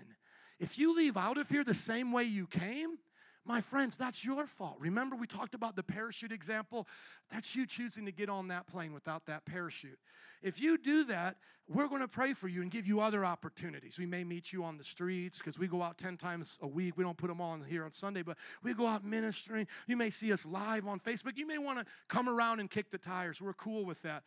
If 0.59 0.77
you 0.77 0.95
leave 0.95 1.17
out 1.17 1.37
of 1.37 1.49
here 1.49 1.63
the 1.63 1.73
same 1.73 2.11
way 2.11 2.23
you 2.23 2.47
came, 2.47 2.97
my 3.45 3.61
friends, 3.61 3.97
that's 3.97 4.23
your 4.23 4.45
fault. 4.45 4.77
Remember, 4.79 5.15
we 5.15 5.25
talked 5.25 5.55
about 5.55 5.75
the 5.75 5.83
parachute 5.83 6.31
example? 6.31 6.87
That's 7.31 7.55
you 7.55 7.65
choosing 7.65 8.05
to 8.05 8.11
get 8.11 8.29
on 8.29 8.49
that 8.49 8.67
plane 8.67 8.93
without 8.93 9.25
that 9.25 9.45
parachute. 9.45 9.97
If 10.41 10.61
you 10.61 10.77
do 10.77 11.03
that, 11.05 11.37
we're 11.67 11.87
going 11.87 12.01
to 12.01 12.07
pray 12.07 12.33
for 12.33 12.47
you 12.47 12.61
and 12.61 12.71
give 12.71 12.87
you 12.87 12.99
other 12.99 13.25
opportunities. 13.25 13.97
We 13.97 14.05
may 14.05 14.23
meet 14.23 14.51
you 14.53 14.63
on 14.63 14.77
the 14.77 14.83
streets 14.83 15.37
because 15.37 15.57
we 15.57 15.67
go 15.67 15.81
out 15.81 15.97
10 15.97 16.17
times 16.17 16.57
a 16.61 16.67
week. 16.67 16.97
We 16.97 17.03
don't 17.03 17.17
put 17.17 17.27
them 17.27 17.41
all 17.41 17.51
on 17.51 17.63
here 17.63 17.85
on 17.85 17.91
Sunday, 17.91 18.21
but 18.21 18.37
we 18.63 18.73
go 18.73 18.87
out 18.87 19.03
ministering. 19.03 19.67
You 19.87 19.97
may 19.97 20.09
see 20.09 20.31
us 20.31 20.45
live 20.45 20.87
on 20.87 20.99
Facebook. 20.99 21.37
You 21.37 21.47
may 21.47 21.57
want 21.57 21.79
to 21.79 21.85
come 22.07 22.29
around 22.29 22.59
and 22.59 22.69
kick 22.69 22.91
the 22.91 22.97
tires. 22.97 23.41
We're 23.41 23.53
cool 23.53 23.85
with 23.85 24.01
that. 24.03 24.23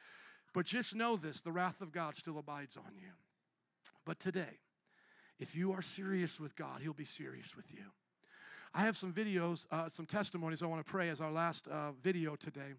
But 0.53 0.67
just 0.67 0.95
know 0.95 1.17
this 1.17 1.41
the 1.41 1.53
wrath 1.53 1.81
of 1.81 1.93
God 1.93 2.17
still 2.17 2.39
abides 2.39 2.77
on 2.77 2.95
you. 2.95 3.11
But 4.05 4.21
today, 4.21 4.59
if 5.39 5.57
you 5.57 5.73
are 5.73 5.83
serious 5.83 6.39
with 6.39 6.57
God, 6.57 6.81
He'll 6.83 6.93
be 6.93 7.05
serious 7.05 7.57
with 7.57 7.73
you. 7.73 7.85
I 8.75 8.83
have 8.85 8.97
some 8.97 9.13
videos, 9.13 9.67
uh, 9.71 9.91
some 9.91 10.07
testimonies 10.07 10.63
I 10.63 10.67
want 10.67 10.85
to 10.85 10.91
pray 10.91 11.11
as 11.11 11.21
our 11.21 11.31
last 11.31 11.69
uh, 11.69 11.93
video 12.03 12.37
today. 12.37 12.73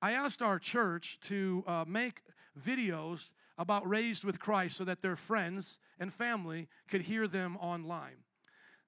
I 0.00 0.12
asked 0.12 0.42
our 0.42 0.60
church 0.60 1.18
to 1.22 1.64
uh, 1.66 1.84
make 1.88 2.22
videos 2.64 3.32
about 3.58 3.88
Raised 3.88 4.22
with 4.22 4.38
Christ 4.38 4.76
so 4.76 4.84
that 4.84 5.02
their 5.02 5.16
friends 5.16 5.80
and 5.98 6.14
family 6.14 6.68
could 6.88 7.00
hear 7.00 7.26
them 7.26 7.56
online. 7.56 8.22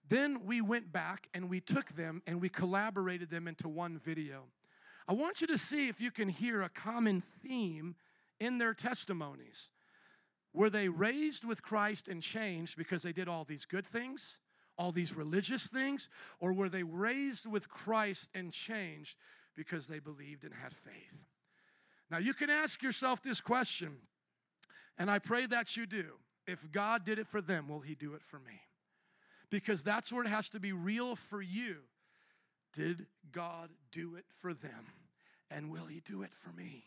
Then 0.08 0.44
we 0.44 0.60
went 0.60 0.92
back 0.92 1.28
and 1.34 1.50
we 1.50 1.60
took 1.60 1.96
them 1.96 2.22
and 2.28 2.40
we 2.40 2.48
collaborated 2.48 3.28
them 3.28 3.48
into 3.48 3.68
one 3.68 3.98
video. 3.98 4.44
I 5.08 5.14
want 5.14 5.40
you 5.40 5.48
to 5.48 5.58
see 5.58 5.88
if 5.88 6.00
you 6.00 6.12
can 6.12 6.28
hear 6.28 6.62
a 6.62 6.68
common 6.68 7.24
theme 7.42 7.96
in 8.38 8.58
their 8.58 8.74
testimonies. 8.74 9.68
Were 10.52 10.70
they 10.70 10.88
raised 10.88 11.44
with 11.44 11.62
Christ 11.62 12.06
and 12.06 12.22
changed 12.22 12.76
because 12.76 13.02
they 13.02 13.12
did 13.12 13.28
all 13.28 13.44
these 13.44 13.64
good 13.64 13.86
things? 13.86 14.38
All 14.80 14.92
these 14.92 15.14
religious 15.14 15.66
things, 15.66 16.08
or 16.40 16.54
were 16.54 16.70
they 16.70 16.82
raised 16.82 17.46
with 17.46 17.68
Christ 17.68 18.30
and 18.34 18.50
changed 18.50 19.18
because 19.54 19.86
they 19.86 19.98
believed 19.98 20.42
and 20.42 20.54
had 20.54 20.72
faith? 20.72 21.26
Now, 22.10 22.16
you 22.16 22.32
can 22.32 22.48
ask 22.48 22.82
yourself 22.82 23.22
this 23.22 23.42
question, 23.42 23.98
and 24.96 25.10
I 25.10 25.18
pray 25.18 25.44
that 25.44 25.76
you 25.76 25.84
do. 25.84 26.06
If 26.46 26.72
God 26.72 27.04
did 27.04 27.18
it 27.18 27.26
for 27.26 27.42
them, 27.42 27.68
will 27.68 27.80
He 27.80 27.94
do 27.94 28.14
it 28.14 28.22
for 28.22 28.38
me? 28.38 28.62
Because 29.50 29.82
that's 29.82 30.10
where 30.10 30.24
it 30.24 30.30
has 30.30 30.48
to 30.48 30.60
be 30.60 30.72
real 30.72 31.14
for 31.14 31.42
you. 31.42 31.76
Did 32.74 33.04
God 33.32 33.68
do 33.92 34.14
it 34.16 34.24
for 34.40 34.54
them? 34.54 34.86
And 35.50 35.70
will 35.70 35.86
He 35.86 36.00
do 36.06 36.22
it 36.22 36.32
for 36.32 36.56
me? 36.56 36.84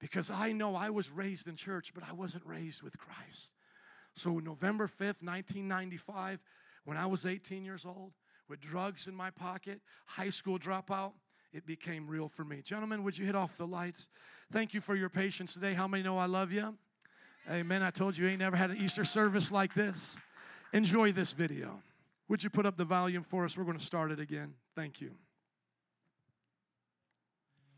Because 0.00 0.30
I 0.30 0.52
know 0.52 0.76
I 0.76 0.90
was 0.90 1.10
raised 1.10 1.48
in 1.48 1.56
church, 1.56 1.92
but 1.94 2.04
I 2.06 2.12
wasn't 2.12 2.44
raised 2.44 2.82
with 2.82 2.98
Christ. 2.98 3.52
So, 4.14 4.38
November 4.38 4.86
5th, 4.86 5.22
1995, 5.22 6.40
when 6.86 6.96
I 6.96 7.04
was 7.04 7.26
18 7.26 7.64
years 7.64 7.84
old, 7.84 8.12
with 8.48 8.60
drugs 8.60 9.08
in 9.08 9.14
my 9.14 9.28
pocket, 9.28 9.80
high 10.06 10.30
school 10.30 10.58
dropout, 10.58 11.12
it 11.52 11.66
became 11.66 12.06
real 12.06 12.28
for 12.28 12.44
me. 12.44 12.62
Gentlemen, 12.62 13.02
would 13.02 13.18
you 13.18 13.26
hit 13.26 13.34
off 13.34 13.56
the 13.56 13.66
lights? 13.66 14.08
Thank 14.52 14.72
you 14.72 14.80
for 14.80 14.94
your 14.94 15.08
patience 15.08 15.52
today. 15.54 15.74
How 15.74 15.88
many 15.88 16.04
know 16.04 16.16
I 16.16 16.26
love 16.26 16.52
you? 16.52 16.74
Amen. 17.50 17.82
I 17.82 17.90
told 17.90 18.16
you, 18.16 18.24
you 18.24 18.30
ain't 18.30 18.38
never 18.38 18.56
had 18.56 18.70
an 18.70 18.76
Easter 18.76 19.04
service 19.04 19.50
like 19.50 19.74
this. 19.74 20.16
Enjoy 20.72 21.12
this 21.12 21.32
video. 21.32 21.82
Would 22.28 22.42
you 22.44 22.50
put 22.50 22.66
up 22.66 22.76
the 22.76 22.84
volume 22.84 23.22
for 23.22 23.44
us? 23.44 23.56
We're 23.56 23.64
going 23.64 23.78
to 23.78 23.84
start 23.84 24.12
it 24.12 24.20
again. 24.20 24.54
Thank 24.74 25.00
you. 25.00 25.10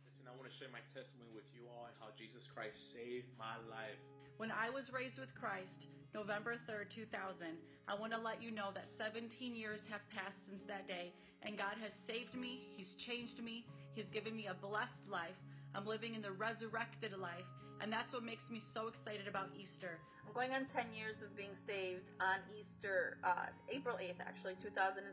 Listen, 0.05 0.25
I 0.27 0.37
want 0.37 0.51
to 0.51 0.57
share 0.57 0.69
my 0.73 0.81
testimony 0.95 1.31
with 1.35 1.45
you 1.55 1.69
all 1.69 1.87
and 1.87 1.95
how 2.01 2.09
Jesus 2.19 2.45
Christ 2.55 2.77
saved 2.93 3.27
my 3.39 3.57
life. 3.71 4.01
When 4.37 4.51
I 4.51 4.71
was 4.71 4.93
raised 4.93 5.19
with 5.19 5.35
Christ, 5.35 5.89
November 6.15 6.57
3rd, 6.69 6.89
2000, 6.89 7.59
I 7.87 7.95
want 7.95 8.13
to 8.13 8.19
let 8.19 8.43
you 8.43 8.51
know 8.51 8.71
that 8.73 8.89
17 8.97 9.55
years 9.55 9.81
have 9.91 10.01
passed 10.09 10.41
since 10.49 10.63
that 10.65 10.89
day, 10.89 11.13
and 11.43 11.57
God 11.57 11.77
has 11.81 11.93
saved 12.07 12.35
me, 12.35 12.65
He's 12.77 12.97
changed 13.05 13.43
me, 13.45 13.67
He's 13.93 14.09
given 14.13 14.35
me 14.35 14.49
a 14.49 14.57
blessed 14.57 15.05
life. 15.11 15.37
I'm 15.75 15.85
living 15.85 16.15
in 16.15 16.23
the 16.23 16.33
resurrected 16.33 17.13
life, 17.13 17.45
and 17.81 17.93
that's 17.93 18.13
what 18.13 18.25
makes 18.25 18.49
me 18.49 18.63
so 18.73 18.89
excited 18.89 19.29
about 19.29 19.53
Easter. 19.53 20.01
I'm 20.25 20.33
going 20.33 20.53
on 20.53 20.65
10 20.73 20.93
years 20.97 21.21
of 21.21 21.37
being 21.37 21.57
saved 21.69 22.09
on 22.21 22.41
Easter, 22.57 23.21
uh, 23.25 23.53
April 23.69 23.97
8th, 23.97 24.21
actually, 24.21 24.57
2007. 24.61 25.13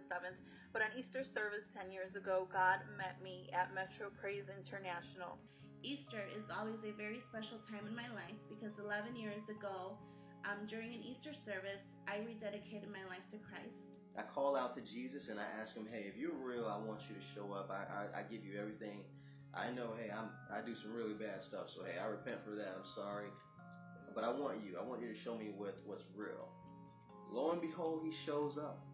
But 0.72 0.82
on 0.84 0.92
Easter 0.96 1.24
service 1.24 1.64
10 1.76 1.92
years 1.92 2.16
ago, 2.16 2.48
God 2.52 2.84
met 3.00 3.20
me 3.24 3.48
at 3.52 3.72
Metro 3.76 4.12
Praise 4.16 4.48
International. 4.52 5.40
Easter 5.84 6.24
is 6.36 6.48
always 6.52 6.84
a 6.84 6.92
very 6.96 7.20
special 7.20 7.60
time 7.64 7.88
in 7.88 7.96
my 7.96 8.12
life 8.12 8.40
because 8.52 8.76
11 8.80 9.16
years 9.16 9.48
ago, 9.48 9.96
um, 10.46 10.66
during 10.68 10.94
an 10.94 11.02
Easter 11.04 11.34
service, 11.34 11.90
I 12.08 12.22
rededicated 12.22 12.90
my 12.92 13.04
life 13.10 13.26
to 13.32 13.38
Christ. 13.38 13.98
I 14.18 14.22
call 14.22 14.56
out 14.56 14.74
to 14.76 14.82
Jesus 14.82 15.28
and 15.30 15.40
I 15.40 15.48
ask 15.60 15.76
him, 15.76 15.88
hey, 15.92 16.06
if 16.08 16.16
you're 16.18 16.38
real, 16.38 16.66
I 16.66 16.78
want 16.78 17.02
you 17.10 17.16
to 17.16 17.26
show 17.34 17.54
up. 17.54 17.70
I, 17.70 17.84
I, 17.90 18.20
I 18.20 18.24
give 18.24 18.46
you 18.46 18.60
everything. 18.60 19.04
I 19.54 19.72
know, 19.72 19.92
hey, 19.98 20.12
I'm, 20.12 20.30
I 20.52 20.62
do 20.66 20.76
some 20.76 20.94
really 20.94 21.14
bad 21.14 21.44
stuff, 21.48 21.68
so 21.74 21.84
hey, 21.84 21.98
I 21.98 22.06
repent 22.08 22.44
for 22.44 22.56
that. 22.56 22.76
I'm 22.76 22.90
sorry. 22.96 23.28
But 24.14 24.24
I 24.24 24.32
want 24.32 24.64
you. 24.64 24.78
I 24.80 24.84
want 24.84 25.02
you 25.02 25.12
to 25.12 25.20
show 25.24 25.36
me 25.36 25.52
what, 25.56 25.78
what's 25.86 26.04
real. 26.16 26.48
Lo 27.32 27.52
and 27.52 27.62
behold, 27.62 28.02
he 28.04 28.14
shows 28.26 28.58
up. 28.58 28.86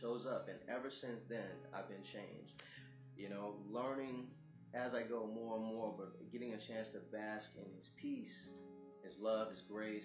Shows 0.00 0.26
up. 0.26 0.48
And 0.48 0.58
ever 0.68 0.90
since 0.90 1.22
then, 1.28 1.58
I've 1.74 1.88
been 1.88 2.02
changed. 2.02 2.62
You 3.16 3.30
know, 3.30 3.54
learning 3.70 4.26
as 4.74 4.94
I 4.94 5.02
go 5.02 5.26
more 5.26 5.56
and 5.56 5.66
more, 5.66 5.94
but 5.96 6.30
getting 6.30 6.54
a 6.54 6.58
chance 6.58 6.88
to 6.94 7.00
bask 7.10 7.46
in 7.56 7.66
his 7.74 7.90
peace 7.96 8.50
his 9.02 9.18
love, 9.18 9.50
His 9.50 9.62
grace. 9.62 10.02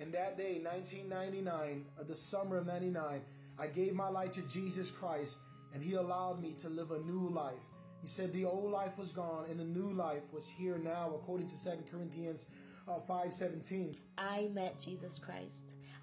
And 0.00 0.14
that 0.14 0.38
day, 0.38 0.60
1999, 0.62 1.84
uh, 1.98 2.04
the 2.04 2.16
summer 2.30 2.56
of 2.56 2.66
99, 2.66 3.20
I 3.58 3.66
gave 3.66 3.92
my 3.94 4.08
life 4.08 4.32
to 4.34 4.42
Jesus 4.52 4.86
Christ, 4.98 5.32
and 5.74 5.82
He 5.82 5.94
allowed 5.94 6.40
me 6.40 6.56
to 6.62 6.68
live 6.70 6.90
a 6.90 6.98
new 7.00 7.28
life. 7.28 7.60
He 8.02 8.08
said 8.16 8.32
the 8.32 8.46
old 8.46 8.72
life 8.72 8.92
was 8.98 9.10
gone, 9.10 9.44
and 9.50 9.60
the 9.60 9.64
new 9.64 9.92
life 9.92 10.22
was 10.32 10.44
here 10.56 10.78
now, 10.78 11.12
according 11.14 11.48
to 11.48 11.54
2 11.64 11.82
Corinthians 11.90 12.40
uh, 12.88 13.00
5.17. 13.08 13.96
I 14.16 14.48
met 14.54 14.74
Jesus 14.82 15.12
Christ. 15.22 15.52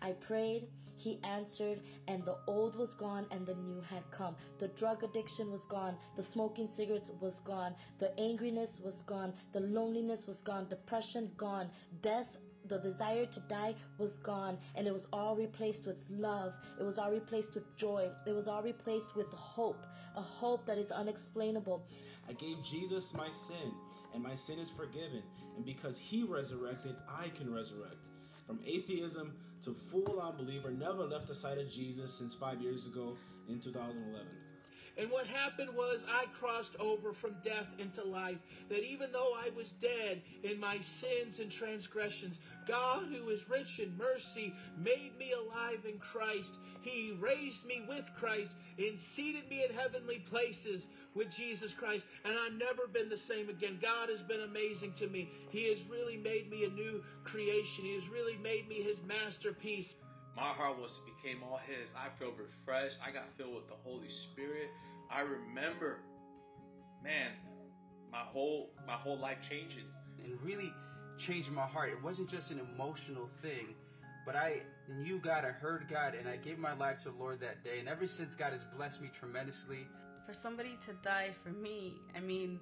I 0.04 0.12
prayed, 0.28 0.68
he 0.98 1.20
answered, 1.24 1.82
and 2.08 2.24
the 2.24 2.38
old 2.48 2.76
was 2.76 2.90
gone 3.00 3.26
and 3.32 3.46
the 3.46 3.56
new 3.56 3.82
had 3.82 4.04
come. 4.16 4.36
The 4.60 4.68
drug 4.80 5.04
addiction 5.04 5.52
was 5.52 5.62
gone, 5.70 5.96
the 6.16 6.26
smoking 6.34 6.70
cigarettes 6.76 7.10
was 7.20 7.34
gone, 7.46 7.74
the 8.00 8.12
angriness 8.20 8.70
was 8.84 8.96
gone, 9.08 9.34
the 9.54 9.60
loneliness 9.60 10.22
was 10.28 10.38
gone, 10.46 10.68
depression 10.70 11.32
gone, 11.38 11.70
death 12.02 12.28
the 12.68 12.78
desire 12.80 13.26
to 13.26 13.40
die 13.42 13.76
was 13.98 14.12
gone 14.24 14.58
and 14.76 14.88
it 14.88 14.94
was 14.94 15.08
all 15.14 15.36
replaced 15.36 15.86
with 15.86 15.98
love. 16.10 16.54
It 16.80 16.84
was 16.84 16.98
all 16.98 17.12
replaced 17.12 17.54
with 17.54 17.76
joy. 17.78 18.10
It 18.26 18.34
was 18.34 18.48
all 18.48 18.62
replaced 18.62 19.16
with 19.16 19.28
hope, 19.32 19.86
a 20.16 20.22
hope 20.22 20.66
that 20.66 20.78
is 20.78 20.92
unexplainable. 20.92 21.84
I 22.30 22.34
gave 22.34 22.62
Jesus 22.64 23.14
my 23.14 23.30
sin 23.30 23.72
and 24.14 24.24
my 24.24 24.34
sin 24.34 24.60
is 24.60 24.70
forgiven. 24.70 25.24
And 25.56 25.66
because 25.66 25.98
he 25.98 26.24
resurrected, 26.24 26.96
I 27.10 27.30
can 27.30 27.54
resurrect. 27.54 27.98
From 28.46 28.60
atheism 28.66 29.34
to 29.64 29.74
full 29.74 30.20
on 30.20 30.38
believer, 30.38 30.72
never 30.72 31.04
left 31.04 31.28
the 31.28 31.36
side 31.36 31.58
of 31.58 31.70
Jesus 31.70 32.14
since 32.14 32.34
five 32.34 32.62
years 32.62 32.86
ago 32.86 33.18
in 33.50 33.60
2011. 33.60 34.47
And 34.98 35.12
what 35.12 35.28
happened 35.28 35.70
was 35.78 36.00
I 36.10 36.26
crossed 36.40 36.74
over 36.80 37.14
from 37.22 37.38
death 37.46 37.70
into 37.78 38.04
life. 38.04 38.38
That 38.70 38.82
even 38.82 39.12
though 39.12 39.38
I 39.38 39.54
was 39.56 39.68
dead 39.80 40.22
in 40.44 40.60
my 40.60 40.78
sins 41.02 41.38
and 41.40 41.52
transgressions, 41.54 42.36
God, 42.68 43.06
who 43.14 43.30
is 43.30 43.40
rich 43.48 43.70
in 43.78 43.96
mercy, 43.96 44.54
made 44.82 45.14
me 45.18 45.34
alive 45.38 45.86
in 45.86 46.00
Christ. 46.00 46.50
He 46.82 47.16
raised 47.22 47.64
me 47.66 47.86
with 47.88 48.06
Christ 48.20 48.50
and 48.78 48.98
seated 49.16 49.48
me 49.50 49.66
in 49.70 49.76
heavenly 49.76 50.26
places 50.30 50.82
with 51.14 51.28
Jesus 51.38 51.72
Christ. 51.78 52.04
And 52.26 52.34
I've 52.34 52.58
never 52.58 52.90
been 52.90 53.10
the 53.10 53.22
same 53.30 53.50
again. 53.50 53.78
God 53.82 54.10
has 54.10 54.22
been 54.26 54.42
amazing 54.42 54.94
to 55.00 55.08
me. 55.08 55.30
He 55.50 55.70
has 55.70 55.78
really 55.90 56.18
made 56.18 56.50
me 56.50 56.66
a 56.66 56.74
new 56.74 57.04
creation. 57.26 57.86
He 57.86 57.96
has 58.02 58.08
really 58.10 58.38
made 58.38 58.68
me 58.68 58.82
his 58.82 58.98
masterpiece. 59.06 59.90
My 60.38 60.54
heart 60.54 60.78
was 60.78 60.94
became 61.10 61.42
all 61.42 61.58
his. 61.66 61.90
I 61.98 62.14
felt 62.22 62.38
refreshed. 62.38 62.94
I 63.02 63.10
got 63.10 63.26
filled 63.42 63.58
with 63.58 63.66
the 63.66 63.80
Holy 63.82 64.06
Spirit. 64.30 64.70
I 65.10 65.22
remember, 65.26 65.98
man, 67.02 67.34
my 68.14 68.22
whole 68.22 68.70
my 68.86 68.94
whole 69.02 69.18
life 69.18 69.42
changing. 69.50 69.90
And 70.22 70.38
really 70.46 70.70
changed 71.26 71.50
my 71.50 71.66
heart. 71.66 71.90
It 71.90 72.04
wasn't 72.04 72.30
just 72.30 72.52
an 72.52 72.62
emotional 72.62 73.34
thing, 73.42 73.74
but 74.28 74.36
I 74.36 74.62
knew 75.02 75.18
God, 75.18 75.42
I 75.42 75.58
heard 75.58 75.90
God, 75.90 76.14
and 76.14 76.30
I 76.30 76.38
gave 76.38 76.60
my 76.60 76.78
life 76.78 76.98
to 77.04 77.10
the 77.10 77.18
Lord 77.18 77.40
that 77.42 77.64
day. 77.64 77.80
And 77.80 77.90
ever 77.90 78.06
since, 78.06 78.30
God 78.38 78.54
has 78.54 78.62
blessed 78.78 79.02
me 79.02 79.10
tremendously. 79.20 79.90
For 80.30 80.36
somebody 80.44 80.78
to 80.86 80.94
die 81.02 81.34
for 81.42 81.50
me, 81.50 81.98
I 82.16 82.20
mean, 82.20 82.60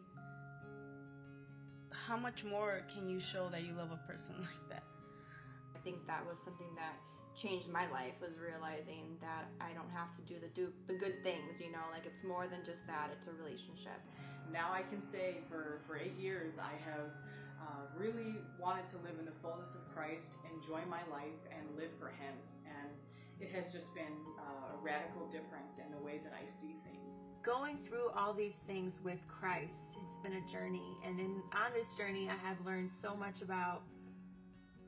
how 1.92 2.16
much 2.16 2.40
more 2.48 2.88
can 2.94 3.10
you 3.10 3.20
show 3.34 3.50
that 3.52 3.64
you 3.64 3.74
love 3.74 3.92
a 3.92 4.00
person 4.08 4.36
like 4.40 4.64
that? 4.70 4.84
I 5.76 5.80
think 5.84 6.08
that 6.08 6.24
was 6.26 6.38
something 6.40 6.72
that 6.78 6.96
changed 7.36 7.70
my 7.70 7.86
life 7.92 8.16
was 8.24 8.40
realizing 8.40 9.20
that 9.22 9.52
I 9.60 9.76
don't 9.76 9.92
have 9.92 10.16
to 10.16 10.22
do 10.24 10.40
the 10.40 10.48
do 10.56 10.72
the 10.88 10.96
good 10.96 11.22
things, 11.24 11.60
you 11.60 11.72
know, 11.72 11.84
like 11.92 12.06
it's 12.08 12.24
more 12.24 12.48
than 12.48 12.64
just 12.64 12.88
that, 12.88 13.12
it's 13.12 13.28
a 13.28 13.36
relationship. 13.36 14.00
Now 14.52 14.72
I 14.72 14.82
can 14.84 15.04
say 15.12 15.44
for, 15.50 15.82
for 15.88 15.98
eight 15.98 16.16
years 16.18 16.56
I 16.56 16.74
have 16.88 17.12
uh, 17.60 17.84
really 17.98 18.40
wanted 18.60 18.88
to 18.92 18.98
live 19.04 19.20
in 19.20 19.26
the 19.26 19.36
fullness 19.42 19.70
of 19.76 19.84
Christ, 19.94 20.28
enjoy 20.48 20.86
my 20.88 21.04
life, 21.12 21.40
and 21.52 21.66
live 21.76 21.92
for 22.00 22.10
Him. 22.10 22.36
And 22.64 22.90
it 23.40 23.52
has 23.52 23.72
just 23.74 23.92
been 23.94 24.16
uh, 24.40 24.76
a 24.76 24.78
radical 24.82 25.28
difference 25.28 25.76
in 25.82 25.92
the 25.92 26.00
way 26.00 26.22
that 26.24 26.32
I 26.32 26.46
see 26.62 26.76
things. 26.88 27.04
Going 27.44 27.80
through 27.88 28.10
all 28.16 28.34
these 28.34 28.58
things 28.68 28.94
with 29.04 29.20
Christ, 29.28 29.76
it's 29.92 30.18
been 30.24 30.40
a 30.40 30.46
journey. 30.52 30.98
And 31.06 31.20
in, 31.20 31.42
on 31.54 31.74
this 31.74 31.90
journey, 31.98 32.30
I 32.30 32.38
have 32.48 32.58
learned 32.66 32.92
so 33.02 33.16
much 33.16 33.42
about 33.42 33.82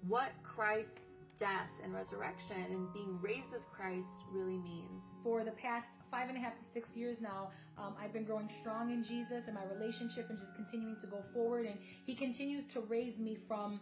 what 0.08 0.32
Christ 0.44 1.07
death 1.40 1.70
and 1.84 1.94
resurrection 1.94 2.58
and 2.70 2.92
being 2.94 3.20
raised 3.22 3.52
with 3.52 3.64
Christ 3.72 4.08
really 4.32 4.58
means. 4.58 5.02
For 5.24 5.44
the 5.44 5.52
past 5.52 5.88
five 6.10 6.30
and 6.30 6.38
a 6.38 6.42
half 6.42 6.54
to 6.54 6.66
six 6.74 6.88
years 6.96 7.18
now, 7.22 7.52
um, 7.78 7.96
I've 8.02 8.14
been 8.14 8.26
growing 8.26 8.50
strong 8.62 8.92
in 8.92 9.04
Jesus 9.04 9.44
and 9.46 9.56
my 9.56 9.66
relationship 9.66 10.30
and 10.30 10.40
just 10.40 10.54
continuing 10.56 10.98
to 11.02 11.08
go 11.08 11.24
forward. 11.34 11.66
And 11.66 11.78
He 12.06 12.16
continues 12.16 12.64
to 12.74 12.82
raise 12.82 13.18
me 13.18 13.38
from 13.48 13.80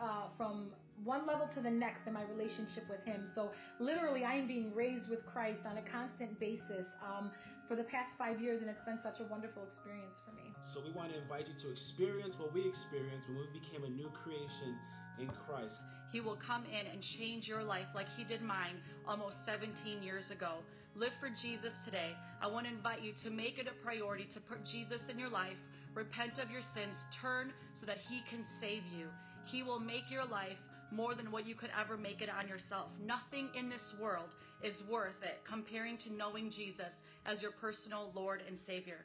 uh, 0.00 0.28
from 0.36 0.68
one 1.04 1.26
level 1.26 1.48
to 1.54 1.60
the 1.60 1.70
next 1.70 2.06
in 2.06 2.14
my 2.14 2.24
relationship 2.24 2.88
with 2.88 3.04
Him. 3.04 3.28
So 3.34 3.50
literally, 3.78 4.24
I 4.24 4.34
am 4.34 4.46
being 4.46 4.74
raised 4.74 5.08
with 5.08 5.24
Christ 5.26 5.60
on 5.66 5.76
a 5.78 5.82
constant 5.82 6.38
basis 6.40 6.86
um, 7.04 7.30
for 7.68 7.76
the 7.76 7.84
past 7.84 8.16
five 8.16 8.40
years, 8.40 8.62
and 8.62 8.70
it's 8.70 8.84
been 8.84 8.98
such 9.02 9.20
a 9.20 9.24
wonderful 9.24 9.62
experience 9.64 10.16
for 10.24 10.32
me. 10.32 10.52
So 10.64 10.80
we 10.80 10.90
want 10.92 11.12
to 11.12 11.18
invite 11.20 11.48
you 11.48 11.54
to 11.54 11.70
experience 11.70 12.38
what 12.38 12.52
we 12.54 12.66
experienced 12.66 13.28
when 13.28 13.38
we 13.38 13.60
became 13.60 13.84
a 13.84 13.88
new 13.88 14.08
creation 14.10 14.76
in 15.18 15.28
Christ. 15.28 15.80
He 16.12 16.20
will 16.20 16.38
come 16.38 16.64
in 16.64 16.86
and 16.86 17.02
change 17.18 17.46
your 17.46 17.62
life 17.62 17.88
like 17.94 18.06
He 18.16 18.24
did 18.24 18.42
mine 18.42 18.78
almost 19.06 19.36
17 19.46 20.02
years 20.02 20.24
ago. 20.30 20.62
Live 20.94 21.12
for 21.20 21.28
Jesus 21.42 21.72
today. 21.84 22.16
I 22.40 22.46
want 22.46 22.66
to 22.66 22.72
invite 22.72 23.02
you 23.02 23.12
to 23.24 23.30
make 23.30 23.58
it 23.58 23.68
a 23.68 23.84
priority 23.84 24.28
to 24.32 24.40
put 24.40 24.64
Jesus 24.72 25.02
in 25.10 25.18
your 25.18 25.28
life, 25.28 25.58
repent 25.94 26.38
of 26.40 26.50
your 26.50 26.64
sins, 26.74 26.96
turn 27.20 27.52
so 27.80 27.86
that 27.86 28.00
He 28.08 28.22
can 28.30 28.44
save 28.60 28.82
you. 28.96 29.08
He 29.50 29.62
will 29.62 29.80
make 29.80 30.08
your 30.10 30.24
life 30.24 30.58
more 30.90 31.14
than 31.14 31.30
what 31.30 31.46
you 31.46 31.54
could 31.54 31.70
ever 31.74 31.96
make 31.96 32.22
it 32.22 32.30
on 32.30 32.48
yourself. 32.48 32.88
Nothing 33.04 33.50
in 33.58 33.68
this 33.68 33.84
world 34.00 34.30
is 34.62 34.74
worth 34.90 35.18
it 35.22 35.42
comparing 35.48 35.98
to 36.06 36.14
knowing 36.14 36.50
Jesus 36.50 36.94
as 37.26 37.42
your 37.42 37.52
personal 37.60 38.12
Lord 38.14 38.42
and 38.46 38.58
Savior. 38.66 39.04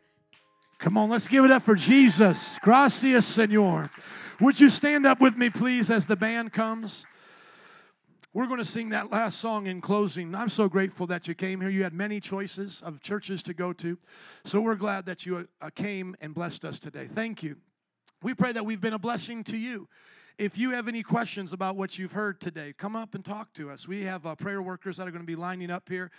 Come 0.81 0.97
on, 0.97 1.11
let's 1.11 1.27
give 1.27 1.45
it 1.45 1.51
up 1.51 1.61
for 1.61 1.75
Jesus. 1.75 2.57
Gracias, 2.63 3.27
Senor. 3.27 3.91
Would 4.39 4.59
you 4.59 4.71
stand 4.71 5.05
up 5.05 5.21
with 5.21 5.37
me, 5.37 5.51
please, 5.51 5.91
as 5.91 6.07
the 6.07 6.15
band 6.15 6.53
comes? 6.53 7.05
We're 8.33 8.47
going 8.47 8.57
to 8.57 8.65
sing 8.65 8.89
that 8.89 9.11
last 9.11 9.37
song 9.37 9.67
in 9.67 9.79
closing. 9.79 10.33
I'm 10.33 10.49
so 10.49 10.67
grateful 10.67 11.05
that 11.05 11.27
you 11.27 11.35
came 11.35 11.61
here. 11.61 11.69
You 11.69 11.83
had 11.83 11.93
many 11.93 12.19
choices 12.19 12.81
of 12.83 12.99
churches 12.99 13.43
to 13.43 13.53
go 13.53 13.73
to. 13.73 13.95
So 14.43 14.59
we're 14.59 14.73
glad 14.73 15.05
that 15.05 15.23
you 15.23 15.47
uh, 15.61 15.69
came 15.69 16.15
and 16.19 16.33
blessed 16.33 16.65
us 16.65 16.79
today. 16.79 17.07
Thank 17.13 17.43
you. 17.43 17.57
We 18.23 18.33
pray 18.33 18.51
that 18.51 18.65
we've 18.65 18.81
been 18.81 18.93
a 18.93 18.99
blessing 18.99 19.43
to 19.45 19.57
you. 19.57 19.87
If 20.39 20.57
you 20.57 20.71
have 20.71 20.87
any 20.87 21.03
questions 21.03 21.53
about 21.53 21.75
what 21.75 21.99
you've 21.99 22.13
heard 22.13 22.41
today, 22.41 22.73
come 22.75 22.95
up 22.95 23.13
and 23.13 23.23
talk 23.23 23.53
to 23.53 23.69
us. 23.69 23.87
We 23.87 24.01
have 24.05 24.25
uh, 24.25 24.33
prayer 24.33 24.63
workers 24.63 24.97
that 24.97 25.07
are 25.07 25.11
going 25.11 25.21
to 25.21 25.27
be 25.27 25.35
lining 25.35 25.69
up 25.69 25.87
here, 25.87 26.09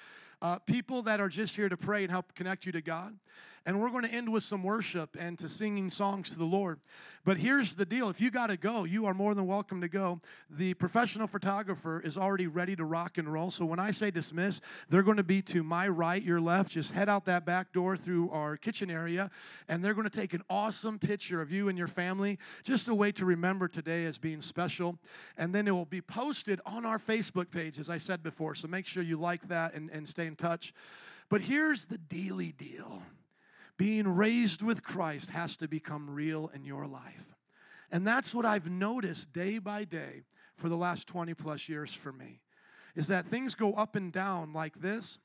uh, 0.40 0.60
people 0.60 1.02
that 1.02 1.20
are 1.20 1.28
just 1.28 1.56
here 1.56 1.68
to 1.68 1.76
pray 1.76 2.04
and 2.04 2.12
help 2.12 2.32
connect 2.36 2.64
you 2.64 2.70
to 2.70 2.80
God. 2.80 3.16
And 3.64 3.80
we're 3.80 3.90
going 3.90 4.02
to 4.02 4.12
end 4.12 4.32
with 4.32 4.42
some 4.42 4.62
worship 4.62 5.16
and 5.18 5.38
to 5.38 5.48
singing 5.48 5.88
songs 5.88 6.30
to 6.30 6.38
the 6.38 6.44
Lord. 6.44 6.80
But 7.24 7.36
here's 7.36 7.76
the 7.76 7.84
deal 7.84 8.08
if 8.08 8.20
you 8.20 8.30
got 8.30 8.48
to 8.48 8.56
go, 8.56 8.84
you 8.84 9.06
are 9.06 9.14
more 9.14 9.34
than 9.34 9.46
welcome 9.46 9.80
to 9.82 9.88
go. 9.88 10.20
The 10.50 10.74
professional 10.74 11.28
photographer 11.28 12.00
is 12.00 12.16
already 12.16 12.48
ready 12.48 12.74
to 12.74 12.84
rock 12.84 13.18
and 13.18 13.32
roll. 13.32 13.52
So 13.52 13.64
when 13.64 13.78
I 13.78 13.92
say 13.92 14.10
dismiss, 14.10 14.60
they're 14.88 15.04
going 15.04 15.18
to 15.18 15.22
be 15.22 15.42
to 15.42 15.62
my 15.62 15.86
right, 15.86 16.22
your 16.22 16.40
left. 16.40 16.70
Just 16.70 16.90
head 16.90 17.08
out 17.08 17.24
that 17.26 17.46
back 17.46 17.72
door 17.72 17.96
through 17.96 18.30
our 18.30 18.56
kitchen 18.56 18.90
area, 18.90 19.30
and 19.68 19.84
they're 19.84 19.94
going 19.94 20.08
to 20.08 20.10
take 20.10 20.34
an 20.34 20.42
awesome 20.50 20.98
picture 20.98 21.40
of 21.40 21.52
you 21.52 21.68
and 21.68 21.78
your 21.78 21.86
family, 21.86 22.38
just 22.64 22.88
a 22.88 22.94
way 22.94 23.12
to 23.12 23.24
remember 23.24 23.68
today 23.68 24.04
as 24.04 24.18
being 24.18 24.40
special. 24.40 24.98
And 25.36 25.54
then 25.54 25.68
it 25.68 25.72
will 25.72 25.84
be 25.84 26.00
posted 26.00 26.60
on 26.66 26.84
our 26.84 26.98
Facebook 26.98 27.50
page, 27.50 27.78
as 27.78 27.88
I 27.88 27.98
said 27.98 28.22
before. 28.22 28.56
So 28.56 28.66
make 28.66 28.86
sure 28.86 29.02
you 29.02 29.16
like 29.16 29.46
that 29.48 29.74
and, 29.74 29.90
and 29.90 30.08
stay 30.08 30.26
in 30.26 30.34
touch. 30.34 30.74
But 31.28 31.40
here's 31.40 31.86
the 31.86 31.98
dealy 31.98 32.52
deal 32.52 33.02
being 33.82 34.06
raised 34.06 34.62
with 34.62 34.84
Christ 34.84 35.30
has 35.30 35.56
to 35.56 35.66
become 35.66 36.08
real 36.08 36.52
in 36.54 36.64
your 36.64 36.86
life. 36.86 37.34
And 37.90 38.06
that's 38.06 38.32
what 38.32 38.46
I've 38.46 38.70
noticed 38.70 39.32
day 39.32 39.58
by 39.58 39.82
day 39.82 40.22
for 40.54 40.68
the 40.68 40.76
last 40.76 41.08
20 41.08 41.34
plus 41.34 41.68
years 41.68 41.92
for 41.92 42.12
me 42.12 42.38
is 42.94 43.08
that 43.08 43.26
things 43.26 43.56
go 43.56 43.72
up 43.72 43.96
and 43.96 44.12
down 44.12 44.52
like 44.52 44.80
this, 44.80 45.18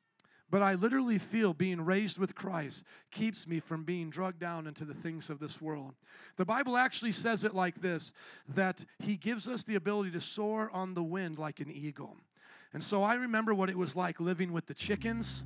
but 0.49 0.63
I 0.63 0.73
literally 0.73 1.19
feel 1.19 1.53
being 1.53 1.81
raised 1.81 2.17
with 2.17 2.33
Christ 2.33 2.83
keeps 3.11 3.45
me 3.45 3.59
from 3.59 3.83
being 3.83 4.09
drugged 4.09 4.39
down 4.39 4.65
into 4.65 4.85
the 4.85 4.93
things 4.95 5.29
of 5.29 5.37
this 5.37 5.61
world. 5.61 5.93
The 6.37 6.45
Bible 6.45 6.77
actually 6.77 7.11
says 7.11 7.43
it 7.43 7.53
like 7.53 7.79
this 7.79 8.11
that 8.55 8.83
He 8.97 9.17
gives 9.17 9.47
us 9.47 9.65
the 9.65 9.75
ability 9.75 10.09
to 10.11 10.21
soar 10.21 10.71
on 10.73 10.95
the 10.95 11.03
wind 11.03 11.37
like 11.37 11.59
an 11.59 11.69
eagle. 11.69 12.17
And 12.73 12.83
so 12.83 13.03
I 13.03 13.13
remember 13.13 13.53
what 13.53 13.69
it 13.69 13.77
was 13.77 13.95
like 13.95 14.19
living 14.19 14.51
with 14.51 14.65
the 14.65 14.73
chickens, 14.73 15.43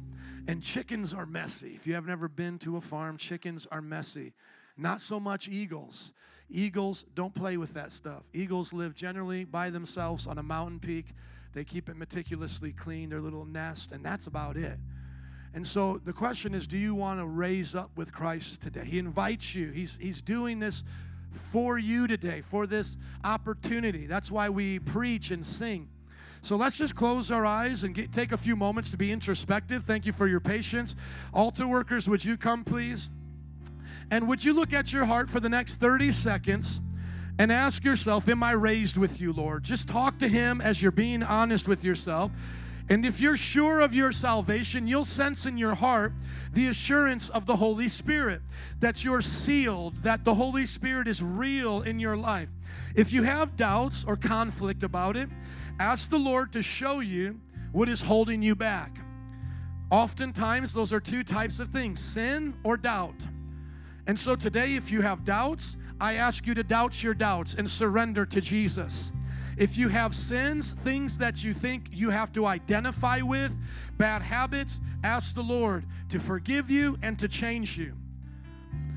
and 0.47 0.61
chickens 0.61 1.13
are 1.13 1.25
messy. 1.25 1.73
If 1.75 1.87
you 1.87 1.93
have 1.93 2.05
never 2.05 2.27
been 2.27 2.57
to 2.59 2.77
a 2.77 2.81
farm, 2.81 3.17
chickens 3.17 3.67
are 3.71 3.81
messy. 3.81 4.33
Not 4.77 5.01
so 5.01 5.19
much 5.19 5.47
eagles. 5.47 6.13
Eagles 6.49 7.05
don't 7.15 7.33
play 7.33 7.57
with 7.57 7.73
that 7.73 7.91
stuff. 7.91 8.23
Eagles 8.33 8.73
live 8.73 8.93
generally 8.93 9.43
by 9.43 9.69
themselves 9.69 10.27
on 10.27 10.37
a 10.37 10.43
mountain 10.43 10.79
peak. 10.79 11.05
They 11.53 11.63
keep 11.63 11.89
it 11.89 11.97
meticulously 11.97 12.71
clean, 12.71 13.09
their 13.09 13.21
little 13.21 13.45
nest, 13.45 13.91
and 13.91 14.03
that's 14.03 14.27
about 14.27 14.57
it. 14.57 14.77
And 15.53 15.67
so 15.67 15.99
the 16.03 16.13
question 16.13 16.53
is 16.53 16.65
do 16.65 16.77
you 16.77 16.95
want 16.95 17.19
to 17.19 17.25
raise 17.25 17.75
up 17.75 17.91
with 17.95 18.13
Christ 18.13 18.61
today? 18.61 18.85
He 18.85 18.99
invites 18.99 19.53
you, 19.53 19.69
He's, 19.71 19.97
he's 20.01 20.21
doing 20.21 20.59
this 20.59 20.83
for 21.31 21.77
you 21.77 22.07
today, 22.07 22.41
for 22.41 22.67
this 22.67 22.97
opportunity. 23.23 24.05
That's 24.05 24.31
why 24.31 24.49
we 24.49 24.79
preach 24.79 25.31
and 25.31 25.45
sing. 25.45 25.89
So 26.43 26.55
let's 26.55 26.77
just 26.77 26.95
close 26.95 27.29
our 27.29 27.45
eyes 27.45 27.83
and 27.83 27.93
get, 27.93 28.11
take 28.11 28.31
a 28.31 28.37
few 28.37 28.55
moments 28.55 28.89
to 28.91 28.97
be 28.97 29.11
introspective. 29.11 29.83
Thank 29.83 30.05
you 30.05 30.13
for 30.13 30.27
your 30.27 30.39
patience. 30.39 30.95
Altar 31.33 31.67
workers, 31.67 32.09
would 32.09 32.25
you 32.25 32.35
come, 32.35 32.63
please? 32.63 33.11
And 34.09 34.27
would 34.27 34.43
you 34.43 34.53
look 34.53 34.73
at 34.73 34.91
your 34.91 35.05
heart 35.05 35.29
for 35.29 35.39
the 35.39 35.49
next 35.49 35.75
30 35.75 36.11
seconds 36.11 36.81
and 37.37 37.51
ask 37.51 37.83
yourself, 37.83 38.27
Am 38.27 38.43
I 38.43 38.51
raised 38.51 38.97
with 38.97 39.21
you, 39.21 39.33
Lord? 39.33 39.63
Just 39.63 39.87
talk 39.87 40.17
to 40.19 40.27
Him 40.27 40.61
as 40.61 40.81
you're 40.81 40.91
being 40.91 41.23
honest 41.23 41.67
with 41.67 41.83
yourself. 41.83 42.31
And 42.89 43.05
if 43.05 43.21
you're 43.21 43.37
sure 43.37 43.79
of 43.79 43.93
your 43.93 44.11
salvation, 44.11 44.87
you'll 44.87 45.05
sense 45.05 45.45
in 45.45 45.57
your 45.57 45.75
heart 45.75 46.13
the 46.53 46.67
assurance 46.67 47.29
of 47.29 47.45
the 47.45 47.55
Holy 47.55 47.87
Spirit 47.87 48.41
that 48.79 49.03
you're 49.03 49.21
sealed, 49.21 50.03
that 50.03 50.25
the 50.25 50.35
Holy 50.35 50.65
Spirit 50.65 51.07
is 51.07 51.21
real 51.21 51.81
in 51.81 51.99
your 51.99 52.17
life. 52.17 52.49
If 52.95 53.13
you 53.13 53.23
have 53.23 53.55
doubts 53.55 54.03
or 54.05 54.17
conflict 54.17 54.83
about 54.83 55.15
it, 55.15 55.29
ask 55.79 56.09
the 56.09 56.19
Lord 56.19 56.51
to 56.53 56.61
show 56.61 56.99
you 56.99 57.39
what 57.71 57.87
is 57.87 58.01
holding 58.01 58.41
you 58.41 58.55
back. 58.55 58.97
Oftentimes, 59.89 60.73
those 60.73 60.93
are 60.93 60.99
two 60.99 61.23
types 61.23 61.59
of 61.59 61.69
things 61.69 61.99
sin 61.99 62.55
or 62.63 62.77
doubt. 62.77 63.27
And 64.07 64.19
so 64.19 64.35
today, 64.35 64.75
if 64.75 64.91
you 64.91 65.01
have 65.01 65.23
doubts, 65.23 65.77
I 65.99 66.15
ask 66.15 66.47
you 66.47 66.53
to 66.55 66.63
doubt 66.63 67.03
your 67.03 67.13
doubts 67.13 67.53
and 67.53 67.69
surrender 67.69 68.25
to 68.25 68.41
Jesus. 68.41 69.13
If 69.61 69.77
you 69.77 69.89
have 69.89 70.15
sins, 70.15 70.73
things 70.83 71.19
that 71.19 71.43
you 71.43 71.53
think 71.53 71.89
you 71.91 72.09
have 72.09 72.33
to 72.33 72.47
identify 72.47 73.21
with, 73.21 73.51
bad 73.95 74.23
habits, 74.23 74.79
ask 75.03 75.35
the 75.35 75.43
Lord 75.43 75.85
to 76.09 76.19
forgive 76.19 76.71
you 76.71 76.97
and 77.03 77.19
to 77.19 77.27
change 77.27 77.77
you. 77.77 77.93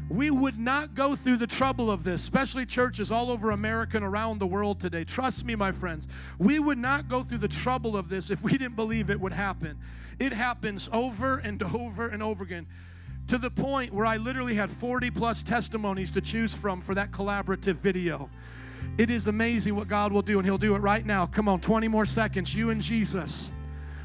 We 0.08 0.30
would 0.30 0.58
not 0.58 0.94
go 0.94 1.16
through 1.16 1.36
the 1.36 1.46
trouble 1.46 1.90
of 1.90 2.02
this, 2.02 2.22
especially 2.22 2.64
churches 2.64 3.12
all 3.12 3.30
over 3.30 3.50
America 3.50 3.98
and 3.98 4.06
around 4.06 4.38
the 4.38 4.46
world 4.46 4.80
today. 4.80 5.04
Trust 5.04 5.44
me, 5.44 5.54
my 5.54 5.70
friends. 5.70 6.08
We 6.38 6.58
would 6.58 6.78
not 6.78 7.10
go 7.10 7.22
through 7.22 7.38
the 7.38 7.48
trouble 7.48 7.94
of 7.94 8.08
this 8.08 8.30
if 8.30 8.40
we 8.40 8.52
didn't 8.52 8.74
believe 8.74 9.10
it 9.10 9.20
would 9.20 9.34
happen. 9.34 9.76
It 10.18 10.32
happens 10.32 10.88
over 10.94 11.36
and 11.36 11.62
over 11.62 12.08
and 12.08 12.22
over 12.22 12.42
again 12.42 12.66
to 13.28 13.36
the 13.36 13.50
point 13.50 13.92
where 13.92 14.06
I 14.06 14.16
literally 14.16 14.54
had 14.54 14.70
40 14.70 15.10
plus 15.10 15.42
testimonies 15.42 16.10
to 16.12 16.22
choose 16.22 16.54
from 16.54 16.80
for 16.80 16.94
that 16.94 17.10
collaborative 17.10 17.76
video. 17.76 18.30
It 18.96 19.10
is 19.10 19.26
amazing 19.26 19.74
what 19.74 19.88
God 19.88 20.12
will 20.12 20.22
do, 20.22 20.38
and 20.38 20.46
He'll 20.46 20.58
do 20.58 20.74
it 20.74 20.78
right 20.78 21.04
now. 21.04 21.26
Come 21.26 21.48
on, 21.48 21.60
20 21.60 21.88
more 21.88 22.06
seconds. 22.06 22.54
You 22.54 22.70
and 22.70 22.80
Jesus. 22.80 23.50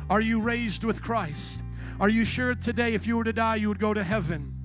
Are 0.10 0.22
you 0.22 0.42
raised 0.42 0.84
with 0.84 1.02
Christ? 1.04 1.62
Are 2.00 2.10
you 2.10 2.26
sure 2.26 2.56
today, 2.56 2.96
if 2.96 3.06
you 3.06 3.18
were 3.18 3.24
to 3.24 3.34
die, 3.34 3.58
you 3.58 3.68
would 3.68 3.80
go 3.80 3.94
to 3.94 4.04
heaven? 4.04 4.56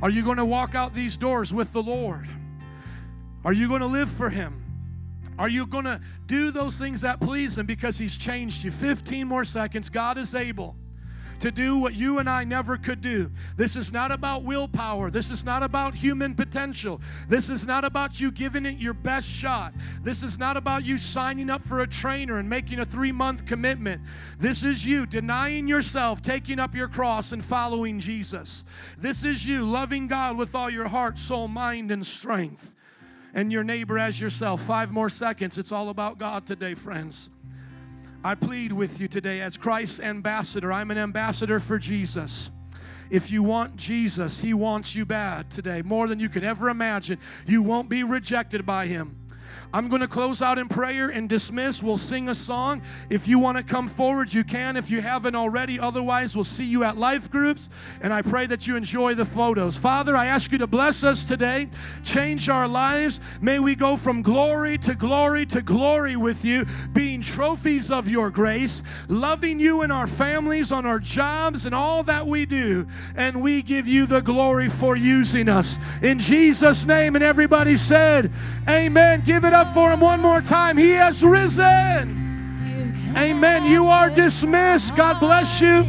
Are 0.00 0.10
you 0.10 0.22
going 0.22 0.38
to 0.38 0.44
walk 0.44 0.74
out 0.74 0.94
these 0.94 1.16
doors 1.16 1.52
with 1.52 1.72
the 1.72 1.82
Lord? 1.82 2.26
Are 3.44 3.52
you 3.52 3.68
going 3.68 3.80
to 3.80 3.86
live 3.86 4.08
for 4.10 4.30
Him? 4.30 4.62
Are 5.38 5.48
you 5.48 5.66
going 5.66 5.84
to 5.84 6.00
do 6.26 6.50
those 6.50 6.78
things 6.78 7.02
that 7.02 7.20
please 7.20 7.58
Him 7.58 7.66
because 7.66 7.98
He's 7.98 8.16
changed 8.16 8.64
you? 8.64 8.70
15 8.70 9.28
more 9.28 9.44
seconds. 9.44 9.90
God 9.90 10.16
is 10.16 10.34
able 10.34 10.76
to 11.44 11.50
do 11.50 11.76
what 11.76 11.92
you 11.92 12.20
and 12.20 12.30
I 12.30 12.44
never 12.44 12.78
could 12.78 13.02
do. 13.02 13.30
This 13.54 13.76
is 13.76 13.92
not 13.92 14.10
about 14.10 14.44
willpower. 14.44 15.10
This 15.10 15.30
is 15.30 15.44
not 15.44 15.62
about 15.62 15.94
human 15.94 16.34
potential. 16.34 17.02
This 17.28 17.50
is 17.50 17.66
not 17.66 17.84
about 17.84 18.18
you 18.18 18.30
giving 18.30 18.64
it 18.64 18.78
your 18.78 18.94
best 18.94 19.28
shot. 19.28 19.74
This 20.02 20.22
is 20.22 20.38
not 20.38 20.56
about 20.56 20.86
you 20.86 20.96
signing 20.96 21.50
up 21.50 21.62
for 21.62 21.80
a 21.80 21.86
trainer 21.86 22.38
and 22.38 22.48
making 22.48 22.78
a 22.78 22.86
three 22.86 23.12
month 23.12 23.44
commitment. 23.44 24.00
This 24.38 24.62
is 24.62 24.86
you 24.86 25.04
denying 25.04 25.68
yourself, 25.68 26.22
taking 26.22 26.58
up 26.58 26.74
your 26.74 26.88
cross, 26.88 27.32
and 27.32 27.44
following 27.44 28.00
Jesus. 28.00 28.64
This 28.96 29.22
is 29.22 29.44
you 29.44 29.66
loving 29.66 30.08
God 30.08 30.38
with 30.38 30.54
all 30.54 30.70
your 30.70 30.88
heart, 30.88 31.18
soul, 31.18 31.46
mind, 31.46 31.90
and 31.90 32.06
strength. 32.06 32.74
And 33.34 33.52
your 33.52 33.64
neighbor 33.64 33.98
as 33.98 34.18
yourself. 34.18 34.62
Five 34.62 34.90
more 34.90 35.10
seconds. 35.10 35.58
It's 35.58 35.72
all 35.72 35.90
about 35.90 36.16
God 36.16 36.46
today, 36.46 36.72
friends. 36.72 37.28
I 38.26 38.34
plead 38.34 38.72
with 38.72 39.00
you 39.00 39.06
today 39.06 39.42
as 39.42 39.58
Christ's 39.58 40.00
ambassador. 40.00 40.72
I'm 40.72 40.90
an 40.90 40.96
ambassador 40.96 41.60
for 41.60 41.78
Jesus. 41.78 42.50
If 43.10 43.30
you 43.30 43.42
want 43.42 43.76
Jesus, 43.76 44.40
He 44.40 44.54
wants 44.54 44.94
you 44.94 45.04
bad 45.04 45.50
today, 45.50 45.82
more 45.82 46.08
than 46.08 46.18
you 46.18 46.30
could 46.30 46.42
ever 46.42 46.70
imagine. 46.70 47.18
You 47.46 47.62
won't 47.62 47.90
be 47.90 48.02
rejected 48.02 48.64
by 48.64 48.86
Him. 48.86 49.18
I'm 49.72 49.88
going 49.88 50.02
to 50.02 50.08
close 50.08 50.42
out 50.42 50.58
in 50.58 50.68
prayer 50.68 51.08
and 51.08 51.28
dismiss. 51.28 51.82
We'll 51.82 51.98
sing 51.98 52.28
a 52.28 52.34
song. 52.34 52.82
If 53.10 53.26
you 53.26 53.38
want 53.38 53.56
to 53.56 53.62
come 53.62 53.88
forward, 53.88 54.32
you 54.32 54.44
can 54.44 54.76
if 54.76 54.90
you 54.90 55.00
haven't 55.00 55.34
already. 55.34 55.80
Otherwise, 55.80 56.34
we'll 56.34 56.44
see 56.44 56.64
you 56.64 56.84
at 56.84 56.96
life 56.96 57.30
groups. 57.30 57.70
And 58.00 58.12
I 58.12 58.22
pray 58.22 58.46
that 58.46 58.66
you 58.66 58.76
enjoy 58.76 59.14
the 59.14 59.24
photos. 59.24 59.76
Father, 59.76 60.16
I 60.16 60.26
ask 60.26 60.52
you 60.52 60.58
to 60.58 60.66
bless 60.66 61.02
us 61.02 61.24
today, 61.24 61.68
change 62.04 62.48
our 62.48 62.68
lives. 62.68 63.20
May 63.40 63.58
we 63.58 63.74
go 63.74 63.96
from 63.96 64.22
glory 64.22 64.78
to 64.78 64.94
glory 64.94 65.46
to 65.46 65.62
glory 65.62 66.16
with 66.16 66.44
you, 66.44 66.66
being 66.92 67.22
trophies 67.22 67.90
of 67.90 68.08
your 68.08 68.30
grace, 68.30 68.82
loving 69.08 69.58
you 69.58 69.82
and 69.82 69.92
our 69.92 70.06
families 70.06 70.72
on 70.72 70.86
our 70.86 70.98
jobs 70.98 71.64
and 71.64 71.74
all 71.74 72.02
that 72.04 72.26
we 72.26 72.46
do. 72.46 72.86
And 73.16 73.42
we 73.42 73.62
give 73.62 73.88
you 73.88 74.06
the 74.06 74.20
glory 74.20 74.68
for 74.68 74.96
using 74.96 75.48
us. 75.48 75.78
In 76.02 76.20
Jesus' 76.20 76.84
name. 76.84 77.14
And 77.14 77.24
everybody 77.24 77.76
said, 77.76 78.32
Amen. 78.68 79.22
Give 79.24 79.43
it 79.44 79.52
up 79.52 79.72
for 79.74 79.90
him 79.90 80.00
one 80.00 80.20
more 80.20 80.40
time. 80.40 80.76
He 80.76 80.90
has 80.90 81.22
risen. 81.22 82.24
Amen. 83.16 83.64
You 83.64 83.86
are 83.86 84.10
dismissed. 84.10 84.96
God 84.96 85.20
bless 85.20 85.60
you. 85.60 85.86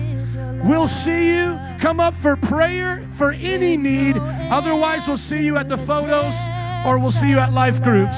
We'll 0.63 0.87
see 0.87 1.35
you. 1.35 1.59
Come 1.79 1.99
up 1.99 2.13
for 2.13 2.35
prayer 2.35 3.07
for 3.13 3.31
any 3.31 3.77
need. 3.77 4.17
Otherwise, 4.17 5.07
we'll 5.07 5.17
see 5.17 5.43
you 5.43 5.57
at 5.57 5.69
the 5.69 5.77
photos 5.77 6.33
or 6.85 6.99
we'll 6.99 7.11
see 7.11 7.29
you 7.29 7.39
at 7.39 7.51
life 7.53 7.83
groups. 7.83 8.17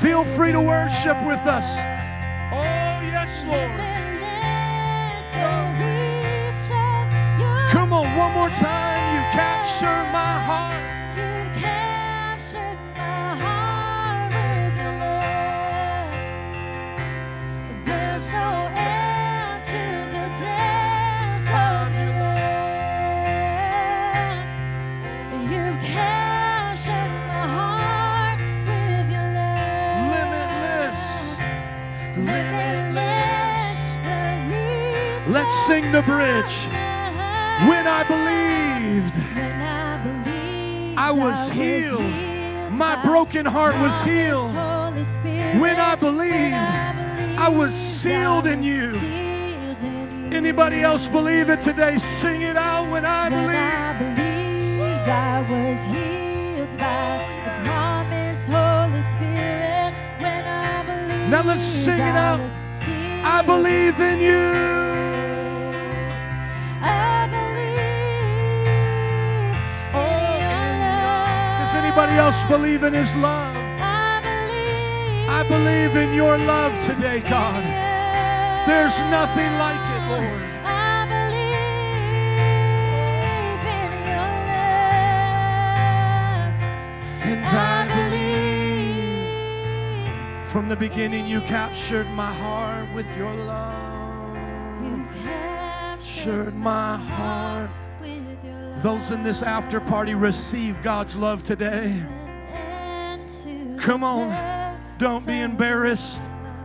Feel 0.00 0.24
free 0.36 0.52
to 0.52 0.60
worship 0.60 1.16
with 1.26 1.40
us. 1.46 1.66
Oh, 2.52 3.00
yes, 3.02 3.44
Lord. 3.46 3.96
Capture 9.78 10.04
my 10.10 10.38
heart. 10.48 10.82
You 11.18 11.32
captured 11.60 12.78
my 12.96 13.36
heart 13.42 14.32
with 14.32 14.74
your 14.80 14.94
love. 15.04 16.12
There's 17.84 18.26
no 18.32 18.48
end 18.74 19.62
to 19.64 19.82
the 20.14 20.26
depths 20.40 21.48
of 21.68 21.84
your 21.92 22.12
love. 22.24 24.40
You've 25.50 25.80
captured 25.84 27.12
my 27.28 27.44
heart 27.56 28.40
with 28.70 29.06
your 29.12 29.28
love. 29.36 30.08
Limitless. 30.16 31.00
Limitless. 32.16 33.68
Let's 35.34 35.54
sing 35.66 35.84
the 35.92 36.00
bridge. 36.02 36.56
When 37.68 37.86
I 37.86 38.02
believed, 38.04 38.26
When 38.36 39.06
I 39.06 39.12
believed 39.12 39.25
I 41.06 41.12
was 41.12 41.48
healed. 41.50 42.00
My 42.72 43.00
broken 43.04 43.46
heart 43.46 43.76
was 43.76 43.94
healed. 44.02 44.52
When 45.62 45.76
I 45.76 45.94
believed, 45.94 46.52
I 47.38 47.48
was 47.48 47.72
sealed 47.72 48.48
in 48.48 48.64
you. 48.64 48.96
Anybody 50.34 50.80
else 50.80 51.06
believe 51.06 51.48
it 51.48 51.62
today? 51.62 51.98
Sing 51.98 52.42
it 52.42 52.56
out 52.56 52.90
when 52.90 53.04
I 53.04 53.28
believe. 53.28 53.56
I 53.56 53.92
believed 54.02 55.08
I 55.08 55.42
was 55.48 55.78
healed 55.94 56.76
by 56.76 57.24
the 57.44 57.70
promise, 57.70 58.46
Holy 58.48 59.02
Spirit. 59.12 59.94
When 60.18 60.44
I 60.44 60.82
believed 60.82 61.30
Now 61.30 61.42
let's 61.44 61.62
sing 61.62 62.00
it 62.00 62.16
out. 62.16 62.40
I 63.22 63.42
believe 63.42 64.00
in 64.00 64.18
you. 64.18 64.85
Anybody 71.96 72.18
else 72.18 72.42
believe 72.50 72.82
in 72.82 72.92
his 72.92 73.14
love? 73.16 73.56
I 73.80 74.20
believe. 74.20 75.28
I 75.30 75.42
believe 75.48 75.96
in 75.96 76.12
your 76.14 76.36
love 76.36 76.78
today, 76.80 77.20
God. 77.20 77.64
There's 78.68 78.98
nothing 79.10 79.50
like 79.56 79.80
it, 79.80 80.08
Lord. 80.10 80.42
I 80.62 81.06
believe 81.08 81.56
in 83.80 83.92
your 84.12 84.32
love. 86.36 87.32
And 87.32 87.46
I 87.46 87.86
believe 90.44 90.50
from 90.50 90.68
the 90.68 90.76
beginning 90.76 91.26
you 91.26 91.40
captured 91.40 92.08
my 92.10 92.30
heart 92.34 92.86
with 92.94 93.06
your 93.16 93.32
love. 93.32 94.36
You 94.84 95.02
Captured 95.24 96.54
my 96.54 96.98
heart. 96.98 97.70
Those 98.82 99.10
in 99.10 99.22
this 99.22 99.42
after 99.42 99.80
party 99.80 100.14
receive 100.14 100.82
God's 100.82 101.16
love 101.16 101.42
today. 101.42 102.02
Come 103.78 104.04
on. 104.04 104.78
Don't 104.98 105.26
be 105.26 105.40
embarrassed. 105.40 106.20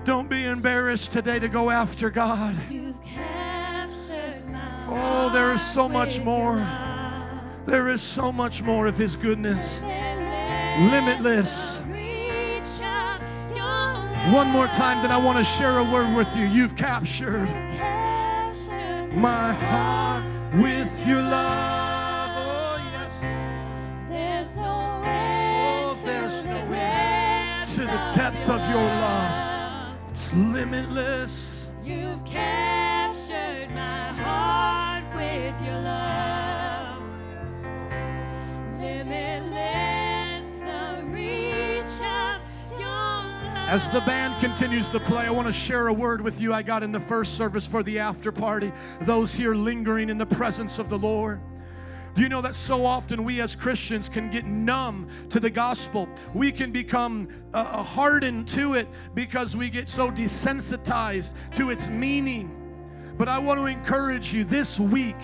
Don't 0.06 0.30
be 0.30 0.46
embarrassed 0.46 1.12
today 1.12 1.40
to 1.40 1.48
go 1.48 1.70
after 1.70 2.10
God. 2.10 2.56
Oh, 4.88 5.30
there 5.32 5.54
is 5.54 5.62
so 5.62 5.88
much 5.88 6.20
more. 6.20 6.56
There 7.66 7.90
is 7.90 8.02
so 8.02 8.32
much 8.32 8.62
more 8.62 8.88
of 8.88 8.98
His 8.98 9.16
goodness. 9.16 9.82
Limitless. 9.82 11.82
One 14.32 14.48
more 14.48 14.68
time, 14.68 15.02
then 15.02 15.12
I 15.12 15.18
want 15.18 15.38
to 15.38 15.44
share 15.44 15.80
a 15.80 15.84
word 15.84 16.16
with 16.16 16.36
you. 16.36 16.46
You've 16.46 16.76
captured 16.76 17.50
my 19.14 19.54
heart 19.54 20.31
with 20.54 21.08
your 21.08 21.22
love. 21.22 22.32
Oh, 22.36 22.78
yes. 22.91 23.20
There's 24.10 24.54
no 24.56 25.02
end 25.06 25.91
Oh, 25.91 25.97
there's 26.04 26.41
to 26.41 26.47
no 26.47 26.66
the 26.68 26.76
end 26.78 27.70
to 27.70 27.82
the 27.82 28.12
depth 28.16 28.49
of 28.49 28.70
your 28.70 28.84
love. 28.84 29.95
It's 30.12 30.34
limitless. 30.34 31.68
You've 31.84 32.24
captured 32.26 33.70
my 33.74 34.08
heart 34.24 35.04
with 35.16 35.62
your 35.66 35.80
love. 35.80 37.02
Oh, 37.64 38.78
limitless, 38.80 39.81
As 43.72 43.89
the 43.89 44.01
band 44.01 44.38
continues 44.41 44.89
to 44.89 44.99
play, 44.99 45.24
I 45.24 45.30
want 45.30 45.47
to 45.47 45.53
share 45.53 45.88
a 45.88 45.93
word 45.93 46.19
with 46.19 46.41
you 46.41 46.53
I 46.53 46.61
got 46.61 46.84
in 46.84 46.91
the 46.91 46.99
first 46.99 47.38
service 47.38 47.65
for 47.65 47.84
the 47.84 47.99
after 47.99 48.30
party. 48.30 48.69
Those 49.03 49.34
here 49.34 49.55
lingering 49.55 50.09
in 50.09 50.17
the 50.17 50.26
presence 50.26 50.78
of 50.78 50.89
the 50.89 50.97
Lord. 50.97 51.39
Do 52.13 52.22
you 52.22 52.28
know 52.28 52.41
that 52.41 52.55
so 52.55 52.86
often 52.86 53.24
we 53.24 53.39
as 53.39 53.55
Christians 53.55 54.09
can 54.09 54.30
get 54.30 54.43
numb 54.43 55.07
to 55.30 55.39
the 55.39 55.49
gospel? 55.49 56.09
We 56.34 56.51
can 56.51 56.74
become 56.74 57.30
uh, 57.53 57.59
uh, 57.59 57.82
hardened 57.82 58.49
to 58.49 58.74
it 58.74 58.89
because 59.13 59.55
we 59.55 59.69
get 59.69 59.88
so 59.88 60.11
desensitized 60.11 61.32
to 61.55 61.69
its 61.69 61.88
meaning. 61.88 62.51
But 63.17 63.30
I 63.30 63.39
want 63.39 63.57
to 63.61 63.67
encourage 63.67 64.34
you 64.34 64.43
this 64.43 64.82
week 64.82 65.15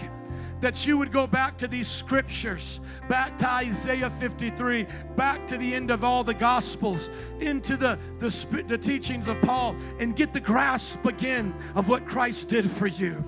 that 0.61 0.85
you 0.87 0.97
would 0.97 1.11
go 1.11 1.27
back 1.27 1.57
to 1.59 1.67
these 1.67 1.87
scriptures, 1.87 2.79
back 3.07 3.37
to 3.37 3.49
Isaiah 3.49 4.09
53, 4.09 4.87
back 5.15 5.45
to 5.47 5.57
the 5.57 5.73
end 5.73 5.91
of 5.91 6.03
all 6.03 6.23
the 6.23 6.33
gospels, 6.33 7.09
into 7.39 7.77
the, 7.77 7.99
the, 8.19 8.63
the 8.67 8.77
teachings 8.77 9.27
of 9.27 9.39
Paul, 9.41 9.75
and 9.99 10.15
get 10.15 10.33
the 10.33 10.39
grasp 10.39 11.05
again 11.05 11.53
of 11.75 11.87
what 11.87 12.07
Christ 12.07 12.49
did 12.49 12.69
for 12.69 12.87
you. 12.87 13.23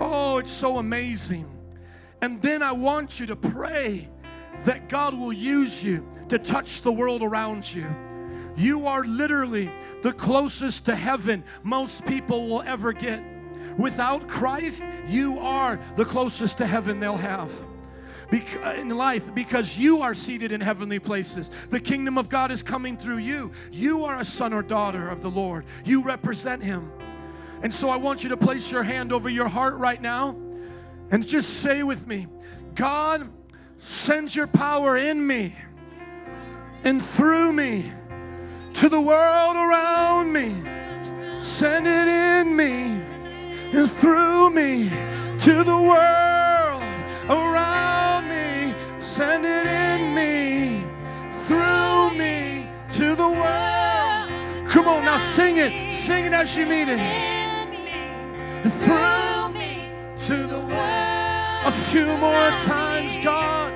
Oh, 0.00 0.38
it's 0.38 0.52
so 0.52 0.78
amazing. 0.78 1.48
And 2.20 2.40
then 2.42 2.62
I 2.62 2.72
want 2.72 3.20
you 3.20 3.26
to 3.26 3.36
pray 3.36 4.08
that 4.64 4.88
God 4.88 5.14
will 5.14 5.32
use 5.32 5.82
you 5.82 6.06
to 6.28 6.38
touch 6.38 6.82
the 6.82 6.92
world 6.92 7.22
around 7.22 7.72
you. 7.72 7.86
You 8.56 8.86
are 8.86 9.04
literally 9.04 9.70
the 10.02 10.12
closest 10.12 10.86
to 10.86 10.96
heaven 10.96 11.44
most 11.62 12.04
people 12.06 12.48
will 12.48 12.62
ever 12.62 12.92
get. 12.92 13.22
Without 13.78 14.26
Christ, 14.26 14.82
you 15.06 15.38
are 15.38 15.80
the 15.94 16.04
closest 16.04 16.58
to 16.58 16.66
heaven 16.66 16.98
they'll 16.98 17.16
have 17.16 17.50
uh, 18.32 18.74
in 18.76 18.90
life 18.90 19.32
because 19.34 19.78
you 19.78 20.02
are 20.02 20.14
seated 20.14 20.52
in 20.52 20.60
heavenly 20.60 20.98
places. 20.98 21.50
The 21.70 21.80
kingdom 21.80 22.18
of 22.18 22.28
God 22.28 22.50
is 22.50 22.60
coming 22.60 22.96
through 22.98 23.18
you. 23.18 23.52
You 23.70 24.04
are 24.04 24.18
a 24.18 24.24
son 24.24 24.52
or 24.52 24.62
daughter 24.62 25.08
of 25.08 25.22
the 25.22 25.30
Lord, 25.30 25.64
you 25.84 26.02
represent 26.02 26.62
Him. 26.62 26.90
And 27.62 27.72
so 27.72 27.88
I 27.88 27.96
want 27.96 28.22
you 28.22 28.28
to 28.30 28.36
place 28.36 28.70
your 28.70 28.82
hand 28.82 29.12
over 29.12 29.28
your 29.28 29.48
heart 29.48 29.74
right 29.74 30.00
now 30.00 30.36
and 31.10 31.26
just 31.26 31.60
say 31.60 31.82
with 31.82 32.06
me 32.06 32.26
God, 32.74 33.30
send 33.78 34.34
your 34.34 34.46
power 34.46 34.96
in 34.96 35.24
me 35.24 35.54
and 36.84 37.02
through 37.02 37.52
me 37.52 37.92
to 38.74 38.88
the 38.88 39.00
world 39.00 39.56
around 39.56 40.32
me. 40.32 40.62
Send 41.40 41.86
it 41.86 42.08
in 42.08 42.54
me 42.56 43.07
and 43.72 43.90
through 43.90 44.50
me 44.50 44.88
to 45.40 45.62
the 45.64 45.76
world 45.76 46.82
around 47.28 48.28
me. 48.28 48.74
Send 49.00 49.44
it 49.44 49.66
in 49.66 50.14
me, 50.14 50.84
through 51.46 52.16
me 52.16 52.68
to 52.92 53.14
the 53.14 53.28
world. 53.28 54.70
Come 54.70 54.88
on, 54.88 55.04
now 55.04 55.18
sing 55.18 55.58
it. 55.58 55.92
Sing 55.92 56.24
it 56.24 56.32
as 56.32 56.56
you 56.56 56.66
mean 56.66 56.88
it. 56.88 56.98
Through 58.84 59.48
me 59.50 59.90
to 60.26 60.46
the 60.46 60.60
world. 60.60 61.66
A 61.66 61.72
few 61.90 62.06
more 62.16 62.50
times, 62.64 63.22
God. 63.22 63.72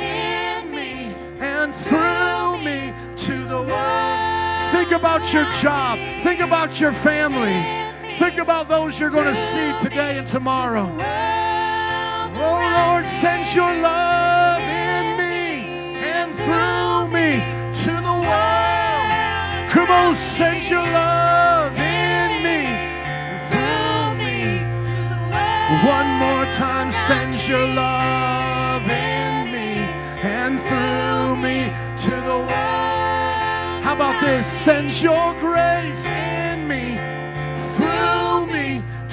In 0.00 0.70
me 0.70 1.14
and 1.38 1.74
through 1.74 2.58
me 2.64 2.92
to 3.16 3.44
the 3.44 3.62
world. 3.62 4.72
Think 4.72 4.92
about 4.92 5.32
your 5.32 5.44
job. 5.60 5.98
Think 6.22 6.40
about 6.40 6.80
your 6.80 6.92
family. 6.92 7.87
Think 8.18 8.38
about 8.38 8.68
those 8.68 8.98
you're 8.98 9.10
going 9.10 9.32
to 9.32 9.34
see 9.36 9.72
today 9.78 10.18
and 10.18 10.26
tomorrow. 10.26 10.90
Oh 12.34 12.90
Lord, 12.90 13.06
send 13.06 13.54
your 13.54 13.72
love 13.80 14.60
in 14.60 15.16
me 15.16 15.94
and 16.02 16.34
through 16.34 17.06
me 17.14 17.38
to 17.84 17.92
the 17.94 18.16
world. 18.26 19.70
Come 19.70 19.88
on, 19.88 20.16
send 20.16 20.68
your 20.68 20.82
love 20.82 21.72
in 21.78 22.42
me 22.42 22.66
and 23.06 23.38
through 23.50 24.18
me 24.18 24.66
to 24.86 24.98
the 25.14 25.20
world. 25.30 25.86
One 25.86 26.08
more 26.18 26.46
time, 26.54 26.90
send 27.06 27.46
your 27.46 27.66
love 27.68 28.82
in 28.82 29.52
me 29.52 29.86
and 30.26 30.58
through 30.66 31.36
me 31.36 31.70
to 32.04 32.10
the 32.26 32.38
world. 32.38 33.84
How 33.84 33.94
about 33.94 34.20
this? 34.20 34.44
Send 34.44 35.00
your 35.00 35.34
grace 35.38 36.04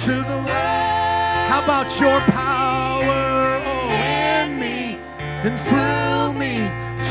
to 0.06 0.12
the 0.12 0.36
world. 0.36 0.48
How 1.50 1.64
about 1.64 1.98
your 1.98 2.20
power 2.20 3.60
oh, 3.66 3.90
in 3.90 4.56
me 4.60 5.00
and 5.42 5.58
through 5.62 6.32
me 6.38 6.58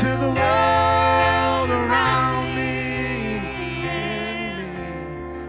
to 0.00 0.16
the 0.16 0.30
world 0.30 1.68
around 1.68 2.56
me, 2.56 3.36
in 3.84 4.56
me 4.56 4.76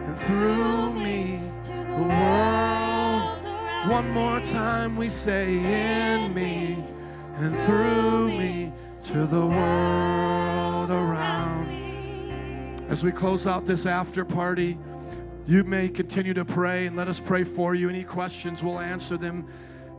and 0.08 0.18
through 0.24 0.92
me 0.92 1.40
to 1.68 1.72
the 1.72 2.04
world. 2.04 3.44
One 3.90 4.10
more 4.10 4.42
time 4.42 4.98
we 4.98 5.08
say 5.08 5.46
in 5.56 6.34
me 6.34 6.84
and 7.38 7.58
through 7.66 8.28
me 8.28 8.74
to 9.06 9.26
the 9.26 9.46
world 9.46 10.92
around 10.92 11.70
me. 11.70 12.76
As 12.90 13.06
we 13.06 13.14
close 13.14 13.48
out 13.48 13.66
this 13.66 13.86
after 13.86 14.26
party, 14.26 14.78
you 15.48 15.64
may 15.64 15.88
continue 15.88 16.34
to 16.34 16.44
pray 16.44 16.88
and 16.88 16.98
let 16.98 17.08
us 17.08 17.22
pray 17.22 17.46
for 17.46 17.74
you. 17.74 17.88
Any 17.88 18.04
questions, 18.04 18.62
we'll 18.62 18.80
answer 18.80 19.18
them 19.18 19.48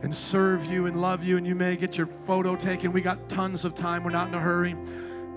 and 0.03 0.15
serve 0.15 0.67
you 0.67 0.85
and 0.85 1.01
love 1.01 1.23
you. 1.23 1.37
And 1.37 1.47
you 1.47 1.55
may 1.55 1.75
get 1.75 1.97
your 1.97 2.05
photo 2.05 2.55
taken. 2.55 2.91
We 2.91 3.01
got 3.01 3.29
tons 3.29 3.65
of 3.65 3.73
time, 3.73 4.03
we're 4.03 4.11
not 4.11 4.27
in 4.27 4.35
a 4.35 4.39
hurry. 4.39 4.75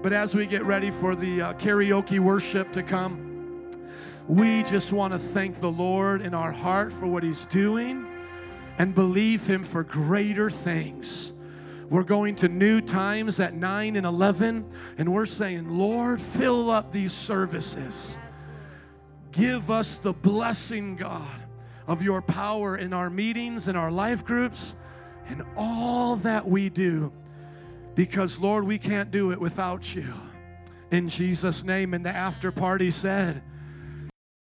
But 0.02 0.12
as 0.12 0.34
we 0.34 0.46
get 0.46 0.64
ready 0.64 0.90
for 0.90 1.16
the 1.16 1.40
uh, 1.40 1.52
karaoke 1.54 2.18
worship 2.18 2.72
to 2.74 2.82
come, 2.82 3.70
we 4.28 4.62
just 4.64 4.92
want 4.92 5.14
to 5.14 5.18
thank 5.18 5.60
the 5.60 5.70
Lord 5.70 6.20
in 6.20 6.34
our 6.34 6.52
heart 6.52 6.92
for 6.92 7.06
what 7.06 7.22
He's 7.22 7.46
doing 7.46 8.06
and 8.78 8.94
believe 8.94 9.46
Him 9.46 9.64
for 9.64 9.82
greater 9.82 10.50
things. 10.50 11.32
We're 11.88 12.02
going 12.02 12.36
to 12.36 12.48
new 12.48 12.80
times 12.80 13.40
at 13.40 13.54
9 13.54 13.96
and 13.96 14.06
11, 14.06 14.64
and 14.98 15.12
we're 15.12 15.26
saying, 15.26 15.68
Lord, 15.68 16.20
fill 16.20 16.70
up 16.70 16.92
these 16.92 17.12
services. 17.12 18.16
Give 19.32 19.70
us 19.70 19.98
the 19.98 20.12
blessing, 20.12 20.96
God, 20.96 21.42
of 21.86 22.02
your 22.02 22.22
power 22.22 22.76
in 22.76 22.92
our 22.92 23.10
meetings 23.10 23.66
and 23.66 23.76
our 23.76 23.90
life 23.90 24.24
groups 24.24 24.76
and 25.26 25.42
all 25.56 26.16
that 26.16 26.46
we 26.46 26.68
do. 26.68 27.12
Because, 27.94 28.38
Lord, 28.38 28.64
we 28.64 28.78
can't 28.78 29.10
do 29.10 29.32
it 29.32 29.40
without 29.40 29.94
you. 29.94 30.12
In 30.90 31.08
Jesus' 31.08 31.64
name, 31.64 31.94
and 31.94 32.04
the 32.04 32.10
after 32.10 32.52
party 32.52 32.90
said, 32.90 33.42